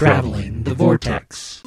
Traveling 0.00 0.62
the 0.62 0.72
Vortex. 0.72 1.62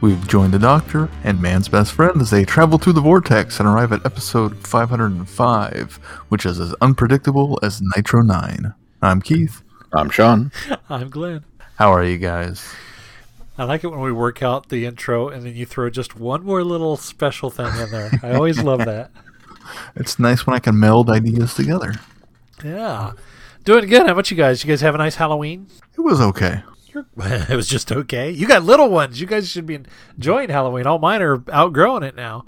We've 0.00 0.28
joined 0.28 0.54
the 0.54 0.60
Doctor 0.60 1.08
and 1.24 1.42
man's 1.42 1.66
best 1.66 1.90
friend 1.90 2.20
as 2.20 2.30
they 2.30 2.44
travel 2.44 2.78
through 2.78 2.92
the 2.92 3.00
vortex 3.00 3.58
and 3.58 3.68
arrive 3.68 3.92
at 3.92 4.06
episode 4.06 4.64
505, 4.64 5.96
which 6.28 6.46
is 6.46 6.60
as 6.60 6.72
unpredictable 6.80 7.58
as 7.64 7.82
Nitro 7.96 8.22
9. 8.22 8.72
I'm 9.02 9.20
Keith. 9.20 9.64
I'm 9.92 10.08
Sean. 10.08 10.52
I'm 10.88 11.10
Glenn. 11.10 11.44
How 11.74 11.90
are 11.90 12.04
you 12.04 12.18
guys? 12.18 12.64
I 13.58 13.64
like 13.64 13.82
it 13.84 13.88
when 13.88 14.00
we 14.00 14.12
work 14.12 14.42
out 14.42 14.68
the 14.68 14.86
intro 14.86 15.28
and 15.28 15.42
then 15.44 15.54
you 15.56 15.66
throw 15.66 15.90
just 15.90 16.16
one 16.16 16.44
more 16.44 16.62
little 16.64 16.96
special 16.96 17.50
thing 17.50 17.66
in 17.78 17.90
there. 17.90 18.10
I 18.22 18.32
always 18.32 18.62
love 18.62 18.84
that. 18.84 19.10
It's 19.96 20.18
nice 20.18 20.46
when 20.46 20.56
I 20.56 20.60
can 20.60 20.80
meld 20.80 21.10
ideas 21.10 21.52
together. 21.52 21.92
Yeah. 22.64 23.12
Doing 23.64 23.86
good. 23.86 24.06
How 24.06 24.12
about 24.12 24.30
you 24.30 24.36
guys? 24.36 24.64
You 24.64 24.68
guys 24.68 24.80
have 24.80 24.94
a 24.94 24.98
nice 24.98 25.16
Halloween? 25.16 25.66
It 25.94 26.00
was 26.00 26.22
okay. 26.22 26.62
it 26.94 27.54
was 27.54 27.68
just 27.68 27.92
okay. 27.92 28.30
You 28.30 28.46
got 28.48 28.62
little 28.62 28.88
ones. 28.88 29.20
You 29.20 29.26
guys 29.26 29.50
should 29.50 29.66
be 29.66 29.78
enjoying 30.16 30.48
Halloween. 30.48 30.86
All 30.86 30.98
mine 30.98 31.20
are 31.20 31.44
outgrowing 31.52 32.02
it 32.02 32.16
now. 32.16 32.46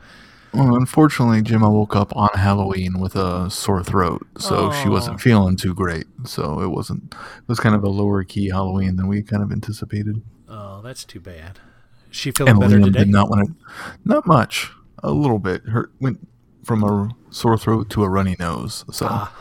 Well, 0.55 0.75
unfortunately, 0.77 1.43
Gemma 1.43 1.71
woke 1.71 1.95
up 1.95 2.17
on 2.17 2.31
Halloween 2.37 2.99
with 2.99 3.15
a 3.17 3.51
sore 3.51 3.85
throat, 3.85 4.27
so 4.39 4.73
she 4.73 4.89
Oh. 4.89 4.93
wasn't 4.93 5.21
feeling 5.21 5.57
too 5.57 5.75
great. 5.75 6.07
So 6.25 6.61
it 6.63 6.69
wasn't. 6.69 7.13
It 7.13 7.49
was 7.49 7.61
kind 7.61 7.75
of 7.75 7.85
a 7.85 7.89
lower 7.91 8.25
key 8.25 8.49
Halloween 8.49 8.97
than 8.97 9.09
we 9.09 9.23
kind 9.23 9.43
of 9.43 9.53
anticipated. 9.53 10.23
Oh, 10.51 10.81
that's 10.83 11.05
too 11.05 11.21
bad. 11.21 11.59
She 12.11 12.31
feeling 12.33 12.59
better 12.59 12.81
today? 12.81 13.01
did 13.01 13.09
not 13.09 13.31
want 13.31 13.47
to. 13.49 13.55
Not 14.05 14.27
much. 14.27 14.71
A 15.03 15.13
little 15.13 15.39
bit. 15.39 15.63
Her 15.69 15.91
went 16.01 16.27
from 16.65 16.83
a 16.85 17.11
sore 17.31 17.57
throat 17.57 17.89
to 17.91 18.03
a 18.03 18.09
runny 18.09 18.37
nose, 18.39 18.85
so 18.91 19.07
Ah. 19.09 19.33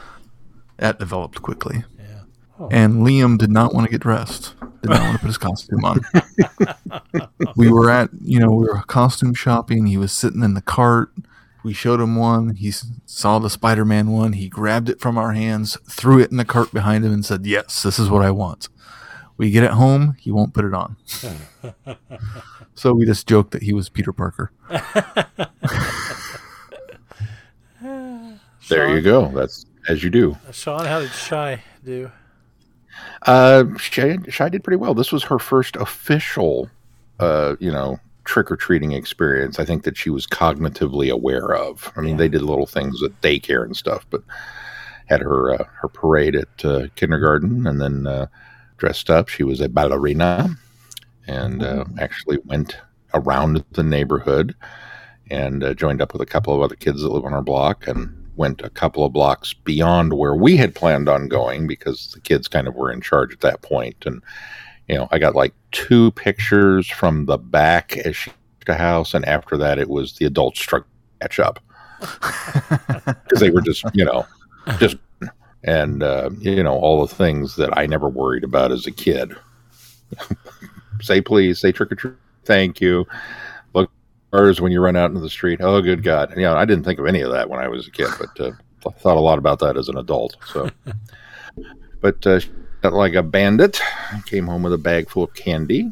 that 0.78 1.00
developed 1.00 1.42
quickly. 1.42 1.84
Yeah. 1.98 2.22
Oh. 2.60 2.70
And 2.72 3.06
Liam 3.06 3.38
did 3.38 3.50
not 3.52 3.74
want 3.74 3.86
to 3.88 3.92
get 3.92 4.02
dressed. 4.02 4.54
Did 4.82 4.92
not 4.92 5.02
want 5.02 5.14
to 5.14 5.20
put 5.20 5.28
his 5.28 5.38
costume 5.40 5.84
on. 5.84 6.00
we 7.58 7.70
were 7.72 7.90
at, 7.90 8.10
you 8.22 8.40
know, 8.40 8.52
we 8.52 8.68
were 8.68 8.82
costume 8.88 9.34
shopping. 9.34 9.88
He 9.88 9.98
was 9.98 10.12
sitting 10.12 10.44
in 10.44 10.54
the 10.54 10.62
cart. 10.62 11.12
We 11.64 11.74
showed 11.74 12.00
him 12.00 12.16
one. 12.16 12.56
He 12.56 12.72
saw 13.06 13.40
the 13.40 13.50
Spider 13.50 13.84
Man 13.84 14.12
one. 14.12 14.34
He 14.34 14.48
grabbed 14.48 14.90
it 14.90 15.02
from 15.02 15.18
our 15.18 15.34
hands, 15.34 15.78
threw 15.90 16.20
it 16.20 16.32
in 16.32 16.38
the 16.38 16.46
cart 16.46 16.72
behind 16.72 17.04
him, 17.04 17.12
and 17.12 17.26
said, 17.26 17.46
Yes, 17.46 17.84
this 17.84 18.00
is 18.00 18.10
what 18.10 18.22
I 18.22 18.32
want. 18.32 18.70
We 19.40 19.52
get 19.52 19.64
it 19.64 19.72
home. 19.72 20.16
He 20.20 20.32
won't 20.32 20.54
put 20.54 20.66
it 20.66 20.74
on. 20.74 20.98
so 22.76 22.94
we 22.94 23.06
just 23.06 23.26
joked 23.26 23.52
that 23.52 23.64
he 23.64 23.74
was 23.74 23.90
Peter 23.90 24.14
Parker. 24.14 24.52
There 28.70 28.96
you 28.96 29.02
go. 29.02 29.30
That's 29.30 29.66
as 29.90 30.04
you 30.04 30.12
do. 30.12 30.38
Sean, 30.52 30.86
how 30.86 31.00
did 31.00 31.12
Shy 31.12 31.64
do? 31.84 32.12
Uh, 33.24 33.66
Shy, 33.78 34.18
Shy 34.30 34.50
did 34.50 34.64
pretty 34.64 34.78
well. 34.78 34.94
This 34.94 35.12
was 35.12 35.24
her 35.24 35.40
first 35.40 35.76
official, 35.76 36.70
uh, 37.20 37.56
you 37.60 37.72
know, 37.72 38.00
trick 38.26 38.52
or 38.52 38.56
treating 38.56 38.92
experience. 38.92 39.60
I 39.60 39.66
think 39.66 39.84
that 39.86 39.98
she 39.98 40.12
was 40.12 40.28
cognitively 40.28 41.10
aware 41.10 41.56
of. 41.56 41.92
I 41.96 42.02
mean, 42.02 42.18
they 42.18 42.30
did 42.30 42.44
little 42.44 42.68
things 42.68 43.02
at 43.02 43.20
daycare 43.22 43.64
and 43.64 43.76
stuff, 43.76 44.06
but 44.12 44.22
had 45.08 45.22
her 45.22 45.52
uh, 45.60 45.64
her 45.82 45.88
parade 45.88 46.36
at 46.36 46.64
uh, 46.66 46.88
kindergarten, 46.96 47.66
and 47.66 47.82
then 47.82 48.06
uh, 48.06 48.28
dressed 48.80 49.10
up. 49.10 49.28
She 49.28 49.44
was 49.44 49.62
a 49.62 49.70
ballerina, 49.70 50.50
and 51.28 51.64
uh, 51.64 51.86
actually 52.00 52.40
went 52.46 52.78
around 53.14 53.64
the 53.72 53.84
neighborhood 53.84 54.56
and 55.30 55.64
uh, 55.64 55.74
joined 55.74 56.02
up 56.02 56.14
with 56.14 56.22
a 56.22 56.26
couple 56.26 56.54
of 56.54 56.62
other 56.62 56.76
kids 56.76 57.02
that 57.02 57.10
live 57.10 57.26
on 57.26 57.34
our 57.34 57.42
block 57.42 57.88
and 57.88 58.16
went 58.36 58.62
a 58.62 58.70
couple 58.70 59.04
of 59.04 59.14
blocks 59.14 59.54
beyond 59.54 60.14
where 60.14 60.36
we 60.36 60.56
had 60.56 60.74
planned 60.74 61.10
on 61.10 61.28
going 61.28 61.68
because 61.68 62.12
the 62.14 62.22
kids 62.22 62.48
kind 62.48 62.68
of 62.68 62.76
were 62.76 62.92
in 62.92 63.02
charge 63.02 63.34
at 63.34 63.42
that 63.42 63.62
point. 63.62 63.98
And 64.06 64.24
you 64.90 64.96
know 64.96 65.08
i 65.12 65.20
got 65.20 65.36
like 65.36 65.54
two 65.72 66.12
pictures 66.12 66.90
from 66.90 67.28
the 67.28 67.38
back 67.38 67.96
as 67.98 68.16
she 68.16 68.32
left 68.32 68.66
the 68.66 68.74
house 68.76 69.14
and 69.14 69.24
after 69.26 69.56
that 69.56 69.80
it 69.80 69.88
was 69.88 70.14
the 70.14 70.26
adults 70.26 70.60
struck 70.60 70.86
catch 71.22 71.40
up. 71.40 71.60
Because 73.24 73.40
they 73.40 73.50
were 73.50 73.62
just 73.62 73.84
you 73.94 74.06
know 74.06 74.26
just 74.80 74.98
and 75.64 76.04
uh, 76.04 76.30
you 76.40 76.64
know 76.64 76.74
all 76.74 77.06
the 77.06 77.14
things 77.14 77.56
that 77.56 77.78
i 77.78 77.86
never 77.86 78.08
worried 78.08 78.44
about 78.44 78.72
as 78.72 78.88
a 78.88 78.92
kid. 78.92 79.36
Say 81.02 81.22
please 81.22 81.60
say 81.60 81.72
trick 81.72 81.92
or 81.92 81.96
treat 81.96 82.16
thank 82.44 82.82
you. 82.82 83.06
Look 83.74 83.90
cars 84.32 84.60
when 84.60 84.72
you 84.72 84.82
run 84.82 84.98
out 84.98 85.10
into 85.12 85.22
the 85.22 85.30
street. 85.30 85.62
Oh 85.62 85.82
good 85.82 86.04
god. 86.04 86.34
You 86.36 86.44
know 86.44 86.56
i 86.56 86.66
didn't 86.66 86.84
think 86.84 87.00
of 87.00 87.06
any 87.06 87.22
of 87.22 87.32
that 87.32 87.50
when 87.50 87.60
i 87.60 87.68
was 87.68 87.88
a 87.88 87.92
kid 87.92 88.10
but 88.20 88.40
uh, 88.40 88.52
thought 89.00 89.18
a 89.18 89.22
lot 89.22 89.40
about 89.40 89.60
that 89.60 89.78
as 89.78 89.90
an 89.90 89.98
adult 89.98 90.36
so. 90.46 90.70
But 92.02 92.26
uh, 92.26 92.40
like 92.82 93.14
a 93.14 93.22
bandit. 93.22 93.82
Came 94.26 94.48
home 94.48 94.64
with 94.64 94.72
a 94.72 94.78
bag 94.78 95.10
full 95.10 95.24
of 95.24 95.34
candy 95.34 95.92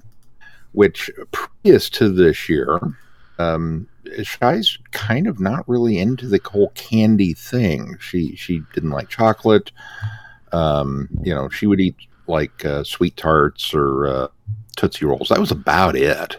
which 0.77 1.09
previous 1.31 1.89
to 1.89 2.07
this 2.07 2.47
year 2.47 2.79
um, 3.39 3.87
Shy's 4.23 4.77
kind 4.91 5.27
of 5.27 5.39
not 5.39 5.67
really 5.67 5.99
into 5.99 6.27
the 6.27 6.39
whole 6.43 6.69
candy 6.69 7.33
thing. 7.33 7.97
She 7.99 8.35
she 8.35 8.63
didn't 8.73 8.91
like 8.91 9.09
chocolate. 9.09 9.71
Um, 10.51 11.09
you 11.21 11.33
know, 11.33 11.49
she 11.49 11.67
would 11.67 11.79
eat 11.79 11.95
like 12.27 12.65
uh, 12.65 12.83
sweet 12.83 13.17
tarts 13.17 13.73
or 13.73 14.07
uh, 14.07 14.27
tootsie 14.75 15.05
rolls. 15.05 15.29
That 15.29 15.39
was 15.39 15.51
about 15.51 15.95
it. 15.95 16.37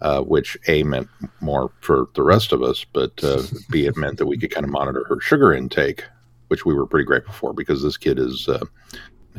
Uh, 0.00 0.20
which 0.20 0.58
a 0.66 0.82
meant 0.82 1.08
more 1.40 1.70
for 1.80 2.08
the 2.14 2.24
rest 2.24 2.50
of 2.50 2.60
us, 2.60 2.84
but 2.92 3.22
uh, 3.22 3.40
b 3.70 3.86
it 3.86 3.96
meant 3.96 4.18
that 4.18 4.26
we 4.26 4.36
could 4.36 4.50
kind 4.50 4.64
of 4.64 4.70
monitor 4.70 5.04
her 5.08 5.20
sugar 5.20 5.52
intake, 5.52 6.02
which 6.48 6.66
we 6.66 6.74
were 6.74 6.86
pretty 6.88 7.04
grateful 7.04 7.32
for 7.32 7.52
because 7.52 7.84
this 7.84 7.96
kid 7.96 8.18
is 8.18 8.48
uh, 8.48 8.64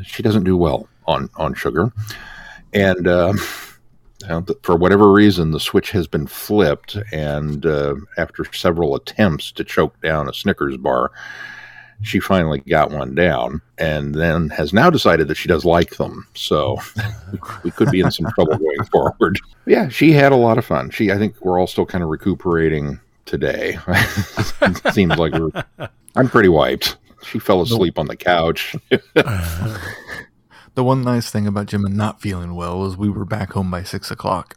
she 0.05 0.23
doesn't 0.23 0.45
do 0.45 0.55
well 0.55 0.87
on 1.05 1.29
on 1.35 1.53
sugar, 1.53 1.91
and. 2.73 3.07
For 4.61 4.75
whatever 4.75 5.11
reason, 5.11 5.51
the 5.51 5.59
switch 5.59 5.91
has 5.91 6.07
been 6.07 6.27
flipped, 6.27 6.97
and 7.11 7.65
uh, 7.65 7.95
after 8.17 8.45
several 8.53 8.95
attempts 8.95 9.51
to 9.53 9.63
choke 9.63 9.99
down 10.01 10.29
a 10.29 10.33
Snickers 10.33 10.77
bar, 10.77 11.11
she 12.01 12.19
finally 12.19 12.59
got 12.59 12.91
one 12.91 13.15
down, 13.15 13.61
and 13.77 14.13
then 14.13 14.49
has 14.49 14.73
now 14.73 14.89
decided 14.89 15.27
that 15.27 15.35
she 15.35 15.47
does 15.47 15.65
like 15.65 15.97
them. 15.97 16.27
So 16.35 16.77
we 17.63 17.71
could 17.71 17.91
be 17.91 18.01
in 18.01 18.11
some 18.11 18.31
trouble 18.33 18.57
going 18.57 18.83
forward. 18.91 19.39
Yeah, 19.65 19.89
she 19.89 20.11
had 20.11 20.31
a 20.31 20.37
lot 20.37 20.57
of 20.57 20.65
fun. 20.65 20.89
She, 20.89 21.11
I 21.11 21.17
think, 21.17 21.35
we're 21.41 21.59
all 21.59 21.67
still 21.67 21.85
kind 21.85 22.03
of 22.03 22.09
recuperating 22.09 22.99
today. 23.25 23.77
seems 24.91 25.17
like. 25.17 25.33
I'm 26.15 26.29
pretty 26.29 26.49
wiped. 26.49 26.97
She 27.23 27.39
fell 27.39 27.61
asleep 27.61 27.97
on 27.97 28.07
the 28.07 28.17
couch. 28.17 28.75
The 30.75 30.83
one 30.83 31.03
nice 31.03 31.29
thing 31.29 31.45
about 31.45 31.67
Gemma 31.67 31.89
not 31.89 32.19
feeling 32.21 32.55
well 32.55 32.79
was 32.79 32.97
we 32.97 33.09
were 33.09 33.25
back 33.25 33.53
home 33.53 33.69
by 33.69 33.83
six 33.83 34.09
o'clock, 34.09 34.55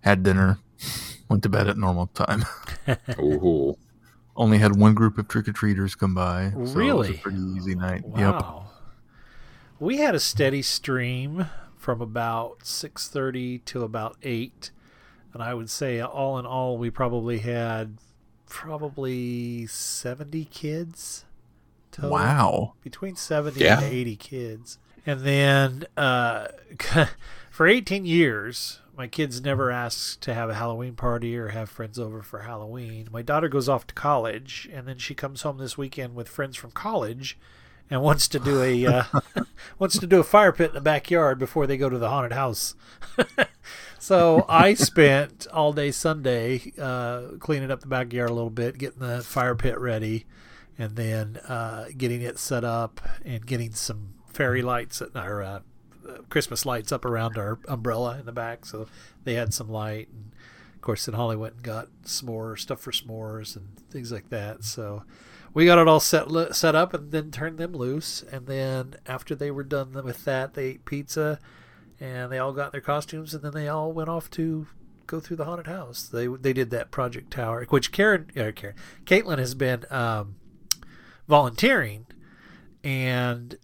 had 0.00 0.22
dinner, 0.22 0.58
went 1.28 1.42
to 1.42 1.48
bed 1.48 1.68
at 1.68 1.76
normal 1.76 2.06
time. 2.08 2.44
Ooh. 3.18 3.76
Only 4.34 4.58
had 4.58 4.76
one 4.76 4.94
group 4.94 5.18
of 5.18 5.28
trick 5.28 5.48
or 5.48 5.52
treaters 5.52 5.94
come 5.94 6.14
by. 6.14 6.50
So 6.52 6.56
It 6.58 6.60
was 6.60 6.74
Really? 6.74 7.14
a 7.16 7.18
pretty 7.18 7.38
easy 7.56 7.74
night. 7.74 8.02
Yep. 8.16 8.34
Wow. 8.34 8.66
We 9.80 9.98
had 9.98 10.14
a 10.14 10.20
steady 10.20 10.62
stream 10.62 11.46
from 11.76 12.00
about 12.00 12.60
6:30 12.64 13.58
to 13.66 13.82
about 13.82 14.16
8, 14.22 14.70
and 15.34 15.42
I 15.42 15.54
would 15.54 15.68
say 15.70 16.00
all 16.00 16.38
in 16.38 16.46
all 16.46 16.78
we 16.78 16.90
probably 16.90 17.38
had 17.40 17.98
probably 18.46 19.66
70 19.66 20.46
kids. 20.46 21.24
total. 21.90 22.10
Wow. 22.10 22.74
between 22.82 23.16
70 23.16 23.60
Yeah. 23.60 23.80
and 23.82 23.92
80 23.92 24.14
kids. 24.16 24.78
And 25.08 25.20
then 25.20 25.86
uh, 25.96 26.48
for 27.50 27.66
18 27.66 28.04
years, 28.04 28.80
my 28.94 29.06
kids 29.06 29.40
never 29.40 29.70
asked 29.70 30.20
to 30.20 30.34
have 30.34 30.50
a 30.50 30.54
Halloween 30.54 30.96
party 30.96 31.34
or 31.34 31.48
have 31.48 31.70
friends 31.70 31.98
over 31.98 32.20
for 32.20 32.40
Halloween. 32.40 33.08
My 33.10 33.22
daughter 33.22 33.48
goes 33.48 33.70
off 33.70 33.86
to 33.86 33.94
college, 33.94 34.68
and 34.70 34.86
then 34.86 34.98
she 34.98 35.14
comes 35.14 35.40
home 35.40 35.56
this 35.56 35.78
weekend 35.78 36.14
with 36.14 36.28
friends 36.28 36.58
from 36.58 36.72
college 36.72 37.38
and 37.88 38.02
wants 38.02 38.28
to 38.28 38.38
do 38.38 38.60
a 38.60 38.84
uh, 38.84 39.04
wants 39.78 39.98
to 39.98 40.06
do 40.06 40.20
a 40.20 40.24
fire 40.24 40.52
pit 40.52 40.72
in 40.72 40.74
the 40.74 40.80
backyard 40.82 41.38
before 41.38 41.66
they 41.66 41.78
go 41.78 41.88
to 41.88 41.96
the 41.96 42.10
haunted 42.10 42.34
house. 42.34 42.74
so 43.98 44.44
I 44.46 44.74
spent 44.74 45.46
all 45.50 45.72
day 45.72 45.90
Sunday 45.90 46.74
uh, 46.78 47.38
cleaning 47.38 47.70
up 47.70 47.80
the 47.80 47.86
backyard 47.86 48.28
a 48.28 48.34
little 48.34 48.50
bit, 48.50 48.76
getting 48.76 48.98
the 48.98 49.22
fire 49.22 49.54
pit 49.54 49.78
ready, 49.78 50.26
and 50.76 50.96
then 50.96 51.38
uh, 51.48 51.86
getting 51.96 52.20
it 52.20 52.38
set 52.38 52.62
up 52.62 53.00
and 53.24 53.46
getting 53.46 53.72
some 53.72 54.17
fairy 54.38 54.62
lights 54.62 55.02
at 55.02 55.16
our 55.16 55.42
uh, 55.42 55.60
Christmas 56.28 56.64
lights 56.64 56.92
up 56.92 57.04
around 57.04 57.36
our 57.36 57.58
umbrella 57.66 58.16
in 58.20 58.24
the 58.24 58.30
back, 58.32 58.64
so 58.64 58.86
they 59.24 59.34
had 59.34 59.52
some 59.52 59.68
light. 59.68 60.08
And 60.12 60.30
of 60.76 60.80
course, 60.80 61.06
then 61.06 61.16
Holly 61.16 61.36
went 61.36 61.54
and 61.54 61.62
got 61.64 61.88
s'more 62.04 62.56
stuff 62.56 62.80
for 62.80 62.92
s'mores 62.92 63.56
and 63.56 63.76
things 63.90 64.12
like 64.12 64.30
that. 64.30 64.62
So 64.62 65.02
we 65.52 65.66
got 65.66 65.78
it 65.78 65.88
all 65.88 65.98
set 65.98 66.28
set 66.54 66.76
up 66.76 66.94
and 66.94 67.10
then 67.10 67.32
turned 67.32 67.58
them 67.58 67.72
loose. 67.72 68.22
And 68.30 68.46
then 68.46 68.94
after 69.06 69.34
they 69.34 69.50
were 69.50 69.64
done 69.64 69.92
with 70.04 70.24
that, 70.24 70.54
they 70.54 70.66
ate 70.66 70.84
pizza 70.84 71.40
and 71.98 72.30
they 72.30 72.38
all 72.38 72.52
got 72.52 72.70
their 72.70 72.80
costumes, 72.80 73.34
and 73.34 73.42
then 73.42 73.52
they 73.52 73.66
all 73.66 73.92
went 73.92 74.08
off 74.08 74.30
to 74.30 74.68
go 75.08 75.18
through 75.18 75.38
the 75.38 75.46
haunted 75.46 75.66
house. 75.66 76.04
They 76.04 76.28
they 76.28 76.52
did 76.52 76.70
that 76.70 76.92
Project 76.92 77.32
Tower, 77.32 77.66
which 77.70 77.90
Karen, 77.90 78.30
uh, 78.36 78.52
Karen, 78.54 78.76
Caitlin 79.04 79.38
has 79.38 79.56
been 79.56 79.84
um, 79.90 80.36
volunteering, 81.26 82.06
and 82.84 83.58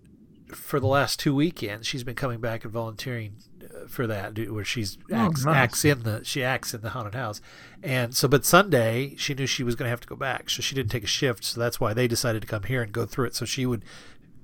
for 0.55 0.81
the 0.81 0.87
last 0.87 1.19
two 1.21 1.35
weekends, 1.35 1.87
she's 1.87 2.05
been 2.05 2.15
coming 2.15 2.41
back 2.41 2.65
and 2.65 2.73
volunteering 2.73 3.37
uh, 3.63 3.87
for 3.89 4.07
that, 4.07 4.39
where 4.51 4.65
she's 4.65 4.99
acts, 5.13 5.45
Oh, 5.47 5.51
nice. 5.51 5.57
acts 5.57 5.85
in 5.85 6.03
the 6.03 6.25
she 6.25 6.43
acts 6.43 6.75
in 6.75 6.81
the 6.83 6.91
haunted 6.91 7.15
house, 7.15 7.41
and 7.83 8.15
so 8.17 8.29
but 8.29 8.45
Sunday 8.45 9.15
she 9.17 9.35
knew 9.35 9.47
she 9.47 9.63
was 9.65 9.75
going 9.75 9.87
to 9.87 9.91
have 9.91 10.01
to 10.01 10.09
go 10.09 10.17
back, 10.17 10.51
so 10.51 10.63
she 10.63 10.75
didn't 10.75 10.91
take 10.91 11.05
a 11.05 11.09
shift, 11.09 11.45
so 11.45 11.61
that's 11.61 11.81
why 11.81 11.93
they 11.95 12.07
decided 12.09 12.43
to 12.43 12.49
come 12.49 12.63
here 12.65 12.83
and 12.83 12.93
go 12.93 13.05
through 13.07 13.27
it, 13.27 13.35
so 13.35 13.45
she 13.45 13.67
would 13.67 13.85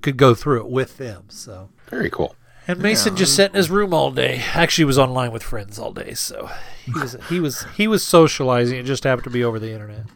could 0.02 0.16
go 0.16 0.34
through 0.34 0.60
it 0.60 0.68
with 0.70 0.96
them. 0.96 1.24
So 1.28 1.68
Very 1.88 2.08
cool. 2.10 2.34
and 2.66 2.78
Mason 2.80 3.16
just 3.16 3.36
sat 3.36 3.50
in 3.50 3.56
his 3.56 3.70
room 3.70 3.92
all 3.92 4.10
day. 4.10 4.42
Actually, 4.54 4.86
was 4.86 4.98
online 4.98 5.30
with 5.32 5.42
friends 5.42 5.78
all 5.78 5.92
day, 5.92 6.14
so 6.14 6.48
he 6.86 6.92
was 6.92 7.16
he 7.28 7.40
was 7.40 7.64
he 7.76 7.86
was 7.88 8.02
socializing. 8.04 8.78
It 8.78 8.84
just 8.84 9.04
happened 9.04 9.24
to 9.24 9.30
be 9.30 9.44
over 9.44 9.58
the 9.58 9.72
internet. 9.72 10.06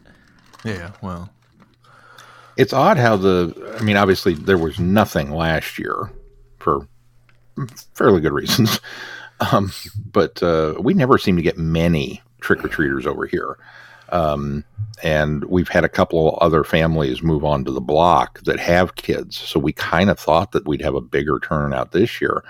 Yeah, 0.63 0.91
well, 1.01 1.29
It's 2.57 2.73
odd 2.73 2.97
how 2.97 3.17
the. 3.17 3.75
I 3.79 3.83
mean, 3.83 3.97
obviously 3.97 4.33
there 4.33 4.57
was 4.57 4.79
nothing 4.79 5.31
last 5.31 5.77
year 5.77 6.11
for 6.59 6.87
fairly 7.93 8.21
good 8.21 8.33
reasons, 8.33 8.79
um, 9.51 9.71
but 10.11 10.41
uh, 10.41 10.75
we 10.79 10.93
never 10.93 11.17
seem 11.17 11.35
to 11.35 11.41
get 11.41 11.57
many 11.57 12.21
trick 12.41 12.63
or 12.63 12.67
treaters 12.67 13.05
over 13.05 13.25
here. 13.25 13.57
Um, 14.09 14.63
and 15.03 15.43
we've 15.45 15.67
had 15.67 15.83
a 15.83 15.89
couple 15.89 16.37
other 16.39 16.63
families 16.63 17.23
move 17.23 17.43
on 17.43 17.65
to 17.65 17.71
the 17.71 17.81
block 17.81 18.39
that 18.43 18.59
have 18.59 18.95
kids, 18.95 19.35
so 19.35 19.59
we 19.59 19.73
kind 19.73 20.09
of 20.09 20.19
thought 20.19 20.51
that 20.51 20.67
we'd 20.67 20.81
have 20.81 20.95
a 20.95 21.01
bigger 21.01 21.39
turnout 21.39 21.91
this 21.91 22.21
year. 22.21 22.43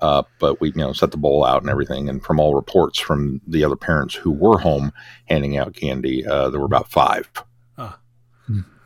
Uh, 0.00 0.22
but 0.38 0.60
we, 0.60 0.68
you 0.68 0.74
know, 0.76 0.92
set 0.92 1.10
the 1.12 1.16
bowl 1.16 1.44
out 1.44 1.62
and 1.62 1.70
everything. 1.70 2.08
And 2.08 2.22
from 2.22 2.38
all 2.38 2.54
reports 2.54 2.98
from 2.98 3.40
the 3.46 3.64
other 3.64 3.76
parents 3.76 4.14
who 4.14 4.32
were 4.32 4.58
home 4.58 4.92
handing 5.26 5.56
out 5.56 5.74
candy, 5.74 6.26
uh, 6.26 6.50
there 6.50 6.60
were 6.60 6.66
about 6.66 6.90
five 6.90 7.30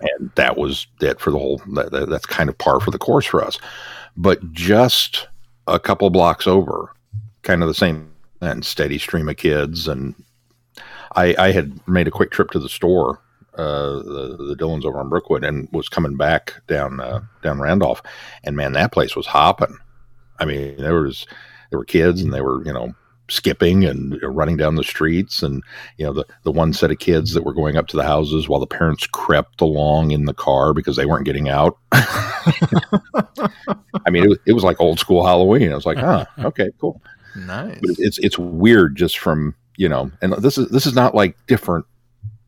and 0.01 0.31
that 0.37 0.57
was 0.57 0.87
it 1.01 1.21
for 1.21 1.31
the 1.31 1.39
whole 1.39 1.61
that, 1.75 1.91
that- 1.93 2.09
that's 2.09 2.27
kind 2.27 2.49
of 2.49 2.57
par 2.59 2.81
for 2.81 2.91
the 2.91 2.99
course 2.99 3.27
for 3.27 3.43
us. 3.45 3.59
But 4.17 4.53
just 4.53 5.29
a 5.67 5.79
couple 5.79 6.09
blocks 6.11 6.47
over 6.47 6.93
kind 7.43 7.63
of 7.63 7.69
the 7.69 7.75
same 7.75 8.11
and 8.41 8.65
steady 8.65 8.99
stream 8.99 9.29
of 9.29 9.37
kids. 9.37 9.89
And 9.89 10.15
i 11.17 11.35
i 11.39 11.53
had 11.53 11.79
made 11.89 12.07
a 12.09 12.11
quick 12.13 12.31
trip 12.31 12.51
to 12.51 12.59
the 12.59 12.69
store 12.69 13.21
uh 13.57 13.97
the, 14.03 14.37
the 14.49 14.55
dillons 14.57 14.85
over 14.85 14.99
on 15.01 15.09
brookwood 15.09 15.43
and 15.45 15.69
was 15.73 15.89
coming 15.89 16.17
back 16.17 16.55
down 16.69 17.01
uh, 17.01 17.21
down 17.43 17.61
randolph. 17.61 18.03
And 18.45 18.57
man 18.57 18.73
that 18.73 18.93
place 18.93 19.17
was 19.17 19.27
hopping. 19.27 19.77
I 20.39 20.45
mean 20.45 20.77
there 20.77 21.01
was 21.03 21.27
there 21.71 21.79
were 21.79 21.85
kids 21.85 22.23
and 22.23 22.33
they 22.33 22.41
were 22.41 22.65
you 22.65 22.73
know 22.73 22.95
skipping 23.29 23.85
and 23.85 24.19
running 24.23 24.57
down 24.57 24.75
the 24.75 24.85
streets 24.85 25.43
and 25.43 25.63
you 25.97 26.07
know 26.07 26.13
the 26.13 26.25
the 26.45 26.53
one 26.53 26.73
set 26.73 26.91
of 26.91 26.99
kids 26.99 27.35
that 27.35 27.45
were 27.45 27.53
going 27.53 27.77
up 27.77 27.87
to 27.87 27.97
the 27.97 28.03
houses 28.03 28.49
while 28.49 28.61
the 28.61 28.67
parents 28.67 29.07
crept 29.07 29.61
along 29.61 30.11
in 30.11 30.25
the 30.25 30.35
car 30.35 30.73
because 30.73 30.97
they 30.97 31.07
weren't 31.07 31.27
getting 31.27 31.49
out 31.49 31.77
i 31.93 32.51
mean 34.11 34.25
it 34.25 34.29
was, 34.29 34.39
it 34.47 34.53
was 34.53 34.65
like 34.65 34.81
old 34.81 34.99
school 34.99 35.27
halloween 35.27 35.71
i 35.71 35.75
was 35.75 35.87
like 35.87 35.99
huh 35.99 36.25
okay 36.39 36.71
cool 36.81 37.01
nice. 37.37 37.79
but 37.81 37.91
it's 37.99 38.19
it's 38.19 38.39
weird 38.39 38.97
just 38.97 39.19
from 39.19 39.55
you 39.77 39.89
know 39.89 40.11
and 40.23 40.33
this 40.35 40.57
is 40.57 40.69
this 40.71 40.87
is 40.87 40.95
not 40.95 41.15
like 41.15 41.37
different 41.47 41.85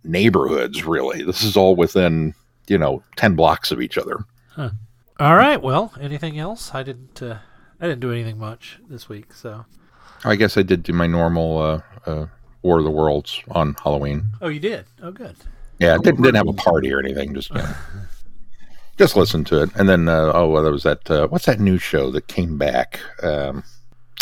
neighborhoods 0.03 0.85
really 0.85 1.23
this 1.23 1.43
is 1.43 1.56
all 1.56 1.76
within 1.76 2.35
you 2.69 2.79
know 2.79 3.03
10 3.17 3.37
blocks 3.37 3.71
of 3.71 3.83
each 3.83 3.99
other 3.99 4.25
All 5.21 5.37
right. 5.37 5.61
Well, 5.61 5.93
anything 6.00 6.38
else? 6.38 6.75
I 6.75 6.83
didn't. 6.83 7.23
Uh, 7.23 7.38
I 7.79 7.87
didn't 7.87 8.00
do 8.00 8.11
anything 8.11 8.38
much 8.38 8.79
this 8.88 9.09
week. 9.09 9.35
So. 9.35 9.67
I 10.25 10.37
guess 10.37 10.57
i 10.57 10.63
did 10.63 10.83
do 10.83 10.93
my 10.93 11.07
normal 11.07 11.59
uh, 11.59 11.81
uh 12.07 12.27
war 12.63 12.79
of 12.79 12.85
the 12.85 12.91
worlds 12.91 13.41
on 13.51 13.75
halloween 13.83 14.25
Oh, 14.43 14.49
you 14.49 14.61
did. 14.61 14.87
Oh, 15.03 15.11
good. 15.11 15.37
Yeah, 15.79 15.95
it 15.97 16.03
didn't, 16.03 16.23
didn't 16.23 16.37
have 16.37 16.49
a 16.49 16.53
party 16.53 16.93
or 16.93 16.99
anything. 16.99 17.35
Just 17.35 17.51
you 17.51 17.57
know, 17.57 17.75
just 18.99 19.17
listen 19.17 19.45
to 19.45 19.63
it, 19.63 19.71
and 19.77 19.89
then 19.89 20.09
uh, 20.09 20.33
oh, 20.35 20.49
well, 20.51 20.63
there 20.63 20.73
was 20.73 20.83
that 20.83 21.11
uh, 21.11 21.27
what's 21.29 21.47
that 21.47 21.59
new 21.59 21.79
show 21.79 22.11
that 22.11 22.27
came 22.29 22.59
back? 22.59 23.01
Um, 23.23 23.65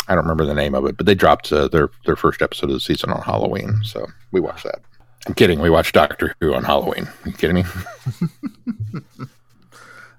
I 0.07 0.15
don't 0.15 0.23
remember 0.23 0.45
the 0.45 0.53
name 0.53 0.73
of 0.73 0.85
it, 0.85 0.95
but 0.95 1.05
they 1.05 1.15
dropped 1.15 1.51
uh, 1.51 1.67
their 1.67 1.89
their 2.05 2.15
first 2.15 2.41
episode 2.41 2.69
of 2.69 2.73
the 2.73 2.79
season 2.79 3.11
on 3.11 3.21
Halloween, 3.21 3.79
so 3.83 4.07
we 4.31 4.39
watched 4.39 4.63
that. 4.63 4.79
I'm 5.27 5.33
kidding. 5.33 5.59
We 5.59 5.69
watched 5.69 5.93
Doctor 5.93 6.33
Who 6.39 6.53
on 6.53 6.63
Halloween. 6.63 7.05
Are 7.25 7.29
you 7.29 7.33
kidding 7.33 7.57
me? 7.57 7.65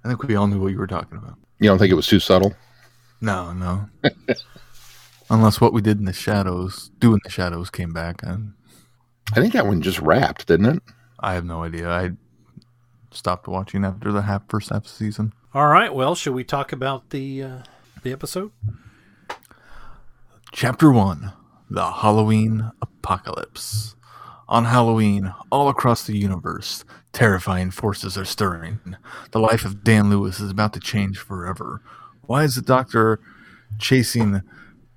I 0.05 0.09
think 0.09 0.23
we 0.23 0.35
all 0.35 0.47
knew 0.47 0.61
what 0.61 0.73
you 0.73 0.79
were 0.79 0.87
talking 0.87 1.17
about. 1.17 1.37
You 1.59 1.69
don't 1.69 1.79
think 1.79 1.91
it 1.91 1.94
was 1.94 2.06
too 2.06 2.21
subtle? 2.21 2.55
No, 3.23 3.53
no. 3.53 3.88
Unless 5.31 5.61
what 5.61 5.73
we 5.73 5.81
did 5.81 5.99
in 5.99 6.06
the 6.06 6.12
shadows, 6.12 6.91
doing 6.99 7.21
the 7.23 7.31
shadows, 7.31 7.71
came 7.71 7.93
back, 7.93 8.23
and 8.23 8.53
I 9.32 9.41
think 9.41 9.53
that 9.53 9.67
one 9.67 9.81
just 9.81 10.00
wrapped, 10.00 10.49
didn't 10.49 10.77
it? 10.77 10.82
I 11.21 11.35
have 11.35 11.44
no 11.44 11.62
idea. 11.62 11.88
I 11.88 12.11
stopped 13.12 13.47
watching 13.47 13.85
after 13.85 14.11
the 14.11 14.23
half 14.23 14.43
first 14.49 14.71
half 14.71 14.87
season. 14.87 15.32
All 15.55 15.69
right. 15.69 15.94
Well, 15.94 16.15
should 16.15 16.35
we 16.35 16.43
talk 16.43 16.73
about 16.73 17.11
the 17.11 17.43
uh, 17.43 17.59
the 18.03 18.12
episode? 18.12 18.50
Chapter 20.53 20.91
1 20.91 21.32
The 21.71 21.91
Halloween 21.93 22.73
Apocalypse. 22.82 23.94
On 24.49 24.65
Halloween, 24.65 25.32
all 25.53 25.69
across 25.69 26.05
the 26.05 26.19
universe, 26.19 26.85
terrifying 27.12 27.71
forces 27.71 28.19
are 28.19 28.25
stirring. 28.25 28.97
The 29.31 29.38
life 29.38 29.65
of 29.65 29.85
Dan 29.85 30.11
Lewis 30.11 30.41
is 30.41 30.50
about 30.50 30.73
to 30.73 30.81
change 30.81 31.19
forever. 31.19 31.82
Why 32.23 32.43
is 32.43 32.56
the 32.56 32.62
doctor 32.62 33.21
chasing 33.79 34.43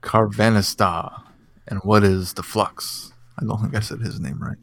Karvanista? 0.03 1.23
And 1.67 1.79
what 1.79 2.03
is 2.03 2.33
the 2.33 2.43
flux? 2.43 3.13
I 3.39 3.45
don't 3.45 3.59
think 3.61 3.75
I 3.75 3.79
said 3.79 3.99
his 3.99 4.19
name 4.19 4.41
right. 4.41 4.57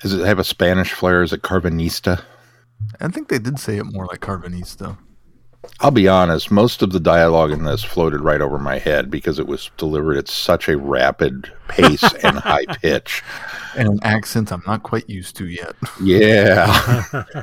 Does 0.00 0.12
it 0.12 0.26
have 0.26 0.38
a 0.38 0.44
Spanish 0.44 0.92
flair? 0.92 1.22
Is 1.22 1.32
it 1.32 1.42
Karvanista? 1.42 2.22
I 3.00 3.08
think 3.08 3.28
they 3.28 3.38
did 3.38 3.58
say 3.58 3.76
it 3.76 3.84
more 3.84 4.06
like 4.06 4.20
Karvanista. 4.20 4.98
I'll 5.80 5.90
be 5.90 6.08
honest, 6.08 6.50
most 6.50 6.80
of 6.82 6.92
the 6.92 7.00
dialogue 7.00 7.52
in 7.52 7.64
this 7.64 7.82
floated 7.82 8.20
right 8.20 8.40
over 8.40 8.58
my 8.58 8.78
head 8.78 9.10
because 9.10 9.38
it 9.38 9.46
was 9.46 9.70
delivered 9.76 10.16
at 10.16 10.28
such 10.28 10.68
a 10.68 10.78
rapid 10.78 11.52
pace 11.68 12.02
and 12.24 12.38
high 12.38 12.64
pitch. 12.66 13.22
And 13.76 13.88
an 13.88 14.00
accent 14.02 14.52
I'm 14.52 14.62
not 14.66 14.82
quite 14.82 15.08
used 15.08 15.36
to 15.36 15.46
yet. 15.46 15.74
Yeah. 16.02 16.66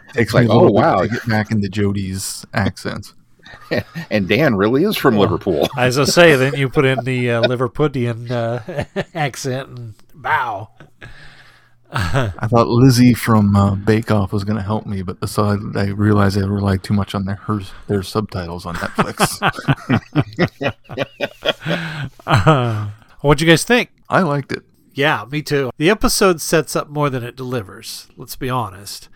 Takes 0.13 0.33
like, 0.33 0.47
me 0.47 0.49
a 0.49 0.53
oh, 0.53 0.61
little 0.61 0.77
oh, 0.77 0.81
wow. 0.81 1.01
to 1.01 1.07
get 1.07 1.27
back 1.27 1.51
into 1.51 1.67
Jodie's 1.67 2.45
accent. 2.53 3.13
and 4.11 4.27
Dan 4.27 4.55
really 4.55 4.83
is 4.83 4.97
from 4.97 5.17
Liverpool. 5.17 5.67
As 5.77 5.97
I 5.97 6.05
say, 6.05 6.35
then 6.35 6.55
you 6.57 6.69
put 6.69 6.85
in 6.85 7.03
the 7.03 7.31
uh, 7.31 7.41
Liverpudlian 7.43 8.31
uh, 8.31 9.03
accent 9.13 9.69
and 9.69 9.93
bow. 10.13 10.69
I 11.89 12.47
thought 12.47 12.67
Lizzie 12.67 13.13
from 13.13 13.55
uh, 13.55 13.75
Bake 13.75 14.11
Off 14.11 14.33
was 14.33 14.43
going 14.43 14.57
to 14.57 14.63
help 14.63 14.85
me, 14.85 15.03
but 15.03 15.29
so 15.29 15.45
I, 15.45 15.79
I 15.79 15.85
realized 15.85 16.37
I 16.37 16.41
relied 16.41 16.83
too 16.83 16.93
much 16.93 17.15
on 17.15 17.23
their 17.25 17.35
her, 17.35 17.61
their 17.87 18.03
subtitles 18.03 18.65
on 18.65 18.75
Netflix. 18.75 19.39
Uh, 22.25 22.89
what'd 23.21 23.41
you 23.41 23.47
guys 23.47 23.63
think? 23.63 23.89
I 24.09 24.21
liked 24.21 24.51
it. 24.51 24.63
Yeah, 24.93 25.25
me 25.31 25.41
too. 25.41 25.71
The 25.77 25.89
episode 25.89 26.41
sets 26.41 26.75
up 26.75 26.89
more 26.89 27.09
than 27.09 27.23
it 27.23 27.35
delivers. 27.35 28.07
Let's 28.17 28.35
be 28.35 28.49
honest. 28.49 29.09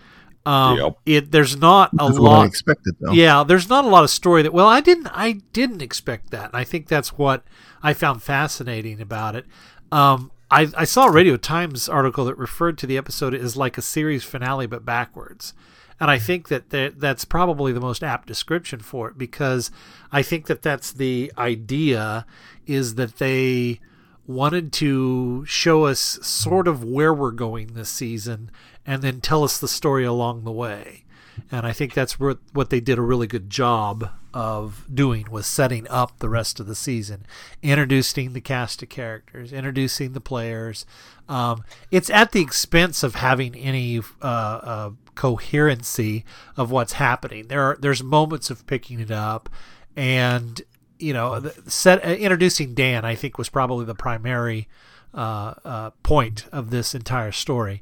Um, 0.45 0.77
Yep. 0.77 0.97
It 1.05 1.31
there's 1.31 1.55
not 1.57 1.91
a 1.93 1.97
That's 2.07 2.19
what 2.19 2.31
I 2.31 2.37
lot. 2.37 2.47
expected, 2.47 2.95
though. 2.99 3.11
Yeah, 3.11 3.43
there's 3.43 3.69
not 3.69 3.85
a 3.85 3.87
lot 3.87 4.03
of 4.03 4.09
story 4.09 4.41
that. 4.43 4.53
Well, 4.53 4.67
I 4.67 4.81
didn't. 4.81 5.07
I 5.07 5.33
didn't 5.53 5.81
expect 5.81 6.31
that. 6.31 6.45
And 6.45 6.55
I 6.55 6.63
think 6.63 6.87
that's 6.87 7.17
what 7.17 7.43
I 7.83 7.93
found 7.93 8.23
fascinating 8.23 8.99
about 9.01 9.35
it. 9.35 9.45
Um, 9.91 10.31
I, 10.49 10.67
I 10.75 10.83
saw 10.83 11.05
a 11.07 11.11
Radio 11.11 11.37
Times 11.37 11.87
article 11.87 12.25
that 12.25 12.37
referred 12.37 12.77
to 12.79 12.87
the 12.87 12.97
episode 12.97 13.33
as 13.33 13.55
like 13.55 13.77
a 13.77 13.81
series 13.81 14.23
finale 14.23 14.65
but 14.67 14.83
backwards, 14.83 15.53
and 15.99 16.09
I 16.11 16.17
think 16.17 16.47
that 16.49 16.71
that- 16.71 16.99
that's 16.99 17.23
probably 17.23 17.71
the 17.71 17.79
most 17.79 18.03
apt 18.03 18.27
description 18.27 18.79
for 18.79 19.07
it 19.09 19.17
because 19.17 19.69
I 20.11 20.21
think 20.23 20.47
that 20.47 20.61
that's 20.61 20.91
the 20.91 21.31
idea 21.37 22.25
is 22.65 22.95
that 22.95 23.17
they 23.17 23.79
wanted 24.27 24.71
to 24.71 25.43
show 25.45 25.85
us 25.85 26.19
sort 26.21 26.67
of 26.67 26.83
where 26.83 27.13
we're 27.13 27.31
going 27.31 27.67
this 27.73 27.89
season 27.89 28.49
and 28.85 29.01
then 29.01 29.21
tell 29.21 29.43
us 29.43 29.57
the 29.57 29.67
story 29.67 30.03
along 30.03 30.43
the 30.43 30.51
way. 30.51 31.05
And 31.51 31.65
I 31.65 31.71
think 31.71 31.93
that's 31.93 32.19
what 32.19 32.69
they 32.69 32.79
did 32.79 32.97
a 32.97 33.01
really 33.01 33.27
good 33.27 33.49
job 33.49 34.09
of 34.33 34.85
doing 34.93 35.29
was 35.29 35.45
setting 35.45 35.87
up 35.89 36.19
the 36.19 36.29
rest 36.29 36.59
of 36.59 36.67
the 36.67 36.75
season, 36.75 37.25
introducing 37.61 38.33
the 38.33 38.41
cast 38.41 38.81
of 38.81 38.89
characters, 38.89 39.51
introducing 39.51 40.13
the 40.13 40.21
players. 40.21 40.85
Um, 41.27 41.63
it's 41.89 42.09
at 42.09 42.31
the 42.31 42.41
expense 42.41 43.03
of 43.03 43.15
having 43.15 43.55
any 43.55 43.99
uh, 44.21 44.25
uh, 44.25 44.91
coherency 45.15 46.25
of 46.55 46.71
what's 46.71 46.93
happening. 46.93 47.47
There 47.47 47.61
are 47.63 47.77
there's 47.79 48.03
moments 48.03 48.49
of 48.49 48.65
picking 48.67 48.99
it 48.99 49.11
up, 49.11 49.49
and 49.95 50.61
you 50.99 51.13
know, 51.13 51.51
set 51.67 52.05
uh, 52.05 52.09
introducing 52.09 52.73
Dan 52.73 53.03
I 53.03 53.15
think 53.15 53.37
was 53.37 53.49
probably 53.49 53.85
the 53.85 53.95
primary 53.95 54.67
uh, 55.13 55.53
uh, 55.65 55.89
point 56.03 56.45
of 56.51 56.69
this 56.69 56.95
entire 56.95 57.31
story 57.31 57.81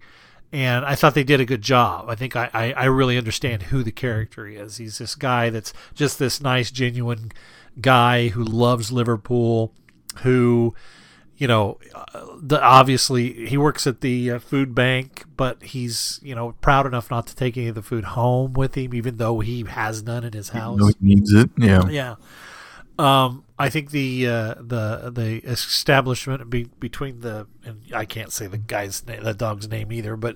and 0.51 0.85
I 0.85 0.95
thought 0.95 1.13
they 1.13 1.23
did 1.23 1.39
a 1.39 1.45
good 1.45 1.61
job. 1.61 2.09
I 2.09 2.15
think 2.15 2.35
I, 2.35 2.49
I, 2.53 2.73
I 2.73 2.85
really 2.85 3.17
understand 3.17 3.63
who 3.63 3.83
the 3.83 3.91
character 3.91 4.47
is. 4.47 4.77
He's 4.77 4.97
this 4.97 5.15
guy 5.15 5.49
that's 5.49 5.73
just 5.93 6.17
this 6.17 6.41
nice, 6.41 6.71
genuine 6.71 7.31
guy 7.79 8.29
who 8.29 8.43
loves 8.43 8.91
Liverpool, 8.91 9.73
who, 10.21 10.73
you 11.37 11.47
know, 11.47 11.77
uh, 11.93 12.25
the, 12.41 12.61
obviously 12.61 13.45
he 13.45 13.57
works 13.57 13.85
at 13.85 14.01
the 14.01 14.31
uh, 14.31 14.39
food 14.39 14.73
bank, 14.73 15.25
but 15.37 15.61
he's 15.61 16.19
you 16.23 16.33
know 16.33 16.53
proud 16.61 16.85
enough 16.85 17.11
not 17.11 17.27
to 17.27 17.35
take 17.35 17.55
any 17.55 17.67
of 17.67 17.75
the 17.75 17.83
food 17.83 18.03
home 18.03 18.53
with 18.53 18.75
him, 18.75 18.93
even 18.93 19.17
though 19.17 19.39
he 19.39 19.63
has 19.63 20.03
none 20.03 20.23
in 20.23 20.33
his 20.33 20.49
house. 20.49 20.79
No, 20.79 20.87
he 20.87 20.95
needs 20.99 21.31
it. 21.31 21.49
Yeah. 21.57 21.87
Yeah. 21.89 22.15
Um, 22.99 23.45
I 23.57 23.69
think 23.69 23.91
the 23.91 24.27
uh, 24.27 24.53
the 24.59 25.09
the 25.13 25.41
establishment 25.49 26.49
be, 26.49 26.65
between 26.81 27.21
the 27.21 27.47
and 27.63 27.81
I 27.93 28.03
can't 28.03 28.33
say 28.33 28.47
the 28.47 28.57
guy's 28.57 29.05
name, 29.07 29.23
the 29.23 29.33
dog's 29.33 29.69
name 29.69 29.93
either, 29.93 30.17
but 30.17 30.35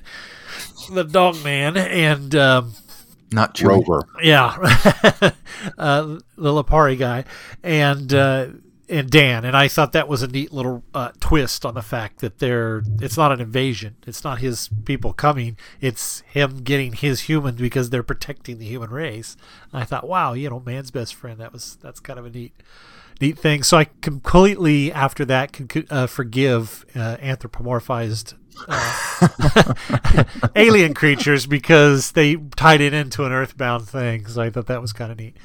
the 0.89 1.03
dog 1.03 1.43
man 1.43 1.75
and 1.75 2.33
um, 2.35 2.73
Not 3.33 3.53
Chewy. 3.53 3.67
Rover. 3.67 4.07
yeah, 4.21 4.55
uh, 5.77 6.17
the 6.37 6.51
Lupari 6.51 6.97
guy 6.97 7.25
and 7.63 8.13
uh, 8.13 8.47
and 8.89 9.09
Dan, 9.09 9.45
and 9.45 9.55
I 9.55 9.67
thought 9.67 9.93
that 9.93 10.07
was 10.07 10.21
a 10.21 10.27
neat 10.27 10.51
little 10.51 10.83
uh, 10.93 11.11
twist 11.19 11.65
on 11.65 11.73
the 11.73 11.81
fact 11.81 12.19
that 12.19 12.39
they're 12.39 12.83
it's 12.99 13.17
not 13.17 13.31
an 13.31 13.39
invasion, 13.39 13.95
it's 14.05 14.23
not 14.23 14.39
his 14.39 14.69
people 14.85 15.13
coming, 15.13 15.57
it's 15.79 16.19
him 16.21 16.63
getting 16.63 16.93
his 16.93 17.21
human 17.21 17.55
because 17.55 17.89
they're 17.89 18.03
protecting 18.03 18.59
the 18.59 18.65
human 18.65 18.89
race. 18.89 19.37
And 19.71 19.81
I 19.81 19.85
thought, 19.85 20.07
wow, 20.07 20.33
you 20.33 20.49
know, 20.49 20.59
man's 20.59 20.91
best 20.91 21.15
friend. 21.15 21.39
That 21.39 21.53
was 21.53 21.77
that's 21.81 21.99
kind 21.99 22.19
of 22.19 22.25
a 22.25 22.29
neat 22.29 22.53
neat 23.21 23.37
thing. 23.39 23.63
So 23.63 23.77
I 23.77 23.85
completely 24.01 24.91
after 24.91 25.23
that 25.25 25.53
can 25.53 25.85
uh, 25.89 26.07
forgive 26.07 26.85
uh, 26.93 27.17
anthropomorphized 27.17 28.33
uh, 28.67 30.23
alien 30.55 30.93
creatures 30.93 31.45
because 31.45 32.11
they 32.11 32.35
tied 32.35 32.81
it 32.81 32.93
into 32.93 33.23
an 33.25 33.31
earthbound 33.31 33.87
thing. 33.87 34.27
So 34.27 34.41
I 34.41 34.49
thought 34.49 34.67
that 34.67 34.81
was 34.81 34.93
kind 34.93 35.11
of 35.11 35.17
neat. 35.17 35.37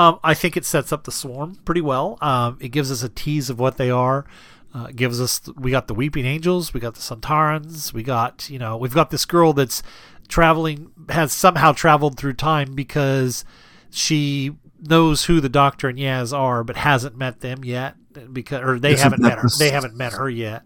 Um, 0.00 0.18
I 0.24 0.34
think 0.34 0.56
it 0.56 0.64
sets 0.64 0.92
up 0.92 1.04
the 1.04 1.12
swarm 1.12 1.56
pretty 1.66 1.80
well. 1.82 2.16
Um, 2.22 2.56
it 2.60 2.68
gives 2.70 2.90
us 2.90 3.02
a 3.02 3.08
tease 3.10 3.50
of 3.50 3.58
what 3.58 3.76
they 3.76 3.90
are. 3.90 4.24
Uh, 4.72 4.88
gives 4.94 5.20
us 5.20 5.40
we 5.56 5.70
got 5.72 5.88
the 5.88 5.94
weeping 5.94 6.24
angels, 6.24 6.72
we 6.72 6.78
got 6.80 6.94
the 6.94 7.00
Sontarans, 7.00 7.92
we 7.92 8.02
got 8.04 8.48
you 8.48 8.58
know 8.58 8.76
we've 8.76 8.94
got 8.94 9.10
this 9.10 9.24
girl 9.26 9.52
that's 9.52 9.82
traveling 10.28 10.90
has 11.08 11.32
somehow 11.32 11.72
traveled 11.72 12.16
through 12.16 12.34
time 12.34 12.74
because 12.74 13.44
she 13.90 14.52
knows 14.80 15.24
who 15.24 15.40
the 15.40 15.48
Doctor 15.48 15.88
and 15.88 15.98
Yaz 15.98 16.32
are, 16.32 16.62
but 16.62 16.76
hasn't 16.76 17.16
met 17.16 17.40
them 17.40 17.64
yet 17.64 17.96
because 18.32 18.62
or 18.62 18.78
they 18.78 18.92
Isn't 18.92 19.02
haven't 19.02 19.22
met 19.22 19.38
her. 19.38 19.48
the- 19.48 19.56
They 19.58 19.70
haven't 19.70 19.96
met 19.96 20.12
her 20.14 20.30
yet, 20.30 20.62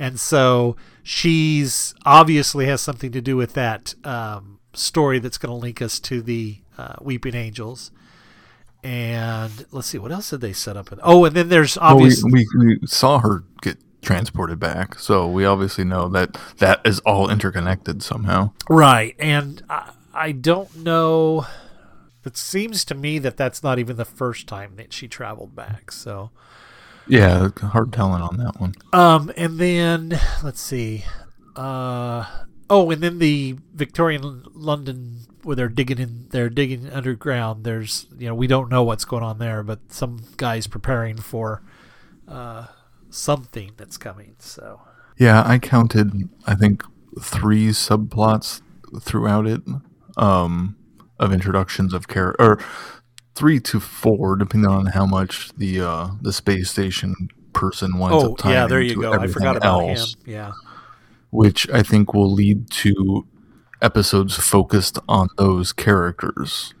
and 0.00 0.18
so 0.18 0.76
she's 1.04 1.94
obviously 2.04 2.66
has 2.66 2.80
something 2.80 3.12
to 3.12 3.20
do 3.20 3.36
with 3.36 3.52
that 3.54 3.94
um, 4.04 4.58
story 4.72 5.20
that's 5.20 5.38
going 5.38 5.50
to 5.50 5.56
link 5.62 5.80
us 5.80 6.00
to 6.00 6.20
the 6.20 6.58
uh, 6.76 6.96
Weeping 7.00 7.36
Angels. 7.36 7.92
And 8.84 9.64
let's 9.72 9.86
see, 9.88 9.96
what 9.98 10.12
else 10.12 10.28
did 10.30 10.42
they 10.42 10.52
set 10.52 10.76
up? 10.76 10.90
Oh, 11.02 11.24
and 11.24 11.34
then 11.34 11.48
there's 11.48 11.76
Well, 11.78 11.96
we, 11.96 12.04
obviously 12.04 12.30
we 12.30 12.46
we 12.58 12.78
saw 12.86 13.18
her 13.20 13.44
get 13.62 13.78
transported 14.02 14.60
back, 14.60 14.98
so 14.98 15.26
we 15.26 15.46
obviously 15.46 15.84
know 15.84 16.06
that 16.10 16.36
that 16.58 16.82
is 16.84 17.00
all 17.00 17.30
interconnected 17.30 18.02
somehow. 18.02 18.52
Right, 18.68 19.16
and 19.18 19.62
I, 19.70 19.92
I 20.12 20.32
don't 20.32 20.76
know. 20.76 21.46
It 22.26 22.36
seems 22.36 22.84
to 22.86 22.94
me 22.94 23.18
that 23.20 23.38
that's 23.38 23.62
not 23.62 23.78
even 23.78 23.96
the 23.96 24.04
first 24.04 24.46
time 24.46 24.76
that 24.76 24.92
she 24.92 25.08
traveled 25.08 25.56
back. 25.56 25.90
So, 25.90 26.30
Yeah, 27.06 27.48
hard 27.62 27.90
telling 27.92 28.20
on 28.22 28.36
that 28.36 28.60
one. 28.60 28.74
um, 28.92 29.32
and 29.36 29.58
then 29.58 30.20
let's 30.42 30.60
see. 30.60 31.04
Uh, 31.56 32.26
oh, 32.68 32.90
and 32.90 33.02
then 33.02 33.18
the 33.18 33.56
Victorian 33.74 34.42
London 34.54 35.20
where 35.44 35.56
they're 35.56 35.68
digging 35.68 35.98
in, 35.98 36.26
they're 36.30 36.50
digging 36.50 36.90
underground. 36.90 37.64
There's, 37.64 38.06
you 38.18 38.28
know, 38.28 38.34
we 38.34 38.46
don't 38.46 38.70
know 38.70 38.82
what's 38.82 39.04
going 39.04 39.22
on 39.22 39.38
there, 39.38 39.62
but 39.62 39.92
some 39.92 40.24
guys 40.36 40.66
preparing 40.66 41.16
for 41.16 41.62
uh, 42.26 42.66
something 43.10 43.72
that's 43.76 43.96
coming. 43.96 44.36
So, 44.38 44.80
Yeah, 45.18 45.42
I 45.46 45.58
counted. 45.58 46.28
I 46.46 46.54
think 46.54 46.82
three 47.20 47.68
subplots 47.68 48.62
throughout 49.00 49.46
it, 49.46 49.62
um, 50.16 50.76
of 51.18 51.32
introductions 51.32 51.94
of 51.94 52.08
character, 52.08 52.42
or 52.42 52.58
three 53.34 53.60
to 53.60 53.80
four, 53.80 54.36
depending 54.36 54.70
on 54.70 54.86
how 54.86 55.06
much 55.06 55.52
the 55.56 55.80
uh 55.80 56.08
the 56.22 56.32
space 56.32 56.70
station 56.70 57.14
person 57.52 57.98
winds 57.98 58.22
oh 58.24 58.32
up 58.32 58.38
tying 58.38 58.54
yeah, 58.54 58.66
there 58.66 58.80
you 58.80 59.00
go. 59.00 59.12
I 59.12 59.26
forgot 59.28 59.56
about 59.56 59.88
else, 59.88 60.14
him. 60.14 60.20
Yeah. 60.26 60.52
which 61.30 61.68
I 61.70 61.82
think 61.82 62.14
will 62.14 62.32
lead 62.32 62.70
to 62.70 63.26
episodes 63.82 64.36
focused 64.36 64.98
on 65.08 65.28
those 65.36 65.72
characters 65.72 66.74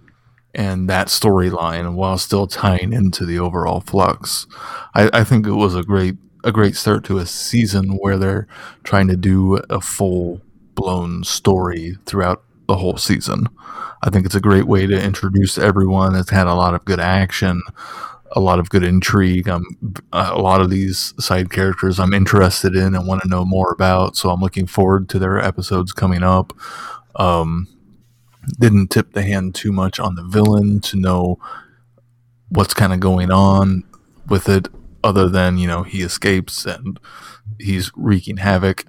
and 0.54 0.88
that 0.88 1.08
storyline 1.08 1.94
while 1.94 2.16
still 2.16 2.46
tying 2.46 2.92
into 2.92 3.26
the 3.26 3.38
overall 3.38 3.80
flux. 3.80 4.46
I, 4.94 5.10
I 5.12 5.24
think 5.24 5.46
it 5.46 5.52
was 5.52 5.74
a 5.74 5.82
great 5.82 6.16
a 6.44 6.52
great 6.52 6.76
start 6.76 7.04
to 7.04 7.16
a 7.16 7.26
season 7.26 7.96
where 8.00 8.18
they're 8.18 8.46
trying 8.82 9.08
to 9.08 9.16
do 9.16 9.56
a 9.70 9.80
full 9.80 10.42
blown 10.74 11.24
story 11.24 11.96
throughout 12.04 12.42
the 12.68 12.76
whole 12.76 12.98
season. 12.98 13.48
I 14.02 14.10
think 14.10 14.26
it's 14.26 14.34
a 14.34 14.40
great 14.40 14.66
way 14.66 14.86
to 14.86 15.02
introduce 15.02 15.56
everyone. 15.56 16.14
It's 16.14 16.30
had 16.30 16.46
a 16.46 16.54
lot 16.54 16.74
of 16.74 16.84
good 16.84 17.00
action, 17.00 17.62
a 18.34 18.40
lot 18.40 18.58
of 18.58 18.68
good 18.68 18.82
intrigue. 18.82 19.48
Um, 19.48 19.64
a 20.12 20.40
lot 20.40 20.60
of 20.60 20.68
these 20.68 21.14
side 21.18 21.50
characters 21.50 21.98
I'm 21.98 22.12
interested 22.12 22.74
in 22.74 22.94
and 22.94 23.06
want 23.06 23.22
to 23.22 23.28
know 23.28 23.44
more 23.44 23.72
about. 23.72 24.16
So 24.16 24.30
I'm 24.30 24.40
looking 24.40 24.66
forward 24.66 25.08
to 25.10 25.18
their 25.18 25.38
episodes 25.38 25.92
coming 25.92 26.22
up. 26.22 26.52
Um, 27.14 27.68
didn't 28.58 28.88
tip 28.88 29.12
the 29.12 29.22
hand 29.22 29.54
too 29.54 29.72
much 29.72 29.98
on 29.98 30.16
the 30.16 30.24
villain 30.24 30.80
to 30.80 30.96
know 30.96 31.38
what's 32.48 32.74
kind 32.74 32.92
of 32.92 33.00
going 33.00 33.30
on 33.30 33.84
with 34.28 34.48
it, 34.48 34.68
other 35.02 35.28
than 35.28 35.56
you 35.58 35.66
know 35.66 35.82
he 35.82 36.02
escapes 36.02 36.66
and 36.66 36.98
he's 37.58 37.90
wreaking 37.96 38.38
havoc, 38.38 38.84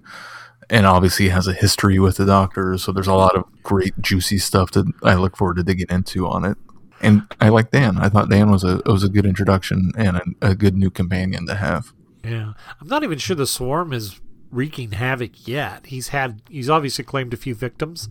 and 0.69 0.85
obviously 0.85 1.29
has 1.29 1.47
a 1.47 1.53
history 1.53 1.99
with 1.99 2.17
the 2.17 2.25
Doctor. 2.25 2.77
So 2.77 2.91
there's 2.91 3.07
a 3.07 3.13
lot 3.13 3.35
of 3.35 3.45
great 3.63 3.93
juicy 4.01 4.39
stuff 4.39 4.71
that 4.71 4.91
I 5.03 5.15
look 5.15 5.37
forward 5.37 5.57
to 5.57 5.63
digging 5.63 5.87
into 5.89 6.27
on 6.27 6.45
it. 6.45 6.57
And 7.01 7.23
I 7.41 7.49
like 7.49 7.71
Dan. 7.71 7.97
I 7.97 8.09
thought 8.09 8.29
Dan 8.29 8.51
was 8.51 8.63
a 8.63 8.81
was 8.85 9.03
a 9.03 9.09
good 9.09 9.25
introduction 9.25 9.91
and 9.97 10.17
a, 10.17 10.49
a 10.51 10.55
good 10.55 10.75
new 10.75 10.89
companion 10.89 11.45
to 11.47 11.55
have. 11.55 11.93
Yeah, 12.23 12.53
I'm 12.81 12.87
not 12.87 13.03
even 13.03 13.17
sure 13.17 13.35
the 13.35 13.45
swarm 13.45 13.93
is 13.93 14.19
wreaking 14.51 14.93
havoc 14.93 15.47
yet. 15.47 15.87
He's 15.87 16.09
had 16.09 16.41
he's 16.49 16.69
obviously 16.69 17.03
claimed 17.03 17.33
a 17.33 17.37
few 17.37 17.53
victims, 17.53 18.09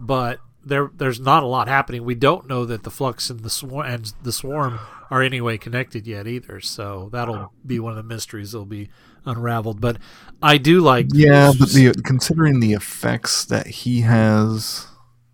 but 0.00 0.40
there 0.64 0.90
there's 0.94 1.20
not 1.20 1.42
a 1.42 1.46
lot 1.46 1.68
happening. 1.68 2.04
We 2.04 2.16
don't 2.16 2.48
know 2.48 2.64
that 2.66 2.82
the 2.82 2.90
flux 2.90 3.30
and 3.30 3.40
the 3.40 3.50
swarm 3.50 3.86
and 3.86 4.12
the 4.22 4.32
swarm 4.32 4.80
are 5.10 5.22
anyway 5.22 5.56
connected 5.56 6.06
yet 6.06 6.26
either. 6.26 6.60
So 6.60 7.08
that'll 7.12 7.52
be 7.64 7.78
one 7.78 7.92
of 7.92 7.96
the 7.96 8.02
mysteries 8.02 8.52
that'll 8.52 8.66
be 8.66 8.90
unraveled. 9.24 9.80
But 9.80 9.98
I 10.42 10.58
do 10.58 10.80
like 10.80 11.06
Yeah, 11.12 11.52
but 11.58 11.70
the 11.70 11.92
considering 12.04 12.60
the 12.60 12.72
effects 12.72 13.44
that 13.46 13.66
he 13.66 14.00
has 14.00 14.88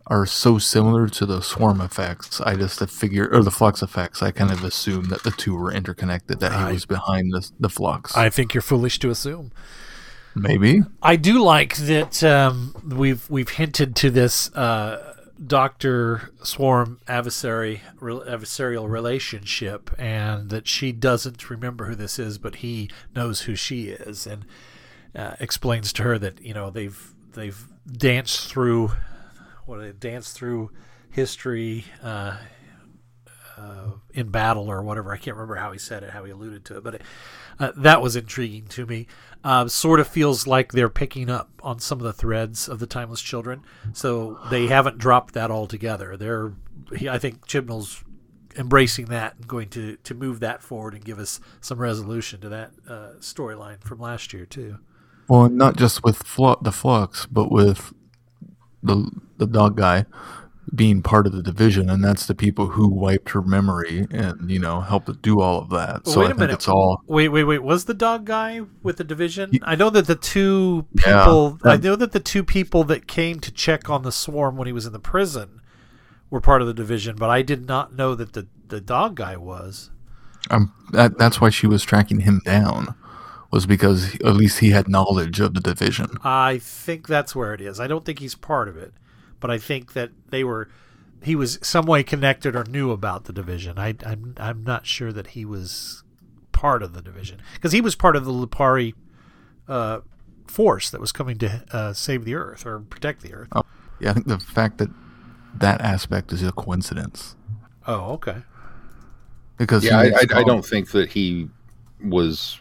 are 0.07 0.27
so 0.27 0.59
similar 0.59 1.09
to 1.09 1.25
the 1.27 1.41
swarm 1.41 1.81
effects, 1.81 2.41
I 2.41 2.57
just 2.57 2.81
figure 2.91 3.29
or 3.33 3.43
the 3.43 3.51
flux 3.51 3.83
effects. 3.83 4.23
I 4.23 4.31
kind 4.31 4.51
of 4.51 4.65
assume 4.65 5.05
that 5.11 5.23
the 5.23 5.31
two 5.31 5.55
were 5.55 5.73
interconnected. 5.73 6.41
That 6.41 6.53
he 6.53 6.59
I- 6.59 6.73
was 6.73 6.85
behind 6.87 7.33
the 7.33 7.49
the 7.61 7.69
flux. 7.69 8.17
I 8.17 8.29
think 8.31 8.55
you're 8.55 8.63
foolish 8.63 8.99
to 9.01 9.11
assume. 9.11 9.53
Maybe. 10.35 10.83
I 11.03 11.17
do 11.17 11.43
like 11.43 11.77
that 11.77 12.23
um, 12.25 12.75
we've 12.89 13.29
we've 13.31 13.51
hinted 13.51 13.95
to 13.97 14.11
this 14.11 14.51
uh, 14.55 15.15
Doctor 15.47 16.31
Swarm 16.43 17.01
adversary 17.07 17.83
re- 18.01 18.15
adversarial 18.15 18.89
relationship, 18.89 19.91
and 19.99 20.49
that 20.51 20.67
she 20.67 20.91
doesn't 20.93 21.51
remember 21.51 21.85
who 21.85 21.95
this 21.95 22.19
is, 22.19 22.39
but 22.39 22.57
he 22.57 22.89
knows 23.15 23.43
who 23.43 23.55
she 23.55 23.91
is, 23.91 24.27
and 24.27 24.47
uh, 25.15 25.35
explains 25.39 25.93
to 25.95 26.03
her 26.03 26.19
that 26.19 26.41
you 26.43 26.55
know 26.55 26.71
they've 26.71 27.13
they've 27.33 27.67
danced 27.91 28.49
through 28.49 28.93
what 29.67 29.81
they 29.81 29.93
danced 29.93 30.37
through 30.37 30.71
history. 31.11 31.85
Uh, 32.03 32.37
uh, 33.63 33.91
in 34.15 34.29
battle 34.29 34.69
or 34.69 34.83
whatever. 34.83 35.13
I 35.13 35.17
can't 35.17 35.37
remember 35.37 35.57
how 35.57 35.73
he 35.73 35.79
said 35.79 36.03
it, 36.03 36.11
how 36.11 36.25
he 36.25 36.31
alluded 36.31 36.65
to 36.67 36.79
it, 36.79 36.85
but 36.85 36.97
it, 36.97 37.03
uh, 37.59 37.73
that 37.77 38.03
was 38.03 38.17
intriguing 38.17 38.67
to 38.69 38.87
me. 38.87 39.07
Uh, 39.45 39.69
sort 39.69 40.01
of 40.01 40.09
feels 40.09 40.47
like 40.47 40.73
they're 40.73 40.89
picking 40.89 41.29
up 41.29 41.51
on 41.63 41.79
some 41.79 41.99
of 41.99 42.05
the 42.05 42.13
threads 42.13 42.69
of 42.69 42.79
the 42.79 42.87
Timeless 42.87 43.21
Children, 43.21 43.63
so 43.93 44.39
they 44.51 44.67
haven't 44.67 44.99
dropped 44.99 45.35
that 45.35 45.51
altogether. 45.51 46.17
They're, 46.17 46.53
I 47.09 47.19
think, 47.19 47.47
Chibnall's 47.47 48.05
embracing 48.57 49.07
that 49.07 49.35
and 49.37 49.49
going 49.49 49.69
to 49.71 49.97
to 49.97 50.15
move 50.15 50.41
that 50.41 50.63
forward 50.63 50.95
and 50.95 51.05
give 51.05 51.19
us 51.19 51.41
some 51.61 51.79
resolution 51.79 52.41
to 52.41 52.49
that 52.51 52.71
uh, 52.89 53.09
storyline 53.21 53.83
from 53.83 53.99
last 53.99 54.33
year 54.33 54.45
too. 54.45 54.79
Well, 55.29 55.49
not 55.49 55.77
just 55.77 56.05
with 56.05 56.19
the 56.19 56.73
flux, 56.73 57.27
but 57.27 57.51
with 57.51 57.93
the 58.83 59.11
the 59.39 59.47
dog 59.47 59.77
guy 59.77 60.05
being 60.75 61.03
part 61.03 61.27
of 61.27 61.33
the 61.33 61.43
division, 61.43 61.91
and 61.91 62.03
that's 62.03 62.27
the 62.27 62.35
people 62.35 62.69
who 62.69 62.89
wiped 62.89 63.31
her 63.31 63.43
memory 63.43 64.07
and 64.11 64.51
you 64.51 64.59
know 64.59 64.81
helped 64.81 65.21
do 65.23 65.41
all 65.41 65.59
of 65.61 65.71
that. 65.71 66.05
Well, 66.05 66.15
so 66.15 66.21
wait 66.21 66.27
I 66.27 66.29
think 66.29 66.41
minute. 66.41 66.55
it's 66.55 66.69
all 66.69 67.03
Wait, 67.07 67.29
wait, 67.29 67.45
wait. 67.45 67.63
Was 67.63 67.85
the 67.85 67.95
dog 67.95 68.25
guy 68.25 68.61
with 68.83 68.97
the 68.97 69.05
division? 69.05 69.51
I 69.63 69.75
know 69.75 69.91
that 69.91 70.07
the 70.07 70.15
two 70.15 70.87
Yeah, 70.95 71.25
people. 71.25 71.59
I 71.65 71.77
know 71.77 71.97
that 71.97 72.13
the 72.13 72.21
two 72.21 72.45
people 72.45 72.85
that 72.85 73.07
came 73.07 73.41
to 73.41 73.51
check 73.51 73.91
on 73.91 74.03
the 74.03 74.13
swarm 74.13 74.57
when 74.57 74.67
he 74.67 74.73
was 74.73 74.87
in 74.87 74.93
the 74.93 75.01
prison 75.01 75.61
were 76.31 76.41
part 76.41 76.63
of 76.63 76.69
the 76.69 76.75
division, 76.75 77.17
but 77.17 77.29
I 77.29 77.43
did 77.43 77.67
not 77.67 77.95
know 77.95 78.15
that 78.15 78.33
the 78.33 78.47
the 78.69 78.81
dog 78.81 79.17
guy 79.17 79.37
was. 79.37 79.91
Um, 80.51 80.73
that, 80.93 81.19
that's 81.19 81.41
why 81.41 81.51
she 81.51 81.67
was 81.69 81.85
tracking 81.85 82.21
him 82.21 82.41
down, 82.45 82.95
was 83.53 83.67
because 83.67 84.15
at 84.17 84.35
least 84.35 84.61
he 84.61 84.71
had 84.71 84.89
knowledge 84.89 85.39
of 85.39 85.55
the 85.55 85.61
division. 85.61 86.17
I 86.25 86.59
think 86.59 87.07
that's 87.07 87.37
where 87.37 87.53
it 87.55 87.61
is. 87.61 87.79
I 87.79 87.87
don't 87.87 88.05
think 88.05 88.19
he's 88.19 88.35
part 88.35 88.69
of 88.69 88.77
it, 88.77 88.95
but 89.39 89.51
I 89.51 89.59
think 89.59 89.93
that 89.93 90.11
they 90.31 90.43
were. 90.43 90.69
He 91.23 91.37
was 91.37 91.61
some 91.63 91.87
way 91.87 92.03
connected 92.03 92.57
or 92.57 92.65
knew 92.65 92.91
about 92.91 93.25
the 93.25 93.33
division. 93.33 93.79
I, 93.79 93.95
I'm 94.05 94.35
I'm 94.39 94.65
not 94.65 94.87
sure 94.87 95.13
that 95.13 95.29
he 95.29 95.45
was 95.45 96.03
part 96.51 96.83
of 96.83 96.95
the 96.95 97.03
division 97.03 97.41
because 97.55 97.73
he 97.73 97.81
was 97.81 97.95
part 97.95 98.17
of 98.17 98.25
the 98.25 98.33
Lupari 98.33 98.95
uh, 99.69 100.01
force 100.47 100.91
that 100.91 101.01
was 101.01 101.13
coming 101.13 101.39
to 101.39 101.65
uh, 101.73 101.93
save 101.93 102.25
the 102.25 102.35
Earth 102.35 102.67
or 102.67 102.81
protect 102.81 103.23
the 103.23 103.35
Earth. 103.35 103.49
Oh, 103.53 103.63
yeah, 104.01 104.11
I 104.11 104.13
think 104.15 104.27
the 104.27 104.39
fact 104.39 104.79
that 104.79 104.89
that 105.55 105.81
aspect 105.81 106.33
is 106.33 106.43
a 106.43 106.53
coincidence. 106.53 107.37
Oh, 107.87 108.13
okay. 108.15 108.39
Because 109.59 109.85
yeah, 109.85 109.99
I, 109.99 110.05
I, 110.05 110.41
I 110.41 110.45
don't 110.45 110.65
think 110.65 110.91
that 110.93 111.11
he 111.11 111.49
was. 112.03 112.59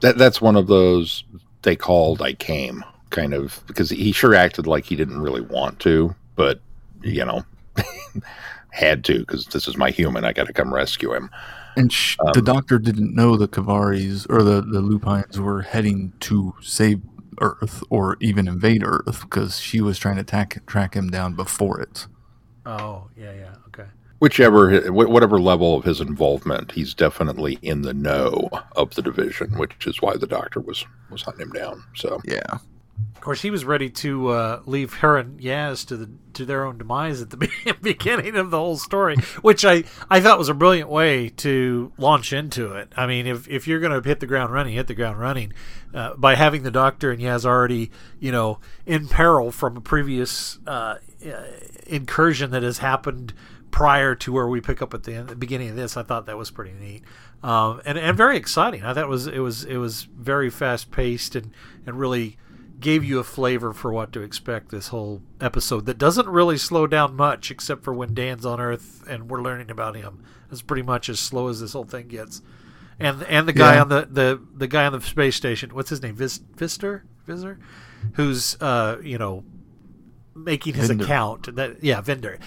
That 0.00 0.18
that's 0.18 0.40
one 0.40 0.56
of 0.56 0.66
those 0.66 1.24
they 1.62 1.76
called 1.76 2.22
I 2.22 2.32
came 2.34 2.84
kind 3.10 3.34
of 3.34 3.62
because 3.66 3.90
he 3.90 4.12
sure 4.12 4.34
acted 4.34 4.66
like 4.66 4.84
he 4.84 4.96
didn't 4.96 5.20
really 5.20 5.40
want 5.42 5.78
to, 5.80 6.14
but 6.36 6.60
you 7.02 7.24
know, 7.24 7.44
had 8.70 9.04
to 9.04 9.20
because 9.20 9.46
this 9.46 9.66
is 9.68 9.76
my 9.76 9.90
human. 9.90 10.24
I 10.24 10.32
got 10.32 10.46
to 10.46 10.52
come 10.52 10.72
rescue 10.72 11.12
him. 11.14 11.30
And 11.76 11.92
sh- 11.92 12.16
Um, 12.20 12.32
the 12.34 12.42
doctor 12.42 12.78
didn't 12.78 13.14
know 13.14 13.36
the 13.36 13.48
Kavaris 13.48 14.26
or 14.28 14.42
the, 14.42 14.60
the 14.60 14.80
Lupines 14.80 15.38
were 15.40 15.62
heading 15.62 16.12
to 16.20 16.54
save 16.60 17.00
Earth 17.40 17.82
or 17.90 18.16
even 18.20 18.48
invade 18.48 18.82
Earth 18.84 19.22
because 19.22 19.58
she 19.60 19.80
was 19.80 19.98
trying 19.98 20.16
to 20.16 20.24
tack, 20.24 20.64
track 20.66 20.94
him 20.94 21.08
down 21.10 21.34
before 21.34 21.80
it. 21.80 22.06
Oh, 22.66 23.08
yeah, 23.16 23.32
yeah. 23.32 23.54
Okay. 24.20 24.26
Whichever, 24.26 24.92
whatever 24.92 25.40
level 25.40 25.76
of 25.76 25.84
his 25.84 26.00
involvement, 26.00 26.72
he's 26.72 26.92
definitely 26.92 27.58
in 27.62 27.82
the 27.82 27.94
know 27.94 28.50
of 28.76 28.94
the 28.94 29.02
division, 29.02 29.56
which 29.56 29.86
is 29.86 30.02
why 30.02 30.16
the 30.16 30.26
doctor 30.26 30.60
was 30.60 30.84
was 31.10 31.22
hunting 31.22 31.46
him 31.46 31.52
down. 31.52 31.84
So 31.94 32.20
Yeah. 32.24 32.58
Of 33.14 33.22
course, 33.22 33.42
he 33.42 33.50
was 33.50 33.64
ready 33.64 33.90
to 33.90 34.28
uh, 34.28 34.62
leave 34.64 34.94
her 34.94 35.18
and 35.18 35.38
Yaz 35.40 35.86
to 35.88 35.96
the 35.96 36.10
to 36.32 36.44
their 36.44 36.64
own 36.64 36.78
demise 36.78 37.20
at 37.20 37.30
the 37.30 37.50
beginning 37.82 38.36
of 38.36 38.50
the 38.50 38.58
whole 38.58 38.78
story, 38.78 39.16
which 39.42 39.64
I, 39.64 39.84
I 40.08 40.20
thought 40.20 40.38
was 40.38 40.48
a 40.48 40.54
brilliant 40.54 40.88
way 40.88 41.28
to 41.28 41.92
launch 41.98 42.32
into 42.32 42.72
it. 42.72 42.92
I 42.96 43.06
mean, 43.06 43.26
if 43.26 43.48
if 43.48 43.68
you're 43.68 43.80
going 43.80 44.00
to 44.00 44.08
hit 44.08 44.20
the 44.20 44.26
ground 44.26 44.52
running, 44.52 44.74
hit 44.74 44.86
the 44.86 44.94
ground 44.94 45.18
running. 45.20 45.52
Uh, 45.92 46.14
by 46.14 46.36
having 46.36 46.62
the 46.62 46.70
Doctor 46.70 47.10
and 47.10 47.20
Yaz 47.20 47.44
already, 47.44 47.90
you 48.20 48.30
know, 48.30 48.58
in 48.86 49.08
peril 49.08 49.50
from 49.50 49.76
a 49.76 49.80
previous 49.80 50.58
uh, 50.66 50.96
uh, 51.26 51.42
incursion 51.86 52.52
that 52.52 52.62
has 52.62 52.78
happened 52.78 53.34
prior 53.70 54.14
to 54.16 54.32
where 54.32 54.46
we 54.48 54.60
pick 54.60 54.82
up 54.82 54.94
at 54.94 55.04
the, 55.04 55.14
end, 55.14 55.28
the 55.28 55.36
beginning 55.36 55.70
of 55.70 55.76
this, 55.76 55.96
I 55.96 56.02
thought 56.02 56.26
that 56.26 56.36
was 56.36 56.50
pretty 56.50 56.72
neat. 56.72 57.02
Um, 57.42 57.80
and, 57.84 57.96
and 57.98 58.16
very 58.16 58.36
exciting. 58.36 58.82
I 58.84 58.92
thought 58.92 59.04
it 59.04 59.08
was 59.08 59.26
it 59.26 59.38
was 59.38 59.64
it 59.64 59.76
was 59.78 60.02
very 60.16 60.50
fast 60.50 60.90
paced 60.90 61.34
and, 61.36 61.52
and 61.86 61.98
really 61.98 62.36
gave 62.80 63.04
you 63.04 63.18
a 63.18 63.24
flavor 63.24 63.72
for 63.72 63.92
what 63.92 64.12
to 64.12 64.20
expect 64.22 64.70
this 64.70 64.88
whole 64.88 65.20
episode 65.40 65.84
that 65.86 65.98
doesn't 65.98 66.28
really 66.28 66.56
slow 66.58 66.86
down 66.86 67.14
much 67.14 67.50
except 67.50 67.82
for 67.84 67.92
when 67.92 68.14
Dan's 68.14 68.44
on 68.46 68.58
Earth 68.60 69.04
and 69.08 69.30
we're 69.30 69.42
learning 69.42 69.70
about 69.70 69.96
him. 69.96 70.22
It's 70.50 70.62
pretty 70.62 70.82
much 70.82 71.08
as 71.08 71.20
slow 71.20 71.48
as 71.48 71.60
this 71.60 71.74
whole 71.74 71.84
thing 71.84 72.08
gets. 72.08 72.42
And 72.98 73.22
and 73.24 73.46
the 73.48 73.52
guy 73.52 73.74
Yeah. 73.74 73.82
on 73.82 73.88
the, 73.88 74.08
the, 74.10 74.42
the 74.54 74.66
guy 74.66 74.84
on 74.86 74.92
the 74.92 75.00
space 75.00 75.36
station, 75.36 75.70
what's 75.74 75.90
his 75.90 76.02
name? 76.02 76.14
Vis, 76.16 76.38
Vister? 76.56 77.02
Visor? 77.26 77.58
Who's 78.14 78.56
uh, 78.60 78.96
you 79.02 79.16
know, 79.18 79.44
making 80.34 80.74
his 80.74 80.88
Vinder. 80.88 81.04
account 81.04 81.54
that 81.56 81.82
yeah, 81.82 82.00
vendor. 82.00 82.38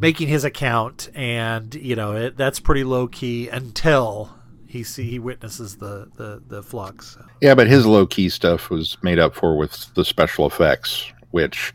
Making 0.00 0.28
his 0.28 0.44
account 0.44 1.10
and 1.14 1.74
you 1.74 1.94
know, 1.94 2.16
it, 2.16 2.36
that's 2.36 2.58
pretty 2.58 2.84
low 2.84 3.06
key 3.06 3.48
until 3.48 4.34
he 4.66 4.82
see 4.84 5.10
he 5.10 5.18
witnesses 5.18 5.76
the 5.76 6.08
the, 6.16 6.42
the 6.46 6.62
flux. 6.62 7.18
yeah, 7.40 7.54
but 7.54 7.66
his 7.66 7.86
low 7.86 8.06
key 8.06 8.28
stuff 8.28 8.70
was 8.70 8.96
made 9.02 9.18
up 9.18 9.34
for 9.34 9.56
with 9.56 9.92
the 9.94 10.04
special 10.04 10.46
effects, 10.46 11.12
which 11.32 11.74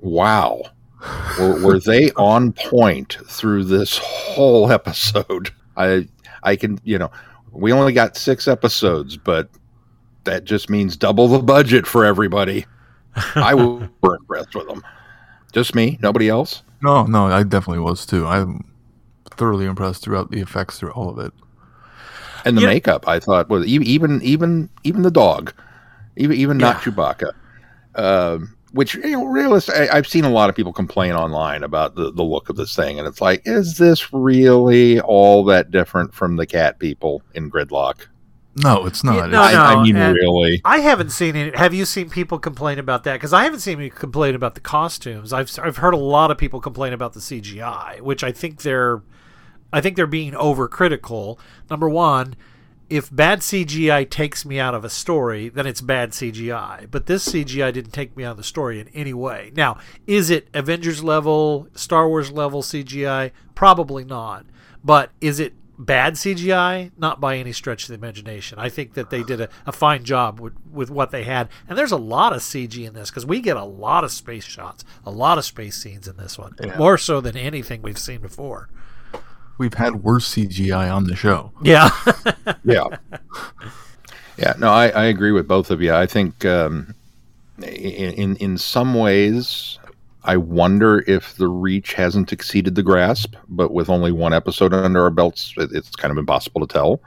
wow. 0.00 0.62
were, 1.38 1.60
were 1.64 1.80
they 1.80 2.10
on 2.16 2.52
point 2.52 3.18
through 3.26 3.64
this 3.64 3.98
whole 3.98 4.72
episode? 4.72 5.50
I 5.76 6.08
I 6.42 6.56
can 6.56 6.80
you 6.84 6.98
know 6.98 7.10
we 7.52 7.72
only 7.72 7.92
got 7.92 8.16
six 8.16 8.48
episodes, 8.48 9.16
but 9.16 9.50
that 10.24 10.44
just 10.44 10.70
means 10.70 10.96
double 10.96 11.28
the 11.28 11.38
budget 11.40 11.86
for 11.86 12.04
everybody. 12.04 12.66
I 13.34 13.54
was 13.54 13.82
impressed 14.02 14.54
with 14.54 14.68
them. 14.68 14.82
Just 15.52 15.74
me, 15.74 15.98
nobody 16.00 16.28
else. 16.28 16.62
No, 16.82 17.04
no, 17.04 17.26
I 17.26 17.42
definitely 17.42 17.80
was 17.82 18.06
too. 18.06 18.26
I'm 18.26 18.64
thoroughly 19.30 19.66
impressed 19.66 20.02
throughout 20.02 20.30
the 20.30 20.40
effects 20.40 20.78
through 20.78 20.92
all 20.92 21.10
of 21.10 21.18
it. 21.18 21.32
And 22.44 22.56
the 22.56 22.62
Yeah. 22.62 22.68
makeup, 22.68 23.06
I 23.06 23.18
thought 23.20 23.48
was 23.50 23.66
even 23.66 24.22
even 24.22 24.70
even 24.84 25.02
the 25.02 25.10
dog, 25.10 25.52
even 26.16 26.36
even 26.36 26.58
not 26.58 26.76
Yeah. 26.76 26.92
Chewbacca. 26.92 27.32
Um, 27.96 28.56
which 28.72 28.94
you 28.94 29.10
know, 29.10 29.24
realist. 29.26 29.68
I, 29.70 29.88
I've 29.92 30.06
seen 30.06 30.24
a 30.24 30.30
lot 30.30 30.48
of 30.48 30.54
people 30.56 30.72
complain 30.72 31.12
online 31.12 31.64
about 31.64 31.96
the 31.96 32.12
the 32.12 32.22
look 32.22 32.48
of 32.48 32.56
this 32.56 32.74
thing, 32.74 32.98
and 32.98 33.06
it's 33.08 33.20
like, 33.20 33.42
is 33.44 33.76
this 33.76 34.12
really 34.12 35.00
all 35.00 35.44
that 35.46 35.70
different 35.70 36.14
from 36.14 36.36
the 36.36 36.46
cat 36.46 36.78
people 36.78 37.20
in 37.34 37.50
Gridlock? 37.50 38.06
No, 38.62 38.86
it's 38.86 39.02
not. 39.04 39.14
Yeah, 39.14 39.26
It's- 39.26 39.32
no, 39.32 39.40
I, 39.42 39.52
no, 39.74 39.80
I 39.80 39.82
mean, 39.82 39.96
and- 39.96 40.14
really. 40.14 40.60
I 40.64 40.78
haven't 40.80 41.10
seen 41.10 41.36
it. 41.36 41.56
Have 41.56 41.74
you 41.74 41.84
seen 41.84 42.10
people 42.10 42.38
complain 42.38 42.78
about 42.78 43.04
that? 43.04 43.14
Because 43.14 43.32
I 43.32 43.44
haven't 43.44 43.60
seen 43.60 43.78
any 43.78 43.90
complain 43.90 44.34
about 44.34 44.54
the 44.54 44.60
costumes. 44.60 45.32
I've 45.32 45.50
I've 45.62 45.78
heard 45.78 45.94
a 45.94 45.98
lot 45.98 46.30
of 46.30 46.38
people 46.38 46.60
complain 46.60 46.92
about 46.92 47.12
the 47.12 47.20
CGI, 47.20 48.00
which 48.00 48.22
I 48.24 48.32
think 48.32 48.62
they're, 48.62 49.02
I 49.72 49.80
think 49.80 49.96
they're 49.96 50.06
being 50.06 50.32
overcritical. 50.32 51.38
Number 51.70 51.88
one, 51.88 52.34
if 52.88 53.08
bad 53.14 53.38
CGI 53.40 54.08
takes 54.10 54.44
me 54.44 54.58
out 54.58 54.74
of 54.74 54.84
a 54.84 54.90
story, 54.90 55.48
then 55.48 55.64
it's 55.64 55.80
bad 55.80 56.10
CGI. 56.10 56.90
But 56.90 57.06
this 57.06 57.28
CGI 57.28 57.72
didn't 57.72 57.92
take 57.92 58.16
me 58.16 58.24
out 58.24 58.32
of 58.32 58.36
the 58.36 58.42
story 58.42 58.80
in 58.80 58.88
any 58.88 59.14
way. 59.14 59.52
Now, 59.54 59.78
is 60.08 60.28
it 60.28 60.48
Avengers 60.54 61.04
level, 61.04 61.68
Star 61.74 62.08
Wars 62.08 62.32
level 62.32 62.62
CGI? 62.62 63.30
Probably 63.54 64.04
not. 64.04 64.44
But 64.82 65.10
is 65.20 65.38
it 65.38 65.54
bad 65.80 66.14
CGI? 66.14 66.92
Not 66.96 67.20
by 67.20 67.36
any 67.36 67.52
stretch 67.52 67.82
of 67.84 67.88
the 67.88 67.94
imagination. 67.94 68.58
I 68.58 68.68
think 68.68 68.94
that 68.94 69.10
they 69.10 69.22
did 69.22 69.40
a, 69.40 69.48
a 69.66 69.72
fine 69.72 70.04
job 70.04 70.38
with, 70.38 70.52
with 70.70 70.90
what 70.90 71.10
they 71.10 71.24
had. 71.24 71.48
And 71.68 71.76
there's 71.76 71.92
a 71.92 71.96
lot 71.96 72.32
of 72.32 72.40
CG 72.40 72.86
in 72.86 72.94
this 72.94 73.10
because 73.10 73.26
we 73.26 73.40
get 73.40 73.56
a 73.56 73.64
lot 73.64 74.04
of 74.04 74.10
space 74.12 74.44
shots, 74.44 74.84
a 75.04 75.10
lot 75.10 75.38
of 75.38 75.44
space 75.44 75.76
scenes 75.76 76.06
in 76.06 76.16
this 76.16 76.38
one, 76.38 76.54
Yeah. 76.62 76.76
more 76.78 76.98
so 76.98 77.20
than 77.20 77.36
anything 77.36 77.82
we've 77.82 77.98
seen 77.98 78.20
before. 78.20 78.68
We've 79.58 79.74
had 79.74 80.02
worse 80.04 80.34
CGI 80.34 80.94
on 80.94 81.04
the 81.04 81.16
show. 81.16 81.52
Yeah. 81.62 81.90
yeah 82.64 82.84
yeah 84.38 84.54
no 84.58 84.70
I, 84.70 84.88
I 84.88 85.04
agree 85.04 85.32
with 85.32 85.46
both 85.46 85.70
of 85.70 85.82
you 85.82 85.92
i 85.92 86.06
think 86.06 86.44
um, 86.46 86.94
in, 87.58 87.64
in 88.14 88.36
in 88.36 88.58
some 88.58 88.94
ways 88.94 89.78
i 90.24 90.36
wonder 90.36 91.04
if 91.06 91.34
the 91.36 91.48
reach 91.48 91.94
hasn't 91.94 92.32
exceeded 92.32 92.74
the 92.74 92.82
grasp 92.82 93.34
but 93.48 93.72
with 93.72 93.88
only 93.88 94.12
one 94.12 94.32
episode 94.32 94.72
under 94.74 95.02
our 95.02 95.10
belts 95.10 95.54
it, 95.56 95.70
it's 95.72 95.96
kind 95.96 96.12
of 96.12 96.18
impossible 96.18 96.60
to 96.66 96.72
tell. 96.72 97.00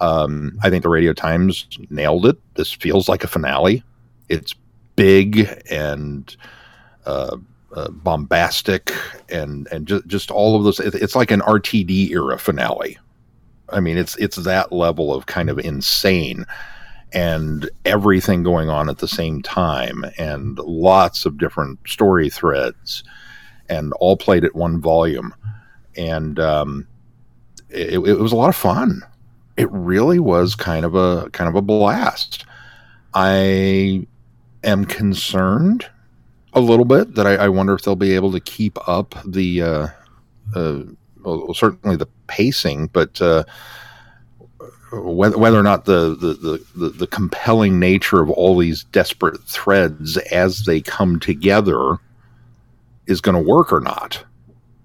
Um, 0.00 0.58
i 0.62 0.70
think 0.70 0.82
the 0.82 0.88
radio 0.88 1.12
times 1.12 1.66
nailed 1.90 2.26
it. 2.26 2.36
This 2.54 2.72
feels 2.72 3.08
like 3.08 3.24
a 3.24 3.28
finale. 3.28 3.82
It's 4.28 4.54
big 4.96 5.48
and 5.70 6.36
uh, 7.06 7.36
uh, 7.74 7.90
bombastic 7.90 8.92
and 9.28 9.66
and 9.70 9.86
just 9.86 10.06
just 10.06 10.30
all 10.30 10.56
of 10.56 10.64
those 10.64 10.80
it's 10.80 11.16
like 11.16 11.30
an 11.30 11.40
rtd 11.40 12.10
era 12.10 12.38
finale. 12.38 12.98
I 13.70 13.80
mean, 13.80 13.96
it's 13.96 14.16
it's 14.16 14.36
that 14.36 14.72
level 14.72 15.14
of 15.14 15.26
kind 15.26 15.50
of 15.50 15.58
insane 15.58 16.46
and 17.14 17.70
everything 17.84 18.42
going 18.42 18.68
on 18.68 18.88
at 18.90 18.98
the 18.98 19.08
same 19.08 19.40
time 19.40 20.04
and 20.18 20.58
lots 20.58 21.24
of 21.24 21.38
different 21.38 21.78
story 21.86 22.28
threads 22.28 23.04
and 23.68 23.92
all 23.94 24.16
played 24.16 24.44
at 24.44 24.54
one 24.54 24.80
volume. 24.80 25.32
And 25.96 26.40
um, 26.40 26.88
it, 27.70 27.94
it 27.94 28.18
was 28.18 28.32
a 28.32 28.36
lot 28.36 28.48
of 28.48 28.56
fun. 28.56 29.02
It 29.56 29.70
really 29.70 30.18
was 30.18 30.56
kind 30.56 30.84
of 30.84 30.96
a 30.96 31.30
kind 31.30 31.48
of 31.48 31.54
a 31.54 31.62
blast. 31.62 32.44
I 33.14 34.06
am 34.64 34.84
concerned 34.84 35.86
a 36.52 36.60
little 36.60 36.84
bit 36.84 37.14
that 37.14 37.28
I, 37.28 37.34
I 37.36 37.48
wonder 37.48 37.74
if 37.74 37.82
they'll 37.82 37.94
be 37.94 38.16
able 38.16 38.32
to 38.32 38.40
keep 38.40 38.76
up 38.88 39.14
the 39.24 39.62
uh, 39.62 39.88
uh, 40.56 40.80
well, 41.22 41.54
certainly 41.54 41.96
the 41.96 42.08
pacing, 42.26 42.88
but 42.88 43.22
uh, 43.22 43.44
whether, 44.92 45.38
whether 45.38 45.58
or 45.58 45.62
not 45.62 45.84
the, 45.84 46.14
the, 46.14 46.64
the, 46.76 46.88
the, 46.90 47.06
compelling 47.06 47.78
nature 47.78 48.20
of 48.20 48.30
all 48.30 48.56
these 48.56 48.84
desperate 48.84 49.42
threads 49.42 50.16
as 50.16 50.64
they 50.64 50.80
come 50.80 51.18
together 51.18 51.98
is 53.06 53.20
going 53.20 53.34
to 53.34 53.50
work 53.50 53.72
or 53.72 53.80
not. 53.80 54.24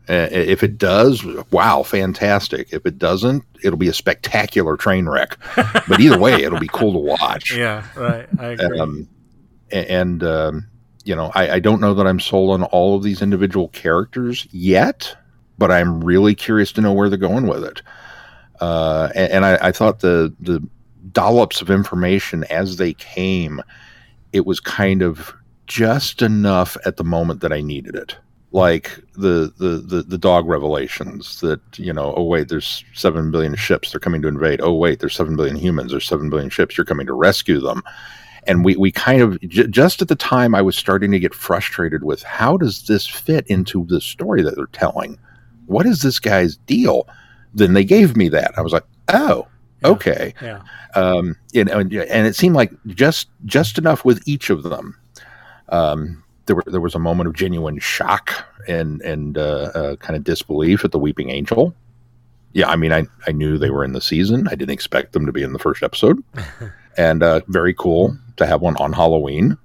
If 0.08 0.64
it 0.64 0.80
does, 0.80 1.24
wow, 1.52 1.84
fantastic. 1.84 2.74
If 2.74 2.88
it 2.88 2.98
doesn't, 2.98 3.44
it'll 3.64 3.78
be 3.78 3.90
a 3.90 3.94
spectacular 3.94 4.76
train 4.76 5.08
wreck. 5.08 5.38
But 5.56 6.00
either 6.00 6.18
way, 6.18 6.34
it'll 6.42 6.60
be 6.60 6.70
cool 6.72 6.94
to 6.94 7.00
watch. 7.00 7.56
yeah, 7.56 7.86
right. 7.96 8.28
I 8.40 8.46
agree. 8.48 8.80
Um, 8.80 9.08
and 9.72 10.24
um, 10.24 10.68
you 11.04 11.16
know, 11.16 11.32
I, 11.36 11.52
I 11.56 11.60
don't 11.60 11.80
know 11.80 11.94
that 11.94 12.08
I'm 12.08 12.20
sold 12.20 12.52
on 12.52 12.64
all 12.64 12.96
of 12.96 13.04
these 13.04 13.22
individual 13.22 13.68
characters 13.70 14.48
yet, 14.52 15.16
but 15.58 15.72
I'm 15.72 16.04
really 16.04 16.36
curious 16.36 16.72
to 16.74 16.82
know 16.82 16.94
where 16.94 17.10
they're 17.10 17.18
going 17.18 17.48
with 17.48 17.64
it. 17.64 17.82
Uh, 18.60 19.10
and, 19.16 19.32
and 19.32 19.46
I, 19.46 19.58
I 19.68 19.72
thought 19.72 20.00
the 20.00 20.34
the 20.40 20.66
dollops 21.12 21.62
of 21.62 21.70
information 21.70 22.44
as 22.46 22.78
they 22.78 22.94
came, 22.94 23.62
it 24.34 24.46
was 24.46 24.60
kind 24.60 25.02
of 25.02 25.34
just 25.68 26.22
enough 26.22 26.76
at 26.86 26.98
the 26.98 27.04
moment 27.04 27.42
that 27.42 27.54
I 27.54 27.62
needed 27.62 27.96
it. 27.96 28.18
Like 28.52 29.00
the, 29.14 29.54
the 29.58 29.78
the 29.86 30.02
the 30.02 30.18
dog 30.18 30.48
revelations 30.48 31.40
that 31.42 31.62
you 31.78 31.94
know 31.94 32.16
oh 32.18 32.24
wait 32.24 32.50
there's 32.50 32.84
seven 32.96 33.30
billion 33.30 33.56
ships 33.56 33.92
they're 33.92 34.00
coming 34.00 34.24
to 34.24 34.28
invade. 34.28 34.60
Oh 34.62 34.74
wait 34.74 35.00
there's 35.00 35.16
seven 35.16 35.36
billion 35.36 35.56
humans 35.56 35.92
there's 35.92 36.08
seven 36.08 36.32
billion 36.32 36.50
ships 36.50 36.76
you're 36.76 36.86
coming 36.86 37.06
to 37.06 37.14
rescue 37.14 37.60
them. 37.60 37.84
And 38.48 38.66
we 38.66 38.76
we 38.76 38.92
kind 38.92 39.22
of 39.22 39.40
j- 39.42 39.68
just 39.68 40.02
at 40.02 40.08
the 40.08 40.16
time 40.16 40.56
I 40.56 40.64
was 40.64 40.76
starting 40.76 41.12
to 41.12 41.20
get 41.20 41.36
frustrated 41.36 42.04
with 42.04 42.24
how 42.24 42.58
does 42.58 42.88
this 42.88 43.06
fit 43.06 43.46
into 43.48 43.86
the 43.86 44.02
story 44.02 44.42
that 44.42 44.56
they're 44.56 44.66
telling? 44.68 45.20
What 45.68 45.86
is 45.86 46.02
this 46.02 46.18
guy's 46.18 46.58
deal 46.58 47.08
then 47.54 47.74
they 47.74 47.84
gave 47.84 48.16
me 48.16 48.30
that 48.30 48.52
I 48.58 48.62
was 48.62 48.74
like 48.74 48.84
oh 49.10 49.48
Yeah. 49.82 49.88
okay 49.90 50.34
Yeah. 50.42 50.62
um, 50.96 51.36
you 51.52 51.64
know, 51.66 51.80
and, 51.80 51.94
and 51.94 52.28
it 52.28 52.36
seemed 52.36 52.56
like 52.56 52.72
just 52.88 53.30
just 53.46 53.78
enough 53.78 54.04
with 54.06 54.22
each 54.28 54.50
of 54.50 54.64
them. 54.64 54.98
Um, 55.70 56.24
there 56.46 56.56
were 56.56 56.64
there 56.66 56.82
was 56.82 56.96
a 56.96 57.00
moment 57.00 57.28
of 57.28 57.36
genuine 57.36 57.80
shock 57.80 58.46
and 58.68 59.02
and 59.02 59.38
uh, 59.38 59.72
uh, 59.76 59.96
kind 59.98 60.16
of 60.18 60.24
disbelief 60.24 60.84
at 60.84 60.92
the 60.92 61.00
Weeping 61.00 61.30
Angel. 61.30 61.76
Yeah, 62.54 62.68
I 62.70 62.76
mean, 62.76 62.92
I 62.92 63.06
I 63.28 63.32
knew 63.32 63.58
they 63.60 63.70
were 63.70 63.84
in 63.84 63.94
the 63.94 64.02
season. 64.02 64.48
I 64.48 64.56
didn't 64.56 64.72
expect 64.74 65.14
them 65.14 65.26
to 65.28 65.32
be 65.32 65.44
in 65.44 65.54
the 65.54 65.60
first 65.60 65.84
episode, 65.84 66.24
and 66.98 67.22
uh, 67.22 67.42
very 67.48 67.74
cool 67.76 68.18
to 68.38 68.48
have 68.48 68.62
one 68.62 68.76
on 68.78 68.94
Halloween. 68.94 69.58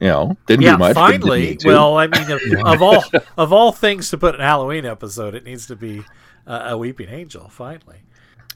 You 0.00 0.08
know, 0.08 0.36
didn't 0.46 0.62
yeah, 0.62 0.72
do 0.72 0.78
much. 0.78 0.94
but 0.94 1.10
didn't 1.10 1.22
finally. 1.22 1.40
need. 1.40 1.64
Well, 1.64 1.96
I 1.96 2.06
mean, 2.06 2.30
of, 2.30 2.40
of 2.66 2.82
all 2.88 3.02
of 3.36 3.52
all 3.52 3.72
things 3.72 4.10
to 4.10 4.18
put 4.18 4.36
in 4.36 4.40
a 4.40 4.44
Halloween 4.44 4.84
episode, 4.86 5.34
it 5.34 5.44
needs 5.44 5.66
to 5.66 5.74
be 5.76 6.04
uh, 6.46 6.66
a 6.70 6.78
weeping 6.78 7.08
angel. 7.08 7.48
Finally, 7.48 7.98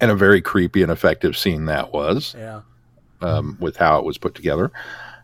and 0.01 0.11
a 0.11 0.15
very 0.15 0.41
creepy 0.41 0.83
and 0.83 0.93
effective 0.93 1.37
scene 1.37 1.67
that 1.67 1.93
was. 1.93 2.35
yeah, 2.37 2.63
um, 3.21 3.57
with 3.61 3.77
how 3.77 3.99
it 3.99 4.05
was 4.05 4.19
put 4.19 4.35
together. 4.35 4.71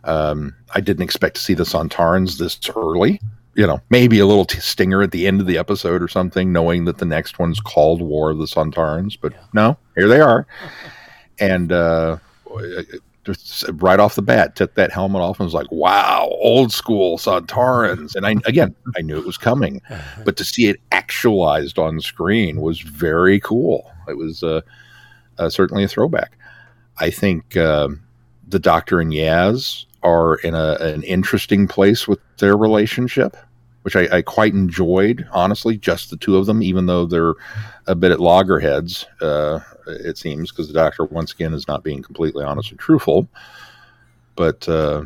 Um, 0.03 0.55
I 0.73 0.81
didn't 0.81 1.03
expect 1.03 1.35
to 1.37 1.41
see 1.41 1.53
the 1.53 1.63
Sontarans 1.63 2.37
this 2.37 2.59
early. 2.75 3.19
You 3.55 3.65
know, 3.65 3.81
maybe 3.89 4.19
a 4.19 4.25
little 4.25 4.45
t- 4.45 4.59
stinger 4.59 5.01
at 5.01 5.11
the 5.11 5.25
end 5.25 5.39
of 5.39 5.47
the 5.47 5.57
episode 5.57 6.01
or 6.01 6.09
something, 6.09 6.51
knowing 6.51 6.85
that 6.85 6.97
the 6.97 7.05
next 7.05 7.39
one's 7.39 7.61
called 7.61 8.01
War 8.01 8.31
of 8.31 8.37
the 8.37 8.45
Sontarans. 8.45 9.17
But 9.19 9.33
no, 9.53 9.77
here 9.95 10.09
they 10.09 10.19
are. 10.19 10.45
And 11.39 11.71
uh, 11.71 12.17
just 13.25 13.65
right 13.73 13.99
off 13.99 14.15
the 14.15 14.21
bat, 14.21 14.55
took 14.55 14.75
that 14.75 14.91
helmet 14.91 15.21
off 15.21 15.39
and 15.39 15.45
was 15.45 15.53
like, 15.53 15.71
"Wow, 15.71 16.29
old 16.39 16.71
school 16.71 17.17
Sontarans." 17.17 18.15
And 18.15 18.25
I 18.25 18.35
again, 18.45 18.75
I 18.97 19.01
knew 19.01 19.17
it 19.17 19.25
was 19.25 19.37
coming, 19.37 19.81
but 20.25 20.37
to 20.37 20.43
see 20.45 20.67
it 20.67 20.79
actualized 20.91 21.79
on 21.79 21.99
screen 21.99 22.61
was 22.61 22.79
very 22.81 23.39
cool. 23.39 23.91
It 24.07 24.17
was 24.17 24.43
uh, 24.43 24.61
uh, 25.37 25.49
certainly 25.49 25.83
a 25.83 25.87
throwback. 25.87 26.37
I 26.99 27.09
think 27.09 27.57
um, 27.57 28.01
the 28.47 28.59
Doctor 28.59 28.99
and 28.99 29.11
Yaz 29.11 29.85
are 30.03 30.35
in 30.35 30.53
a, 30.53 30.77
an 30.79 31.03
interesting 31.03 31.67
place 31.67 32.07
with 32.07 32.19
their 32.37 32.55
relationship, 32.55 33.35
which 33.85 33.95
I, 33.95 34.07
I 34.17 34.21
quite 34.23 34.53
enjoyed, 34.53 35.27
honestly, 35.31 35.77
just 35.77 36.09
the 36.09 36.17
two 36.17 36.37
of 36.37 36.47
them, 36.47 36.63
even 36.63 36.87
though 36.87 37.05
they're 37.05 37.35
a 37.85 37.93
bit 37.93 38.11
at 38.11 38.19
loggerheads, 38.19 39.05
uh, 39.21 39.59
it 39.85 40.17
seems, 40.17 40.49
because 40.51 40.67
the 40.67 40.73
Doctor, 40.73 41.03
once 41.05 41.31
again, 41.31 41.53
is 41.53 41.67
not 41.67 41.83
being 41.83 42.01
completely 42.01 42.43
honest 42.43 42.71
and 42.71 42.79
truthful. 42.79 43.27
But, 44.35 44.67
uh, 44.67 45.05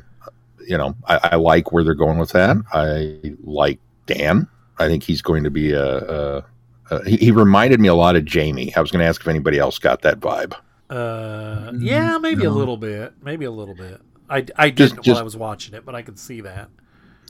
you 0.66 0.78
know, 0.78 0.96
I, 1.10 1.32
I 1.34 1.36
like 1.36 1.74
where 1.74 1.84
they're 1.84 1.94
going 1.94 2.20
with 2.20 2.32
that. 2.32 2.56
I 2.72 3.36
like 3.44 3.80
Dan. 4.06 4.48
I 4.78 4.88
think 4.88 5.04
he's 5.04 5.22
going 5.22 5.44
to 5.44 5.52
be 5.52 5.74
a. 5.74 5.98
a, 6.40 6.46
a 6.90 7.04
he, 7.04 7.18
he 7.18 7.32
reminded 7.32 7.82
me 7.82 7.90
a 7.90 7.96
lot 7.96 8.16
of 8.16 8.24
Jamie. 8.24 8.74
I 8.78 8.80
was 8.80 8.92
going 8.92 9.02
to 9.02 9.06
ask 9.06 9.20
if 9.20 9.28
anybody 9.28 9.60
else 9.60 9.78
got 9.78 10.04
that 10.04 10.22
vibe. 10.22 10.54
uh, 10.90 11.74
yeah, 11.78 12.18
maybe 12.18 12.46
a 12.46 12.50
little 12.50 12.78
bit, 12.78 13.14
maybe 13.22 13.44
a 13.44 13.52
little 13.52 13.76
bit. 13.76 14.00
I, 14.30 14.46
I 14.56 14.70
Just- 14.70 14.94
didn't 14.94 15.04
just- 15.04 15.16
while 15.16 15.20
I 15.20 15.24
was 15.24 15.36
watching 15.36 15.74
it, 15.76 15.86
but 15.86 15.96
I 15.96 16.02
could 16.02 16.18
see 16.18 16.40
that. 16.42 16.70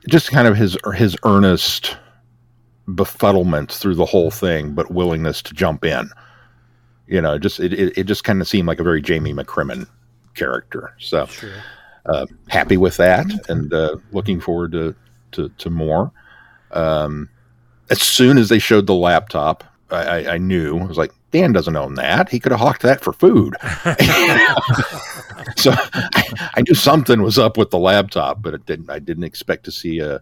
Just 0.07 0.31
kind 0.31 0.47
of 0.47 0.55
his 0.55 0.77
his 0.95 1.17
earnest 1.25 1.97
befuddlement 2.87 3.71
through 3.71 3.95
the 3.95 4.05
whole 4.05 4.31
thing, 4.31 4.73
but 4.73 4.91
willingness 4.91 5.41
to 5.43 5.53
jump 5.53 5.85
in. 5.85 6.09
You 7.07 7.21
know, 7.21 7.37
just 7.37 7.59
it, 7.59 7.73
it, 7.73 7.97
it 7.97 8.03
just 8.05 8.23
kind 8.23 8.41
of 8.41 8.47
seemed 8.47 8.67
like 8.67 8.79
a 8.79 8.83
very 8.83 9.01
Jamie 9.01 9.33
McCrimmon 9.33 9.87
character. 10.35 10.93
So 10.99 11.25
Sure. 11.25 11.51
uh, 12.05 12.25
happy 12.47 12.77
with 12.77 12.97
that, 12.97 13.25
and 13.49 13.73
uh, 13.73 13.97
looking 14.11 14.39
forward 14.39 14.71
to 14.73 14.95
to, 15.33 15.49
to 15.49 15.69
more. 15.69 16.11
Um, 16.71 17.29
as 17.89 18.01
soon 18.01 18.37
as 18.37 18.49
they 18.49 18.59
showed 18.59 18.87
the 18.87 18.93
laptop, 18.95 19.63
I, 19.91 20.03
I, 20.03 20.33
I 20.33 20.37
knew 20.37 20.77
I 20.79 20.85
was 20.85 20.97
like, 20.97 21.11
Dan 21.31 21.51
doesn't 21.51 21.75
own 21.75 21.95
that. 21.95 22.29
He 22.29 22.39
could 22.39 22.51
have 22.51 22.61
hawked 22.61 22.81
that 22.81 23.01
for 23.01 23.13
food. 23.13 23.55
so 25.55 25.71
I, 25.73 26.23
I 26.55 26.61
knew 26.61 26.73
something 26.73 27.21
was 27.21 27.37
up 27.37 27.57
with 27.57 27.69
the 27.69 27.77
laptop, 27.79 28.41
but 28.41 28.53
it 28.53 28.65
didn't. 28.65 28.89
I 28.89 28.99
didn't 28.99 29.23
expect 29.23 29.63
to 29.65 29.71
see 29.71 29.99
a, 29.99 30.21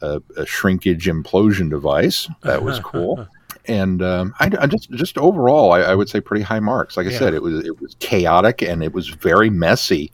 a, 0.00 0.20
a 0.36 0.46
shrinkage 0.46 1.06
implosion 1.06 1.70
device. 1.70 2.28
That 2.42 2.62
was 2.62 2.78
cool. 2.80 3.26
And 3.66 4.02
um, 4.02 4.34
I, 4.40 4.50
I 4.60 4.66
just, 4.66 4.90
just 4.90 5.16
overall, 5.16 5.72
I, 5.72 5.80
I 5.80 5.94
would 5.94 6.10
say 6.10 6.20
pretty 6.20 6.42
high 6.44 6.60
marks. 6.60 6.98
Like 6.98 7.06
I 7.06 7.10
Yeah. 7.10 7.18
said, 7.18 7.32
it 7.32 7.40
was, 7.40 7.64
it 7.64 7.80
was 7.80 7.96
chaotic 7.98 8.60
and 8.60 8.82
it 8.84 8.92
was 8.92 9.08
very 9.08 9.48
messy, 9.48 10.12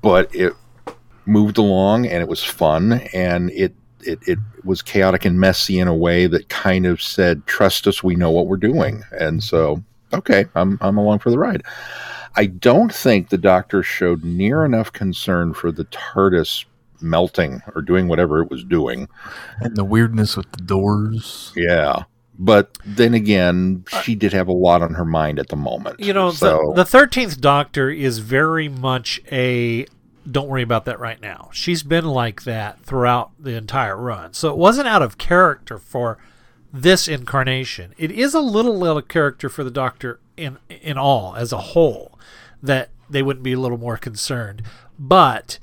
but 0.00 0.34
it 0.34 0.54
moved 1.26 1.58
along 1.58 2.06
and 2.06 2.22
it 2.22 2.28
was 2.28 2.42
fun 2.42 3.02
and 3.12 3.50
it, 3.50 3.74
it, 4.06 4.18
it 4.26 4.38
was 4.64 4.82
chaotic 4.82 5.24
and 5.24 5.40
messy 5.40 5.78
in 5.78 5.88
a 5.88 5.94
way 5.94 6.26
that 6.26 6.48
kind 6.48 6.86
of 6.86 7.02
said, 7.02 7.46
"Trust 7.46 7.86
us, 7.86 8.02
we 8.02 8.14
know 8.14 8.30
what 8.30 8.46
we're 8.46 8.56
doing." 8.56 9.02
And 9.18 9.42
so, 9.42 9.82
okay, 10.12 10.46
I'm, 10.54 10.78
I'm 10.80 10.96
along 10.96 11.20
for 11.20 11.30
the 11.30 11.38
ride. 11.38 11.62
I 12.36 12.46
don't 12.46 12.92
think 12.92 13.28
the 13.28 13.38
doctor 13.38 13.82
showed 13.82 14.24
near 14.24 14.64
enough 14.64 14.92
concern 14.92 15.54
for 15.54 15.70
the 15.70 15.84
TARDIS 15.84 16.64
melting 17.00 17.62
or 17.74 17.82
doing 17.82 18.08
whatever 18.08 18.42
it 18.42 18.50
was 18.50 18.64
doing. 18.64 19.08
And 19.60 19.76
the 19.76 19.84
weirdness 19.84 20.36
with 20.36 20.50
the 20.52 20.62
doors. 20.62 21.52
Yeah. 21.54 22.04
But 22.36 22.76
then 22.84 23.14
again, 23.14 23.84
uh, 23.92 24.02
she 24.02 24.16
did 24.16 24.32
have 24.32 24.48
a 24.48 24.52
lot 24.52 24.82
on 24.82 24.94
her 24.94 25.04
mind 25.04 25.38
at 25.38 25.48
the 25.48 25.56
moment. 25.56 26.00
You 26.00 26.12
know, 26.12 26.32
so 26.32 26.72
the, 26.74 26.82
the 26.82 26.98
13th 26.98 27.40
Doctor 27.40 27.90
is 27.90 28.18
very 28.18 28.68
much 28.68 29.20
a 29.30 29.86
don't 30.30 30.48
worry 30.48 30.62
about 30.62 30.84
that 30.86 30.98
right 30.98 31.20
now. 31.20 31.50
She's 31.52 31.82
been 31.82 32.06
like 32.06 32.44
that 32.44 32.80
throughout 32.80 33.30
the 33.38 33.56
entire 33.56 33.96
run. 33.96 34.32
So 34.32 34.50
it 34.50 34.56
wasn't 34.56 34.88
out 34.88 35.02
of 35.02 35.18
character 35.18 35.78
for 35.78 36.18
this 36.72 37.06
incarnation. 37.06 37.94
It 37.98 38.10
is 38.10 38.34
a 38.34 38.40
little 38.40 38.82
out 38.84 38.96
of 38.96 39.08
character 39.08 39.48
for 39.48 39.62
the 39.64 39.70
Doctor 39.70 40.20
in 40.36 40.58
in 40.68 40.98
all 40.98 41.36
as 41.36 41.52
a 41.52 41.58
whole 41.58 42.18
that 42.62 42.90
they 43.08 43.22
wouldn't 43.22 43.44
be 43.44 43.52
a 43.52 43.60
little 43.60 43.78
more 43.78 43.96
concerned. 43.96 44.62
But 44.98 45.58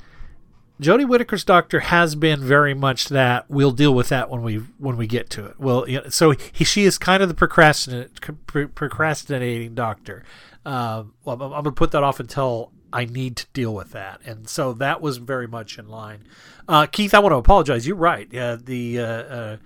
Jodie 0.81 1.07
Whittaker's 1.07 1.43
Doctor 1.43 1.81
has 1.81 2.15
been 2.15 2.39
very 2.39 2.73
much 2.73 3.09
that 3.09 3.49
we'll 3.49 3.71
deal 3.71 3.93
with 3.93 4.09
that 4.09 4.29
when 4.29 4.41
we 4.41 4.57
when 4.77 4.97
we 4.97 5.05
get 5.05 5.29
to 5.31 5.45
it. 5.45 5.59
Well, 5.59 5.85
so 6.09 6.31
he, 6.31 6.63
she 6.63 6.85
is 6.85 6.97
kind 6.97 7.21
of 7.21 7.29
the 7.29 7.35
procrastinate, 7.35 8.19
procrastinating 8.47 9.75
Doctor. 9.75 10.23
Um, 10.65 11.13
well, 11.23 11.35
I'm, 11.35 11.41
I'm 11.41 11.49
going 11.51 11.65
to 11.65 11.71
put 11.71 11.91
that 11.91 12.03
off 12.03 12.19
until 12.19 12.71
I 12.93 13.05
need 13.05 13.37
to 13.37 13.45
deal 13.53 13.73
with 13.73 13.91
that, 13.91 14.19
and 14.25 14.47
so 14.49 14.73
that 14.73 15.01
was 15.01 15.17
very 15.17 15.47
much 15.47 15.77
in 15.79 15.87
line. 15.87 16.23
Uh, 16.67 16.85
Keith, 16.85 17.13
I 17.13 17.19
want 17.19 17.33
to 17.33 17.37
apologize. 17.37 17.87
You're 17.87 17.95
right. 17.95 18.33
Uh, 18.35 18.57
the 18.63 18.99
uh, 18.99 19.03
uh, 19.05 19.57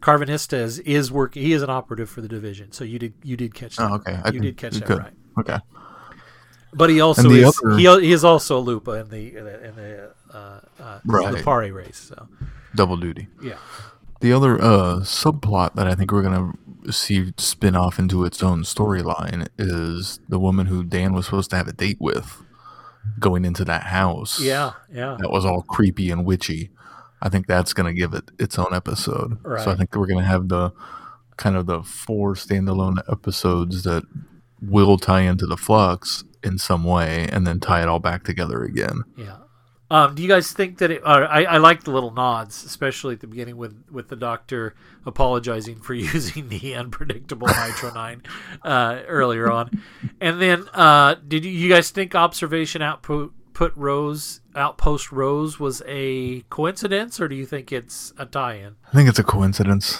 Karvanista 0.00 0.54
is, 0.54 0.78
is 0.80 1.10
working. 1.12 1.42
He 1.42 1.52
is 1.52 1.62
an 1.62 1.70
operative 1.70 2.08
for 2.08 2.20
the 2.20 2.28
division, 2.28 2.72
so 2.72 2.84
you 2.84 2.98
did 2.98 3.14
you 3.22 3.36
did 3.36 3.54
catch 3.54 3.76
that. 3.76 3.90
Oh, 3.90 3.94
okay. 3.96 4.20
You 4.32 4.40
did 4.40 4.56
catch 4.56 4.74
that 4.74 4.86
good. 4.86 4.98
right. 4.98 5.12
Okay. 5.38 5.58
But 6.72 6.90
he 6.90 7.00
also 7.00 7.30
is 7.30 7.60
other- 7.64 7.76
he, 7.78 8.06
he 8.06 8.12
is 8.12 8.24
also 8.24 8.58
a 8.58 8.60
Lupa 8.60 8.92
in 8.92 9.08
the 9.08 9.36
in 9.36 9.74
the 9.76 10.10
uh, 10.32 10.60
uh, 10.80 11.00
Right. 11.06 11.34
Lupari 11.34 11.72
race. 11.72 11.98
So 11.98 12.28
Double 12.74 12.96
duty. 12.98 13.28
yeah, 13.42 13.56
The 14.20 14.32
other 14.34 14.60
uh, 14.60 14.96
subplot 15.00 15.74
that 15.76 15.88
I 15.88 15.94
think 15.94 16.12
we're 16.12 16.22
gonna 16.22 16.52
see 16.90 17.32
spin 17.38 17.74
off 17.74 17.98
into 17.98 18.24
its 18.24 18.42
own 18.42 18.62
storyline 18.62 19.48
is 19.58 20.20
the 20.28 20.38
woman 20.38 20.66
who 20.66 20.84
Dan 20.84 21.14
was 21.14 21.24
supposed 21.24 21.48
to 21.50 21.56
have 21.56 21.66
a 21.68 21.72
date 21.72 21.96
with, 21.98 22.42
going 23.18 23.44
into 23.44 23.64
that 23.64 23.84
house. 23.84 24.40
yeah, 24.40 24.72
yeah. 24.92 25.16
that 25.20 25.30
was 25.30 25.44
all 25.44 25.62
creepy 25.62 26.10
and 26.10 26.24
witchy. 26.24 26.70
I 27.20 27.28
think 27.28 27.46
that's 27.46 27.72
gonna 27.72 27.92
give 27.92 28.14
it 28.14 28.30
its 28.38 28.58
own 28.58 28.72
episode. 28.72 29.38
So 29.44 29.70
I 29.70 29.74
think 29.74 29.94
we're 29.94 30.06
gonna 30.06 30.24
have 30.24 30.48
the 30.48 30.72
kind 31.36 31.56
of 31.56 31.66
the 31.66 31.82
four 31.82 32.34
standalone 32.34 32.98
episodes 33.10 33.82
that 33.84 34.04
will 34.60 34.98
tie 34.98 35.20
into 35.22 35.46
the 35.46 35.56
flux 35.56 36.24
in 36.42 36.58
some 36.58 36.84
way, 36.84 37.28
and 37.32 37.46
then 37.46 37.58
tie 37.60 37.82
it 37.82 37.88
all 37.88 37.98
back 37.98 38.24
together 38.24 38.62
again. 38.62 39.02
Yeah. 39.16 39.38
Um, 39.90 40.14
do 40.14 40.22
you 40.22 40.28
guys 40.28 40.52
think 40.52 40.78
that 40.78 40.90
it? 40.90 41.02
I 41.04 41.44
I 41.44 41.56
like 41.58 41.84
the 41.84 41.90
little 41.90 42.10
nods, 42.10 42.64
especially 42.64 43.14
at 43.14 43.20
the 43.20 43.26
beginning 43.26 43.56
with 43.56 43.84
with 43.90 44.08
the 44.08 44.16
doctor 44.16 44.74
apologizing 45.06 45.76
for 45.76 45.94
using 46.14 46.48
the 46.48 46.74
unpredictable 46.74 47.48
Nitro 47.48 47.92
Nine 47.94 48.22
uh, 48.62 49.00
earlier 49.06 49.50
on, 49.50 49.82
and 50.20 50.40
then 50.40 50.68
uh, 50.74 51.16
did 51.26 51.44
you, 51.44 51.50
you 51.50 51.68
guys 51.68 51.90
think 51.90 52.14
observation 52.14 52.82
output 52.82 53.32
put 53.54 53.74
Rose 53.76 54.40
outpost 54.54 55.10
Rose 55.10 55.58
was 55.58 55.82
a 55.86 56.42
coincidence, 56.50 57.20
or 57.20 57.26
do 57.26 57.34
you 57.34 57.46
think 57.46 57.72
it's 57.72 58.12
a 58.18 58.26
tie-in? 58.26 58.76
I 58.86 58.90
think 58.92 59.08
it's 59.08 59.18
a 59.18 59.24
coincidence. 59.24 59.98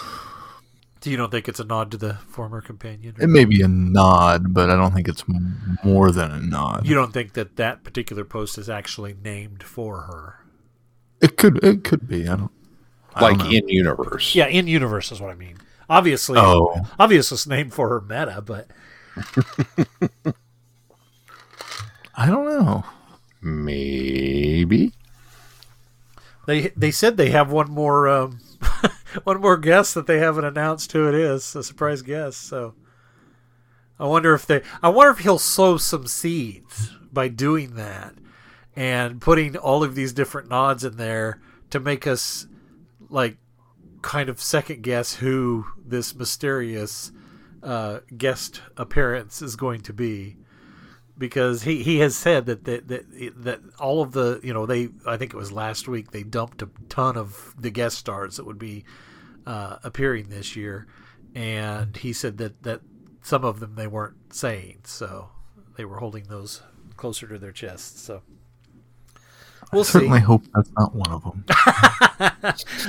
So 1.01 1.09
you 1.09 1.15
don't 1.17 1.31
think 1.31 1.47
it's 1.47 1.61
a 1.61 1.63
nod 1.63 1.91
to 1.91 1.97
the 1.97 2.15
former 2.15 2.59
companion? 2.61 3.15
It 3.19 3.27
may 3.27 3.45
be 3.45 3.61
a 3.61 3.67
nod, 3.69 4.53
but 4.53 4.69
I 4.69 4.75
don't 4.75 4.93
think 4.93 5.07
it's 5.07 5.23
more 5.83 6.11
than 6.11 6.29
a 6.31 6.39
nod. 6.41 6.85
You 6.85 6.93
don't 6.93 7.13
think 7.13 7.33
that 7.33 7.55
that 7.55 7.83
particular 7.85 8.25
post 8.25 8.57
is 8.57 8.69
actually 8.69 9.15
named 9.23 9.63
for 9.63 10.01
her? 10.01 10.39
It 11.21 11.37
could. 11.37 11.63
It 11.63 11.83
could 11.85 12.05
be. 12.07 12.27
I 12.27 12.35
don't. 12.35 12.51
I 13.15 13.21
like 13.21 13.39
don't 13.39 13.51
in 13.53 13.69
universe. 13.69 14.35
Yeah, 14.35 14.47
in 14.47 14.67
universe 14.67 15.11
is 15.11 15.21
what 15.21 15.29
I 15.31 15.35
mean. 15.35 15.57
Obviously, 15.89 16.37
Oh. 16.37 16.75
obviously 16.99 17.35
it's 17.35 17.47
named 17.47 17.73
for 17.73 17.89
her 17.89 18.01
meta, 18.01 18.41
but 18.45 18.67
I 22.15 22.25
don't 22.27 22.45
know. 22.45 22.83
Maybe. 23.41 24.91
they 26.45 26.67
they 26.75 26.91
said 26.91 27.15
they 27.17 27.29
have 27.31 27.51
one 27.51 27.71
more 27.71 28.07
um, 28.07 28.39
one 29.23 29.41
more 29.41 29.57
guest 29.57 29.93
that 29.95 30.07
they 30.07 30.19
haven't 30.19 30.45
announced 30.45 30.91
who 30.91 31.07
it 31.07 31.15
is, 31.15 31.55
a 31.55 31.63
surprise 31.63 32.01
guest. 32.01 32.41
So 32.41 32.75
I 33.99 34.05
wonder 34.05 34.33
if 34.33 34.45
they 34.45 34.61
I 34.81 34.89
wonder 34.89 35.11
if 35.11 35.19
he'll 35.19 35.39
sow 35.39 35.77
some 35.77 36.07
seeds 36.07 36.91
by 37.11 37.27
doing 37.27 37.75
that 37.75 38.15
and 38.75 39.19
putting 39.19 39.57
all 39.57 39.83
of 39.83 39.95
these 39.95 40.13
different 40.13 40.49
nods 40.49 40.83
in 40.83 40.97
there 40.97 41.41
to 41.69 41.79
make 41.79 42.07
us 42.07 42.47
like 43.09 43.37
kind 44.01 44.29
of 44.29 44.41
second 44.41 44.83
guess 44.83 45.15
who 45.15 45.65
this 45.85 46.15
mysterious 46.15 47.11
uh, 47.61 47.99
guest 48.17 48.61
appearance 48.77 49.41
is 49.41 49.55
going 49.55 49.81
to 49.81 49.93
be 49.93 50.37
because 51.19 51.63
he, 51.63 51.83
he 51.83 51.99
has 51.99 52.15
said 52.15 52.45
that, 52.47 52.63
that 52.63 52.87
that 52.87 53.33
that 53.43 53.59
all 53.77 54.01
of 54.01 54.13
the 54.13 54.39
you 54.41 54.53
know 54.53 54.65
they 54.65 54.89
I 55.05 55.17
think 55.17 55.33
it 55.33 55.37
was 55.37 55.51
last 55.51 55.87
week 55.87 56.11
they 56.11 56.23
dumped 56.23 56.61
a 56.61 56.69
ton 56.87 57.17
of 57.17 57.53
the 57.59 57.69
guest 57.69 57.97
stars 57.97 58.37
that 58.37 58.45
would 58.45 58.57
be 58.57 58.85
uh, 59.45 59.77
appearing 59.83 60.29
this 60.29 60.55
year, 60.55 60.87
and 61.35 61.95
he 61.97 62.13
said 62.13 62.37
that 62.37 62.63
that 62.63 62.81
some 63.21 63.43
of 63.43 63.59
them 63.59 63.75
they 63.75 63.87
weren't 63.87 64.33
saying, 64.33 64.79
so 64.85 65.29
they 65.75 65.85
were 65.85 65.97
holding 65.97 66.23
those 66.23 66.61
closer 66.95 67.27
to 67.27 67.37
their 67.37 67.51
chests. 67.51 68.01
So 68.01 68.21
we'll 69.73 69.81
I 69.81 69.85
see. 69.85 69.91
certainly 69.91 70.21
hope 70.21 70.43
that's 70.55 70.71
not 70.77 70.95
one 70.95 71.11
of 71.11 71.23
them. 71.23 71.43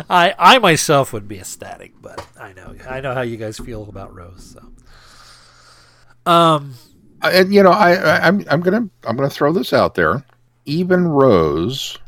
I 0.09 0.35
I 0.39 0.59
myself 0.59 1.13
would 1.13 1.27
be 1.27 1.39
ecstatic, 1.41 1.95
but 2.01 2.25
I 2.39 2.53
know 2.53 2.77
I 2.89 3.01
know 3.01 3.13
how 3.13 3.23
you 3.23 3.37
guys 3.37 3.59
feel 3.59 3.89
about 3.89 4.15
Rose. 4.15 4.57
So, 4.57 6.31
um, 6.31 6.75
and 7.23 7.53
you 7.53 7.63
know, 7.63 7.71
I, 7.71 7.95
I 7.95 8.27
I'm 8.27 8.45
I'm 8.51 8.61
gonna 8.61 8.89
I'm 9.05 9.17
gonna 9.17 9.31
throw 9.31 9.53
this 9.53 9.73
out 9.73 9.95
there. 9.95 10.25
Even 10.67 11.09
Rose 11.09 11.99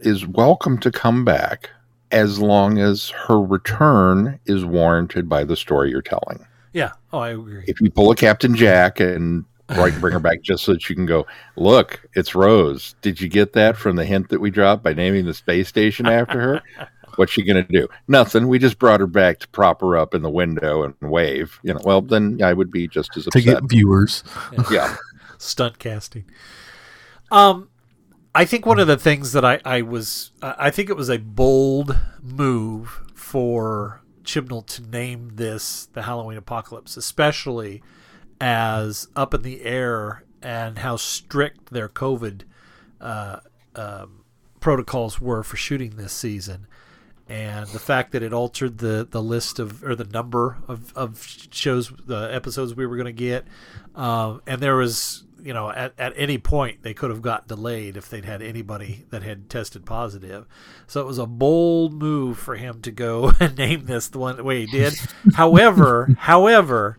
is 0.00 0.26
welcome 0.26 0.78
to 0.78 0.90
come 0.90 1.24
back 1.24 1.70
as 2.10 2.38
long 2.40 2.78
as 2.78 3.10
her 3.10 3.40
return 3.40 4.38
is 4.46 4.64
warranted 4.64 5.28
by 5.28 5.44
the 5.44 5.56
story 5.56 5.90
you're 5.90 6.02
telling. 6.02 6.44
yeah. 6.72 6.92
Oh, 7.12 7.18
I 7.18 7.30
agree. 7.30 7.64
If 7.66 7.80
you 7.80 7.90
pull 7.90 8.10
a 8.10 8.16
Captain 8.16 8.54
Jack 8.54 9.00
and 9.00 9.44
right, 9.70 9.92
bring 10.00 10.12
her 10.12 10.20
back 10.20 10.42
just 10.42 10.64
so 10.64 10.72
that 10.72 10.88
you 10.88 10.96
can 10.96 11.06
go, 11.06 11.26
look, 11.56 12.00
it's 12.14 12.34
Rose. 12.34 12.94
Did 13.02 13.20
you 13.20 13.28
get 13.28 13.52
that 13.52 13.76
from 13.76 13.96
the 13.96 14.04
hint 14.04 14.28
that 14.30 14.40
we 14.40 14.50
dropped 14.50 14.82
by 14.82 14.94
naming 14.94 15.26
the 15.26 15.34
space 15.34 15.68
station 15.68 16.06
after 16.06 16.40
her? 16.40 16.62
What's 17.20 17.32
she 17.32 17.42
gonna 17.42 17.64
do? 17.64 17.86
Nothing. 18.08 18.48
We 18.48 18.58
just 18.58 18.78
brought 18.78 18.98
her 19.00 19.06
back 19.06 19.40
to 19.40 19.48
prop 19.48 19.82
her 19.82 19.94
up 19.94 20.14
in 20.14 20.22
the 20.22 20.30
window 20.30 20.84
and 20.84 20.94
wave. 21.02 21.60
You 21.62 21.74
know, 21.74 21.80
well 21.84 22.00
then 22.00 22.40
I 22.42 22.54
would 22.54 22.70
be 22.70 22.88
just 22.88 23.14
as 23.14 23.26
To 23.26 23.42
get 23.42 23.62
viewers, 23.64 24.24
yeah. 24.70 24.96
stunt 25.38 25.78
casting. 25.78 26.24
Um, 27.30 27.68
I 28.34 28.46
think 28.46 28.64
one 28.64 28.78
of 28.78 28.86
the 28.86 28.96
things 28.96 29.32
that 29.32 29.44
I, 29.44 29.60
I 29.66 29.82
was 29.82 30.30
I 30.40 30.54
I 30.58 30.70
think 30.70 30.88
it 30.88 30.96
was 30.96 31.10
a 31.10 31.18
bold 31.18 31.94
move 32.22 33.02
for 33.14 34.00
Chibnall 34.24 34.64
to 34.68 34.82
name 34.82 35.32
this 35.34 35.90
the 35.92 36.04
Halloween 36.04 36.38
Apocalypse, 36.38 36.96
especially 36.96 37.82
as 38.40 39.08
up 39.14 39.34
in 39.34 39.42
the 39.42 39.62
air 39.62 40.24
and 40.40 40.78
how 40.78 40.96
strict 40.96 41.70
their 41.70 41.90
COVID 41.90 42.44
uh, 42.98 43.40
um, 43.76 44.24
protocols 44.58 45.20
were 45.20 45.42
for 45.42 45.58
shooting 45.58 45.96
this 45.96 46.14
season. 46.14 46.66
And 47.30 47.68
the 47.68 47.78
fact 47.78 48.10
that 48.10 48.24
it 48.24 48.32
altered 48.32 48.78
the, 48.78 49.06
the 49.08 49.22
list 49.22 49.60
of 49.60 49.84
or 49.84 49.94
the 49.94 50.02
number 50.02 50.58
of, 50.66 50.92
of 50.96 51.24
shows, 51.52 51.92
the 52.04 52.28
episodes 52.34 52.74
we 52.74 52.84
were 52.86 52.96
going 52.96 53.06
to 53.06 53.12
get, 53.12 53.46
um, 53.94 54.42
and 54.48 54.60
there 54.60 54.74
was 54.74 55.22
you 55.40 55.54
know 55.54 55.70
at, 55.70 55.94
at 55.96 56.12
any 56.16 56.38
point 56.38 56.82
they 56.82 56.92
could 56.92 57.08
have 57.08 57.22
got 57.22 57.46
delayed 57.46 57.96
if 57.96 58.10
they'd 58.10 58.24
had 58.24 58.42
anybody 58.42 59.06
that 59.10 59.22
had 59.22 59.48
tested 59.48 59.86
positive. 59.86 60.44
So 60.88 61.00
it 61.02 61.06
was 61.06 61.18
a 61.18 61.26
bold 61.26 61.94
move 61.94 62.36
for 62.36 62.56
him 62.56 62.82
to 62.82 62.90
go 62.90 63.30
and 63.40 63.56
name 63.56 63.84
this 63.84 64.08
the 64.08 64.18
one 64.18 64.36
the 64.36 64.42
way 64.42 64.66
he 64.66 64.66
did. 64.66 64.94
however, 65.34 66.12
however, 66.18 66.98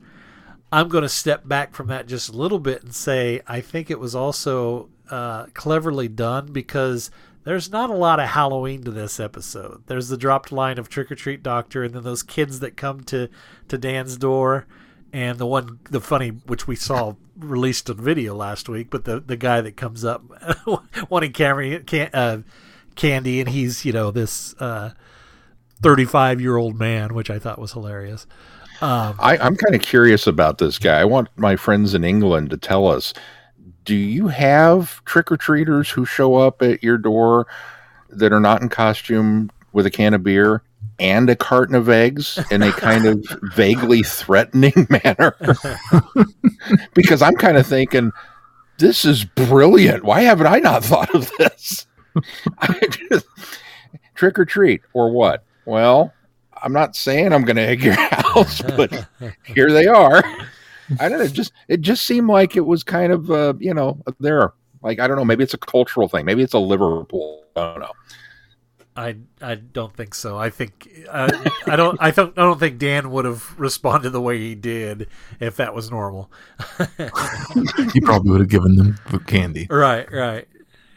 I'm 0.72 0.88
going 0.88 1.04
to 1.04 1.10
step 1.10 1.46
back 1.46 1.74
from 1.74 1.88
that 1.88 2.08
just 2.08 2.30
a 2.30 2.38
little 2.38 2.60
bit 2.60 2.84
and 2.84 2.96
say 2.96 3.41
I 3.48 3.60
think 3.60 3.91
it 3.91 4.00
was 4.00 4.15
also 4.15 4.88
uh, 5.10 5.48
cleverly 5.48 6.08
done 6.08 6.54
because 6.54 7.12
there's 7.43 7.71
not 7.71 7.89
a 7.89 7.95
lot 7.95 8.19
of 8.19 8.30
Halloween 8.30 8.84
to 8.84 8.91
this 8.91 9.19
episode. 9.19 9.84
There's 9.88 10.10
the 10.10 10.17
dropped 10.17 10.51
line 10.51 10.77
of 10.77 10.89
trick 10.89 11.12
or 11.12 11.15
treat 11.15 11.41
doctor, 11.43 11.84
and 11.84 11.93
then 11.93 12.04
those 12.04 12.23
kids 12.23 12.60
that 12.60 12.77
come 12.77 13.01
to 13.06 13.30
to 13.67 13.77
Dan's 13.77 14.17
door, 14.17 14.65
and 15.12 15.38
the 15.38 15.45
one 15.45 15.80
the 15.89 16.01
funny 16.01 16.30
which 16.30 16.67
we 16.67 16.75
saw 16.75 17.15
released 17.38 17.89
on 17.89 17.97
video 17.97 18.36
last 18.36 18.69
week, 18.69 18.89
but 18.89 19.06
the 19.06 19.19
the 19.19 19.38
guy 19.38 19.62
that 19.62 19.77
comes 19.77 20.06
up 20.06 20.23
wanting 21.10 21.34
candy, 21.34 21.80
can, 21.80 22.10
uh, 22.13 22.41
candy, 22.95 23.39
and 23.39 23.49
he's 23.49 23.86
you 23.86 23.91
know 23.93 24.12
this. 24.12 24.54
Uh, 24.60 24.91
35 25.82 26.41
year 26.41 26.58
old 26.58 26.77
man, 26.77 27.13
which 27.13 27.30
I 27.30 27.39
thought 27.39 27.60
was 27.60 27.73
hilarious. 27.73 28.27
Um, 28.82 29.15
I, 29.19 29.38
I'm 29.38 29.56
kind 29.56 29.75
of 29.75 29.82
curious 29.82 30.25
about 30.25 30.58
this 30.58 30.80
guy. 30.80 30.99
I 30.99 31.06
want 31.06 31.30
my 31.36 31.56
friends 31.56 31.93
in 31.93 32.04
England 32.04 32.49
to 32.49 32.58
tell 32.58 32.88
us 32.88 33.13
do 33.84 33.96
you 33.96 34.28
have 34.28 35.04
trick 35.06 35.32
or 35.32 35.38
treaters 35.38 35.89
who 35.89 36.06
show 36.06 36.36
up 36.36 36.62
at 36.62 36.84
your 36.84 36.98
door 36.98 37.48
that 38.10 38.32
are 38.34 38.39
not 38.39 38.62
in 38.62 38.70
costume 38.70 39.50
with 39.74 39.86
a 39.86 39.89
can 39.91 40.13
of 40.13 40.24
beer 40.24 40.62
and 41.00 41.30
a 41.30 41.36
carton 41.36 41.76
of 41.76 41.89
eggs 41.89 42.39
in 42.52 42.62
a 42.62 42.72
kind 42.72 43.06
of 43.06 43.26
vaguely 43.56 44.04
threatening 44.04 44.88
manner? 45.04 45.36
because 46.94 47.22
I'm 47.22 47.36
kind 47.36 47.58
of 47.58 47.65
thinking, 47.65 48.12
this 48.78 49.06
is 49.06 49.24
brilliant. 49.24 50.04
Why 50.04 50.22
haven't 50.22 50.48
I 50.48 50.60
not 50.60 50.84
thought 50.84 51.13
of 51.15 51.32
this? 51.38 51.88
Just- 53.10 53.28
trick 54.15 54.38
or 54.38 54.46
treat 54.46 54.82
or 54.94 55.12
what? 55.12 55.44
Well, 55.65 56.13
I'm 56.62 56.74
not 56.74 56.96
saying 56.96 57.34
I'm 57.34 57.44
going 57.44 57.56
to 57.56 57.62
egg 57.63 57.84
your 57.84 57.94
house, 57.96 58.62
but 58.62 59.08
here 59.46 59.72
they 59.72 59.88
are. 59.88 60.24
I 60.99 61.10
don't 61.10 61.19
know. 61.19 61.25
it 61.25 61.34
Just 61.34 61.54
it 61.67 61.82
just 61.82 62.06
seemed 62.06 62.27
like 62.27 62.56
it 62.56 62.65
was 62.65 62.84
kind 62.84 63.12
of 63.12 63.30
uh, 63.32 63.54
you 63.60 63.73
know 63.73 64.01
there. 64.19 64.54
Like 64.82 64.99
I 64.99 65.08
don't 65.08 65.17
know. 65.17 65.25
Maybe 65.25 65.43
it's 65.43 65.54
a 65.54 65.58
cultural 65.60 66.08
thing. 66.08 66.25
Maybe 66.25 66.41
it's 66.43 66.54
a 66.54 66.60
Liverpool. 66.60 67.43
I 67.56 67.60
don't 67.62 67.80
know. 67.80 67.91
I 68.95 69.15
I 69.41 69.56
don't 69.56 69.95
think 69.95 70.13
so. 70.13 70.38
I 70.38 70.49
think 70.49 70.89
uh, 71.10 71.30
I 71.65 71.75
don't 71.75 71.97
I 72.01 72.12
don't 72.12 72.38
I 72.38 72.41
don't 72.41 72.60
think 72.60 72.77
Dan 72.77 73.12
would 73.12 73.25
have 73.25 73.58
responded 73.58 74.10
the 74.10 74.21
way 74.21 74.38
he 74.38 74.54
did 74.56 75.08
if 75.39 75.56
that 75.58 75.73
was 75.73 75.89
normal. 75.89 76.30
you 76.99 78.01
probably 78.01 78.32
would 78.32 78.41
have 78.41 78.49
given 78.49 78.75
them 78.75 78.97
the 79.10 79.19
candy. 79.19 79.67
right, 79.69 80.12
right. 80.12 80.47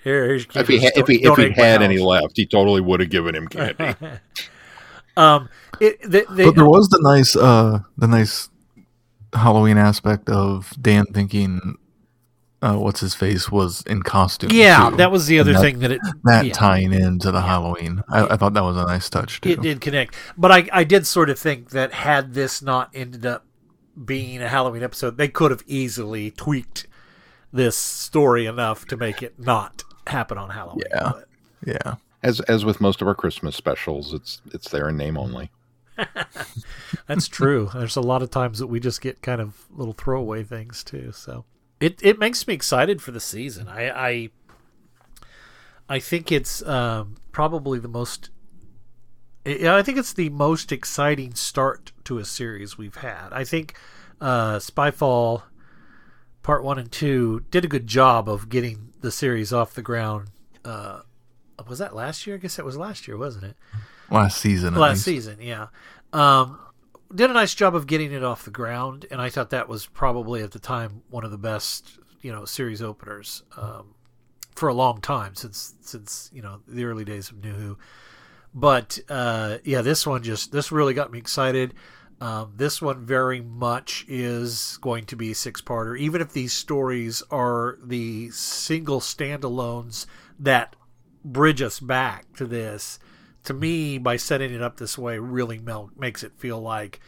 Here, 0.02 0.26
here's 0.26 0.46
If 0.54 0.68
he 0.68 0.78
candy. 0.80 0.86
ha- 0.86 0.90
if 0.96 1.06
he 1.06 1.24
if 1.24 1.36
he 1.36 1.50
had 1.62 1.82
any 1.82 1.98
left, 1.98 2.36
he 2.36 2.46
totally 2.46 2.80
would 2.80 3.00
have 3.00 3.10
given 3.10 3.34
him 3.34 3.48
candy. 3.48 3.94
um, 5.16 5.48
it 5.80 6.00
the, 6.02 6.26
the, 6.30 6.44
But 6.46 6.56
there 6.56 6.66
was 6.66 6.88
the 6.88 7.00
nice, 7.00 7.34
uh, 7.36 7.78
the 7.96 8.06
nice 8.06 8.50
Halloween 9.34 9.78
aspect 9.78 10.28
of 10.28 10.72
Dan 10.80 11.04
thinking, 11.06 11.76
uh, 12.62 12.76
what's 12.76 13.00
his 13.00 13.14
face 13.14 13.50
was 13.50 13.82
in 13.86 14.02
costume. 14.02 14.50
yeah, 14.52 14.88
too. 14.90 14.96
that 14.96 15.10
was 15.10 15.26
the 15.26 15.38
other 15.38 15.52
that- 15.52 15.60
thing 15.60 15.80
that 15.80 15.90
it 15.92 16.00
that 16.24 16.46
yeah. 16.46 16.52
tying 16.52 16.92
into 16.92 17.30
the 17.30 17.42
Halloween. 17.42 18.02
I, 18.08 18.26
I 18.26 18.36
thought 18.36 18.54
that 18.54 18.64
was 18.64 18.76
a 18.76 18.84
nice 18.84 19.10
touch 19.10 19.40
too. 19.40 19.50
It 19.50 19.60
did 19.60 19.80
connect, 19.80 20.14
but 20.38 20.50
I, 20.50 20.68
I 20.72 20.84
did 20.84 21.06
sort 21.06 21.28
of 21.30 21.38
think 21.38 21.70
that 21.70 21.92
had 21.92 22.34
this 22.34 22.62
not 22.62 22.90
ended 22.94 23.26
up 23.26 23.44
being 24.04 24.42
a 24.42 24.48
Halloween 24.48 24.82
episode, 24.82 25.16
they 25.18 25.28
could 25.28 25.50
have 25.52 25.62
easily 25.66 26.30
tweaked 26.30 26.86
this 27.52 27.76
story 27.76 28.46
enough 28.46 28.84
to 28.86 28.96
make 28.96 29.22
it 29.22 29.38
not 29.38 29.84
happen 30.08 30.36
on 30.38 30.50
Halloween. 30.50 30.82
Yeah. 30.90 31.12
But- 31.12 31.28
yeah, 31.66 31.94
As 32.22 32.40
as 32.40 32.64
with 32.64 32.80
most 32.80 33.00
of 33.00 33.08
our 33.08 33.14
Christmas 33.14 33.56
specials, 33.56 34.12
it's 34.12 34.42
it's 34.52 34.68
there 34.70 34.88
in 34.88 34.96
name 34.96 35.16
only. 35.16 35.50
that's 37.06 37.28
true. 37.28 37.70
There's 37.72 37.96
a 37.96 38.00
lot 38.00 38.22
of 38.22 38.30
times 38.30 38.58
that 38.58 38.66
we 38.66 38.80
just 38.80 39.00
get 39.00 39.22
kind 39.22 39.40
of 39.40 39.66
little 39.70 39.94
throwaway 39.94 40.42
things 40.42 40.82
too. 40.82 41.12
So 41.12 41.44
it 41.80 41.98
it 42.02 42.18
makes 42.18 42.46
me 42.46 42.54
excited 42.54 43.02
for 43.02 43.10
the 43.10 43.20
season. 43.20 43.68
I 43.68 43.90
I, 43.90 44.30
I 45.88 45.98
think 45.98 46.32
it's 46.32 46.62
um, 46.66 47.16
probably 47.32 47.78
the 47.78 47.88
most. 47.88 48.30
I 49.46 49.82
think 49.82 49.98
it's 49.98 50.14
the 50.14 50.30
most 50.30 50.72
exciting 50.72 51.34
start 51.34 51.92
to 52.04 52.16
a 52.16 52.24
series 52.24 52.78
we've 52.78 52.96
had. 52.96 53.28
I 53.30 53.44
think 53.44 53.76
uh, 54.18 54.56
Spyfall 54.56 55.42
Part 56.42 56.64
One 56.64 56.78
and 56.78 56.90
Two 56.90 57.44
did 57.50 57.64
a 57.64 57.68
good 57.68 57.86
job 57.86 58.28
of 58.28 58.48
getting 58.48 58.94
the 59.00 59.10
series 59.10 59.52
off 59.52 59.74
the 59.74 59.82
ground. 59.82 60.28
Uh, 60.64 61.02
was 61.68 61.78
that 61.78 61.94
last 61.94 62.26
year? 62.26 62.36
I 62.36 62.38
guess 62.38 62.56
that 62.56 62.64
was 62.64 62.78
last 62.78 63.06
year, 63.06 63.18
wasn't 63.18 63.44
it? 63.44 63.56
Last 64.10 64.38
season. 64.40 64.74
last 64.74 65.06
least. 65.06 65.26
season, 65.26 65.38
yeah. 65.40 65.68
Um, 66.12 66.58
did 67.14 67.30
a 67.30 67.32
nice 67.32 67.54
job 67.54 67.74
of 67.74 67.86
getting 67.86 68.12
it 68.12 68.24
off 68.24 68.44
the 68.44 68.50
ground, 68.50 69.06
and 69.10 69.20
I 69.20 69.28
thought 69.28 69.50
that 69.50 69.68
was 69.68 69.86
probably 69.86 70.42
at 70.42 70.52
the 70.52 70.58
time 70.58 71.02
one 71.10 71.24
of 71.24 71.30
the 71.30 71.38
best 71.38 71.98
you 72.22 72.32
know 72.32 72.44
series 72.44 72.82
openers 72.82 73.42
um, 73.56 73.94
for 74.54 74.68
a 74.68 74.74
long 74.74 75.00
time 75.00 75.34
since 75.34 75.74
since 75.80 76.30
you 76.32 76.42
know 76.42 76.60
the 76.66 76.84
early 76.84 77.04
days 77.04 77.30
of 77.30 77.42
New 77.44 77.52
Who. 77.52 77.78
But 78.54 78.98
uh, 79.08 79.58
yeah, 79.64 79.82
this 79.82 80.06
one 80.06 80.22
just 80.22 80.52
this 80.52 80.72
really 80.72 80.94
got 80.94 81.12
me 81.12 81.18
excited. 81.18 81.74
Um, 82.20 82.54
this 82.56 82.80
one 82.80 83.04
very 83.04 83.40
much 83.40 84.04
is 84.08 84.78
going 84.80 85.04
to 85.06 85.16
be 85.16 85.32
a 85.32 85.34
six 85.34 85.60
parter, 85.60 85.98
even 85.98 86.20
if 86.20 86.32
these 86.32 86.52
stories 86.52 87.22
are 87.30 87.76
the 87.82 88.30
single 88.30 89.00
standalones 89.00 90.06
that 90.38 90.76
bridge 91.24 91.60
us 91.60 91.80
back 91.80 92.32
to 92.36 92.46
this. 92.46 92.98
To 93.44 93.54
me, 93.54 93.98
by 93.98 94.16
setting 94.16 94.54
it 94.54 94.62
up 94.62 94.78
this 94.78 94.96
way, 94.96 95.18
really 95.18 95.58
mel- 95.58 95.90
makes 95.98 96.22
it 96.22 96.32
feel 96.36 96.60
like 96.60 97.00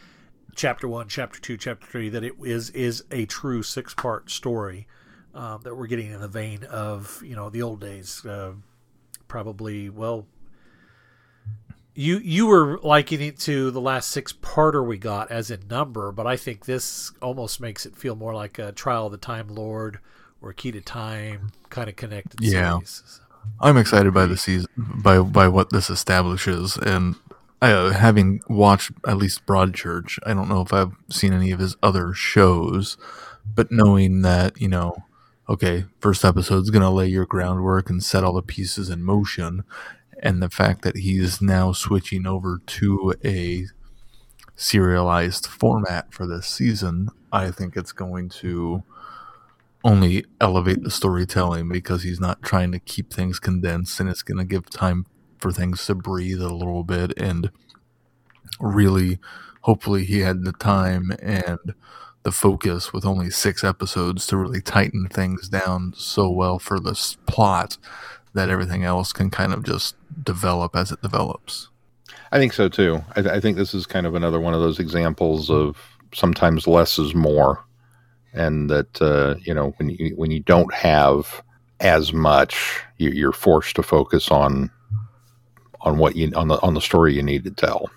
chapter 0.55 0.87
one, 0.87 1.07
chapter 1.07 1.39
two, 1.39 1.57
chapter 1.57 1.85
three, 1.87 2.09
that 2.09 2.23
it 2.23 2.33
is 2.43 2.69
is 2.71 3.03
a 3.11 3.25
true 3.25 3.63
six 3.63 3.93
part 3.93 4.29
story 4.29 4.87
um, 5.33 5.61
that 5.63 5.75
we're 5.75 5.87
getting 5.87 6.11
in 6.11 6.21
the 6.21 6.27
vein 6.27 6.63
of 6.65 7.21
you 7.25 7.35
know 7.35 7.49
the 7.49 7.61
old 7.61 7.81
days. 7.81 8.25
Uh, 8.25 8.53
probably 9.27 9.89
well, 9.89 10.27
you 11.95 12.17
you 12.19 12.45
were 12.45 12.79
likening 12.83 13.29
it 13.29 13.39
to 13.39 13.71
the 13.71 13.81
last 13.81 14.09
six 14.11 14.31
parter 14.31 14.85
we 14.85 14.97
got 14.97 15.31
as 15.31 15.49
in 15.49 15.67
number, 15.67 16.11
but 16.11 16.27
I 16.27 16.37
think 16.37 16.65
this 16.65 17.11
almost 17.21 17.59
makes 17.59 17.85
it 17.85 17.95
feel 17.95 18.15
more 18.15 18.33
like 18.35 18.59
a 18.59 18.71
Trial 18.71 19.07
of 19.07 19.11
the 19.11 19.17
Time 19.17 19.47
Lord 19.47 19.99
or 20.41 20.53
Key 20.53 20.71
to 20.73 20.81
Time 20.81 21.49
kind 21.69 21.89
of 21.89 21.95
connected 21.95 22.41
Yeah. 22.41 22.73
series. 22.77 23.21
I'm 23.59 23.77
excited 23.77 24.13
by 24.13 24.25
the 24.25 24.37
season, 24.37 24.69
by 24.77 25.19
by 25.19 25.47
what 25.47 25.71
this 25.71 25.89
establishes, 25.89 26.77
and 26.77 27.15
uh, 27.61 27.91
having 27.91 28.41
watched 28.47 28.91
at 29.07 29.17
least 29.17 29.45
Broadchurch, 29.45 30.19
I 30.25 30.33
don't 30.33 30.49
know 30.49 30.61
if 30.61 30.73
I've 30.73 30.93
seen 31.09 31.33
any 31.33 31.51
of 31.51 31.59
his 31.59 31.75
other 31.81 32.13
shows, 32.13 32.97
but 33.55 33.71
knowing 33.71 34.21
that 34.21 34.59
you 34.61 34.67
know, 34.67 34.95
okay, 35.49 35.85
first 35.99 36.23
episode's 36.23 36.69
gonna 36.69 36.91
lay 36.91 37.07
your 37.07 37.25
groundwork 37.25 37.89
and 37.89 38.03
set 38.03 38.23
all 38.23 38.33
the 38.33 38.41
pieces 38.41 38.89
in 38.89 39.03
motion, 39.03 39.63
and 40.21 40.41
the 40.41 40.49
fact 40.49 40.83
that 40.83 40.97
he's 40.97 41.41
now 41.41 41.71
switching 41.71 42.27
over 42.27 42.61
to 42.65 43.15
a 43.25 43.65
serialized 44.55 45.45
format 45.45 46.13
for 46.13 46.27
this 46.27 46.47
season, 46.47 47.09
I 47.31 47.51
think 47.51 47.77
it's 47.77 47.91
going 47.91 48.29
to 48.29 48.83
only 49.87 50.25
elevate 50.41 50.83
the 50.83 50.91
storytelling 50.91 51.69
because 51.69 52.03
he's 52.03 52.19
not 52.19 52.41
trying 52.41 52.73
to 52.73 52.79
keep 52.79 53.13
things 53.13 53.39
condensed 53.39 53.99
and 54.01 54.09
it's 54.09 54.21
going 54.21 54.37
to 54.37 54.43
give 54.43 54.69
time 54.69 55.05
for 55.39 55.49
things 55.49 55.85
to 55.85 55.95
breathe 55.95 56.41
a 56.41 56.53
little 56.53 56.83
bit 56.83 57.13
and 57.15 57.49
really 58.59 59.17
hopefully 59.61 60.03
he 60.03 60.19
had 60.19 60.43
the 60.43 60.51
time 60.51 61.11
and 61.21 61.73
the 62.23 62.31
focus 62.33 62.91
with 62.91 63.05
only 63.05 63.29
six 63.29 63.63
episodes 63.63 64.27
to 64.27 64.35
really 64.35 64.59
tighten 64.59 65.07
things 65.07 65.47
down 65.47 65.93
so 65.95 66.29
well 66.29 66.59
for 66.59 66.81
this 66.81 67.15
plot 67.25 67.77
that 68.33 68.49
everything 68.49 68.83
else 68.83 69.13
can 69.13 69.29
kind 69.29 69.53
of 69.53 69.63
just 69.63 69.95
develop 70.21 70.75
as 70.75 70.91
it 70.91 71.01
develops 71.01 71.69
I 72.31 72.39
think 72.39 72.51
so 72.51 72.67
too. 72.67 73.01
I, 73.15 73.21
I 73.21 73.39
think 73.39 73.55
this 73.55 73.73
is 73.73 73.85
kind 73.85 74.05
of 74.05 74.13
another 74.13 74.39
one 74.41 74.53
of 74.53 74.59
those 74.59 74.79
examples 74.79 75.49
of 75.49 75.77
sometimes 76.13 76.67
less 76.67 76.99
is 76.99 77.15
more, 77.15 77.63
and 78.37 78.69
that 78.69 79.01
uh, 79.01 79.35
you 79.41 79.53
know 79.53 79.73
when 79.77 79.89
you 79.89 80.13
when 80.15 80.31
you 80.31 80.39
don't 80.39 80.73
have 80.73 81.43
as 81.79 82.11
much, 82.11 82.81
you, 82.97 83.09
you're 83.11 83.31
forced 83.31 83.75
to 83.75 83.83
focus 83.83 84.31
on 84.31 84.71
on 85.81 85.97
what 85.97 86.15
you 86.15 86.31
on 86.35 86.47
the 86.47 86.59
on 86.61 86.73
the 86.73 86.81
story 86.81 87.13
you 87.13 87.23
need 87.23 87.43
to 87.43 87.51
tell. 87.51 87.89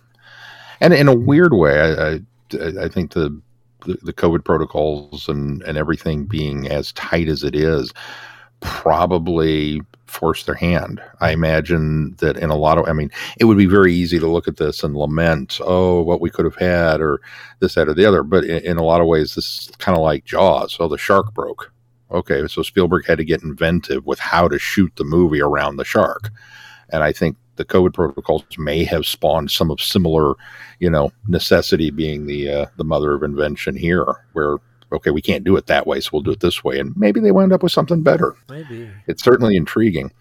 And 0.80 0.94
in 0.94 1.08
a 1.08 1.14
weird 1.14 1.54
way, 1.54 1.80
I 1.80 2.20
I, 2.56 2.84
I 2.84 2.88
think 2.88 3.12
the, 3.12 3.40
the 3.86 3.98
the 4.02 4.12
COVID 4.12 4.44
protocols 4.44 5.28
and 5.28 5.62
and 5.62 5.76
everything 5.76 6.24
being 6.24 6.68
as 6.68 6.92
tight 6.92 7.28
as 7.28 7.42
it 7.44 7.54
is 7.54 7.92
probably 8.60 9.80
forced 10.10 10.46
their 10.46 10.54
hand. 10.54 11.00
I 11.20 11.30
imagine 11.30 12.14
that 12.18 12.36
in 12.36 12.50
a 12.50 12.56
lot 12.56 12.78
of, 12.78 12.88
I 12.88 12.92
mean, 12.92 13.10
it 13.38 13.44
would 13.44 13.56
be 13.56 13.66
very 13.66 13.94
easy 13.94 14.18
to 14.18 14.26
look 14.26 14.48
at 14.48 14.56
this 14.56 14.82
and 14.82 14.96
lament, 14.96 15.60
oh, 15.62 16.02
what 16.02 16.20
we 16.20 16.30
could 16.30 16.44
have 16.44 16.56
had, 16.56 17.00
or 17.00 17.20
this, 17.60 17.74
that, 17.74 17.88
or 17.88 17.94
the 17.94 18.04
other. 18.04 18.22
But 18.22 18.44
in, 18.44 18.62
in 18.64 18.76
a 18.76 18.84
lot 18.84 19.00
of 19.00 19.06
ways, 19.06 19.34
this 19.34 19.46
is 19.46 19.70
kind 19.78 19.96
of 19.96 20.02
like 20.02 20.24
Jaws. 20.24 20.76
Oh, 20.78 20.88
the 20.88 20.98
shark 20.98 21.32
broke. 21.34 21.72
Okay, 22.10 22.46
so 22.48 22.62
Spielberg 22.62 23.06
had 23.06 23.18
to 23.18 23.24
get 23.24 23.42
inventive 23.42 24.04
with 24.04 24.18
how 24.18 24.48
to 24.48 24.58
shoot 24.58 24.92
the 24.96 25.04
movie 25.04 25.40
around 25.40 25.76
the 25.76 25.84
shark. 25.84 26.30
And 26.92 27.04
I 27.04 27.12
think 27.12 27.36
the 27.54 27.64
COVID 27.64 27.94
protocols 27.94 28.44
may 28.58 28.82
have 28.84 29.06
spawned 29.06 29.50
some 29.50 29.70
of 29.70 29.80
similar, 29.80 30.34
you 30.80 30.90
know, 30.90 31.12
necessity 31.28 31.90
being 31.90 32.26
the 32.26 32.50
uh, 32.50 32.66
the 32.76 32.84
mother 32.84 33.14
of 33.14 33.22
invention 33.22 33.76
here, 33.76 34.06
where 34.32 34.56
okay, 34.92 35.10
we 35.10 35.22
can't 35.22 35.44
do 35.44 35.56
it 35.56 35.66
that 35.66 35.86
way, 35.86 36.00
so 36.00 36.10
we'll 36.12 36.22
do 36.22 36.30
it 36.32 36.40
this 36.40 36.62
way, 36.64 36.78
and 36.78 36.94
maybe 36.96 37.20
they 37.20 37.30
wound 37.32 37.52
up 37.52 37.62
with 37.62 37.72
something 37.72 38.02
better 38.02 38.34
Maybe. 38.48 38.90
it's 39.06 39.22
certainly 39.22 39.56
intriguing. 39.56 40.12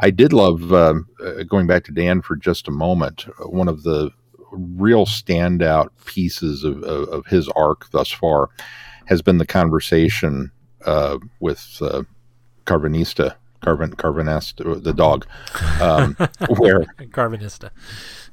I 0.00 0.10
did 0.10 0.32
love 0.32 0.72
um, 0.72 1.06
uh, 1.24 1.42
going 1.44 1.66
back 1.66 1.84
to 1.84 1.92
Dan 1.92 2.22
for 2.22 2.36
just 2.36 2.68
a 2.68 2.70
moment. 2.72 3.26
uh, 3.40 3.48
One 3.48 3.68
of 3.68 3.82
the 3.82 4.10
real 4.52 5.06
standout 5.06 5.88
pieces 6.04 6.64
of, 6.64 6.82
of, 6.82 7.08
of 7.08 7.26
his 7.26 7.48
arc 7.56 7.90
thus 7.90 8.10
far 8.10 8.48
has 9.06 9.22
been 9.22 9.38
the 9.38 9.46
conversation 9.46 10.50
uh, 10.84 11.18
with 11.40 11.78
uh, 11.80 12.02
Karvanista, 12.64 13.34
Carvan 13.62 13.94
Carvanesta, 13.96 14.82
the 14.82 14.92
dog, 14.92 15.26
um, 15.80 16.14
where 16.58 16.84
Karvanista. 17.10 17.70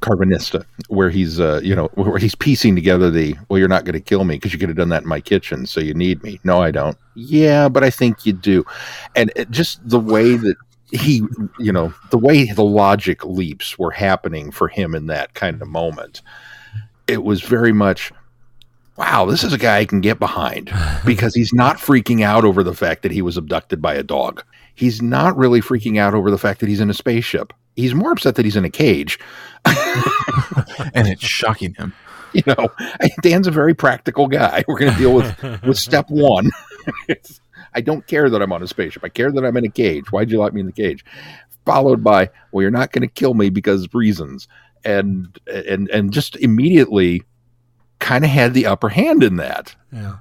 Karvanista, 0.03 0.65
where 0.89 1.09
he's 1.09 1.39
uh, 1.39 1.61
you 1.63 1.73
know 1.75 1.87
where 1.95 2.17
he's 2.17 2.35
piecing 2.35 2.75
together 2.75 3.09
the 3.09 3.35
well, 3.47 3.57
you're 3.57 3.69
not 3.69 3.85
going 3.85 3.93
to 3.93 4.01
kill 4.01 4.25
me 4.25 4.35
because 4.35 4.51
you 4.51 4.59
could 4.59 4.67
have 4.67 4.77
done 4.77 4.89
that 4.89 5.03
in 5.03 5.09
my 5.09 5.21
kitchen, 5.21 5.65
so 5.65 5.79
you 5.79 5.93
need 5.93 6.21
me. 6.23 6.39
No, 6.43 6.61
I 6.61 6.71
don't. 6.71 6.97
Yeah, 7.15 7.69
but 7.69 7.83
I 7.83 7.89
think 7.89 8.25
you 8.25 8.33
do, 8.33 8.65
and 9.15 9.31
it, 9.35 9.49
just 9.49 9.87
the 9.87 9.99
way 9.99 10.35
that 10.35 10.55
he, 10.91 11.23
you 11.57 11.71
know, 11.71 11.93
the 12.11 12.17
way 12.17 12.51
the 12.51 12.65
logic 12.65 13.23
leaps 13.23 13.79
were 13.79 13.91
happening 13.91 14.51
for 14.51 14.67
him 14.67 14.93
in 14.93 15.07
that 15.07 15.33
kind 15.35 15.61
of 15.61 15.67
moment, 15.69 16.21
it 17.07 17.23
was 17.23 17.41
very 17.41 17.71
much. 17.71 18.11
Wow, 18.97 19.25
this 19.25 19.43
is 19.43 19.53
a 19.53 19.57
guy 19.57 19.79
I 19.79 19.85
can 19.85 20.01
get 20.01 20.19
behind 20.19 20.71
because 21.05 21.33
he's 21.33 21.53
not 21.53 21.77
freaking 21.77 22.21
out 22.21 22.43
over 22.43 22.61
the 22.61 22.75
fact 22.75 23.03
that 23.03 23.11
he 23.11 23.23
was 23.23 23.37
abducted 23.37 23.81
by 23.81 23.95
a 23.95 24.03
dog. 24.03 24.43
He's 24.75 25.01
not 25.01 25.37
really 25.37 25.61
freaking 25.61 25.97
out 25.97 26.13
over 26.13 26.29
the 26.29 26.37
fact 26.37 26.59
that 26.59 26.69
he's 26.69 26.81
in 26.81 26.89
a 26.89 26.93
spaceship. 26.93 27.53
He's 27.75 27.93
more 27.93 28.11
upset 28.11 28.35
that 28.35 28.45
he's 28.45 28.55
in 28.55 28.65
a 28.65 28.69
cage 28.69 29.19
and 29.65 31.07
it's 31.07 31.23
shocking 31.23 31.73
him 31.75 31.93
you 32.33 32.41
know, 32.47 32.69
Dan's 33.21 33.47
a 33.47 33.51
very 33.51 33.75
practical 33.75 34.27
guy. 34.27 34.63
We're 34.67 34.79
going 34.79 34.91
to 34.91 34.97
deal 34.97 35.13
with 35.13 35.63
with 35.63 35.77
step 35.77 36.07
one. 36.09 36.49
I 37.75 37.81
don't 37.81 38.05
care 38.07 38.29
that 38.29 38.41
I'm 38.41 38.51
on 38.51 38.63
a 38.63 38.67
spaceship. 38.67 39.03
I 39.03 39.09
care 39.09 39.31
that 39.31 39.45
I'm 39.45 39.55
in 39.57 39.65
a 39.65 39.69
cage. 39.69 40.11
Why'd 40.11 40.31
you 40.31 40.39
lock 40.39 40.53
me 40.53 40.61
in 40.61 40.65
the 40.65 40.71
cage? 40.71 41.05
Followed 41.65 42.03
by, 42.03 42.29
well, 42.51 42.63
you're 42.63 42.71
not 42.71 42.91
going 42.91 43.07
to 43.07 43.13
kill 43.13 43.35
me 43.35 43.49
because 43.49 43.85
of 43.85 43.95
reasons, 43.95 44.47
and 44.83 45.39
and 45.47 45.89
and 45.89 46.11
just 46.11 46.35
immediately, 46.37 47.23
kind 47.99 48.23
of 48.23 48.31
had 48.31 48.53
the 48.53 48.65
upper 48.65 48.89
hand 48.89 49.23
in 49.23 49.35
that. 49.37 49.75
Yeah. 49.91 50.17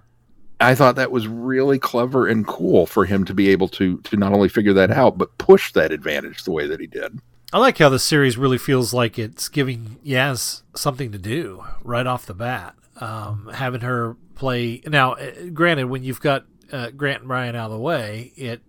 I 0.61 0.77
thought 0.77 0.95
that 0.97 1.11
was 1.11 1.27
really 1.27 1.79
clever 1.79 2.29
and 2.29 2.47
cool 2.47 2.87
for 2.87 3.05
him 3.05 3.25
to 3.25 3.35
be 3.35 3.49
able 3.49 3.69
to 3.69 3.99
to 4.03 4.17
not 4.17 4.33
only 4.33 4.49
figure 4.49 4.75
that 4.75 4.93
out 4.93 5.19
but 5.19 5.37
push 5.39 5.73
that 5.73 5.91
advantage 5.91 6.45
the 6.45 6.53
way 6.53 6.67
that 6.69 6.79
he 6.79 6.87
did. 6.87 7.19
I 7.55 7.59
like 7.59 7.77
how 7.77 7.91
the 7.91 7.99
series 7.99 8.39
really 8.39 8.57
feels 8.57 8.95
like 8.95 9.19
it's 9.19 9.51
giving 9.51 9.99
Yaz 10.03 10.63
something 10.75 11.13
to 11.13 11.19
do 11.19 11.63
right 11.85 12.07
off 12.07 12.25
the 12.25 12.33
bat. 12.33 12.75
Um, 12.99 13.51
having 13.53 13.83
her 13.83 14.17
play 14.35 14.81
now, 14.87 15.13
uh, 15.15 15.49
granted, 15.53 15.87
when 15.87 16.03
you've 16.03 16.21
got 16.21 16.47
uh, 16.73 16.91
Graham 16.91 17.23
and 17.23 17.29
Ryan 17.29 17.55
out 17.55 17.67
of 17.67 17.73
the 17.73 17.79
way, 17.79 18.33
it 18.37 18.63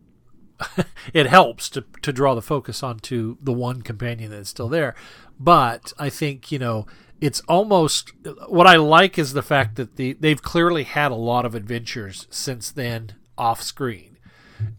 it 1.14 1.28
helps 1.28 1.70
to 1.70 1.86
to 2.02 2.12
draw 2.12 2.36
the 2.36 2.42
focus 2.42 2.84
onto 2.84 3.38
the 3.42 3.54
one 3.54 3.84
companion 3.84 4.32
that's 4.32 4.50
still 4.50 4.68
there. 4.68 4.96
But 5.40 5.94
I 5.98 6.10
think 6.10 6.52
you 6.52 6.60
know 6.60 6.86
it's 7.22 7.40
almost 7.42 8.12
what 8.50 8.68
I 8.68 8.76
like 8.76 9.18
is 9.18 9.32
the 9.32 9.42
fact 9.42 9.78
that 9.78 9.96
the 9.96 10.12
they've 10.14 10.42
clearly 10.42 10.84
had 10.84 11.12
a 11.12 11.16
lot 11.16 11.46
of 11.46 11.56
adventures 11.56 12.28
since 12.30 12.70
then 12.70 13.16
off 13.38 13.62
screen 13.62 14.13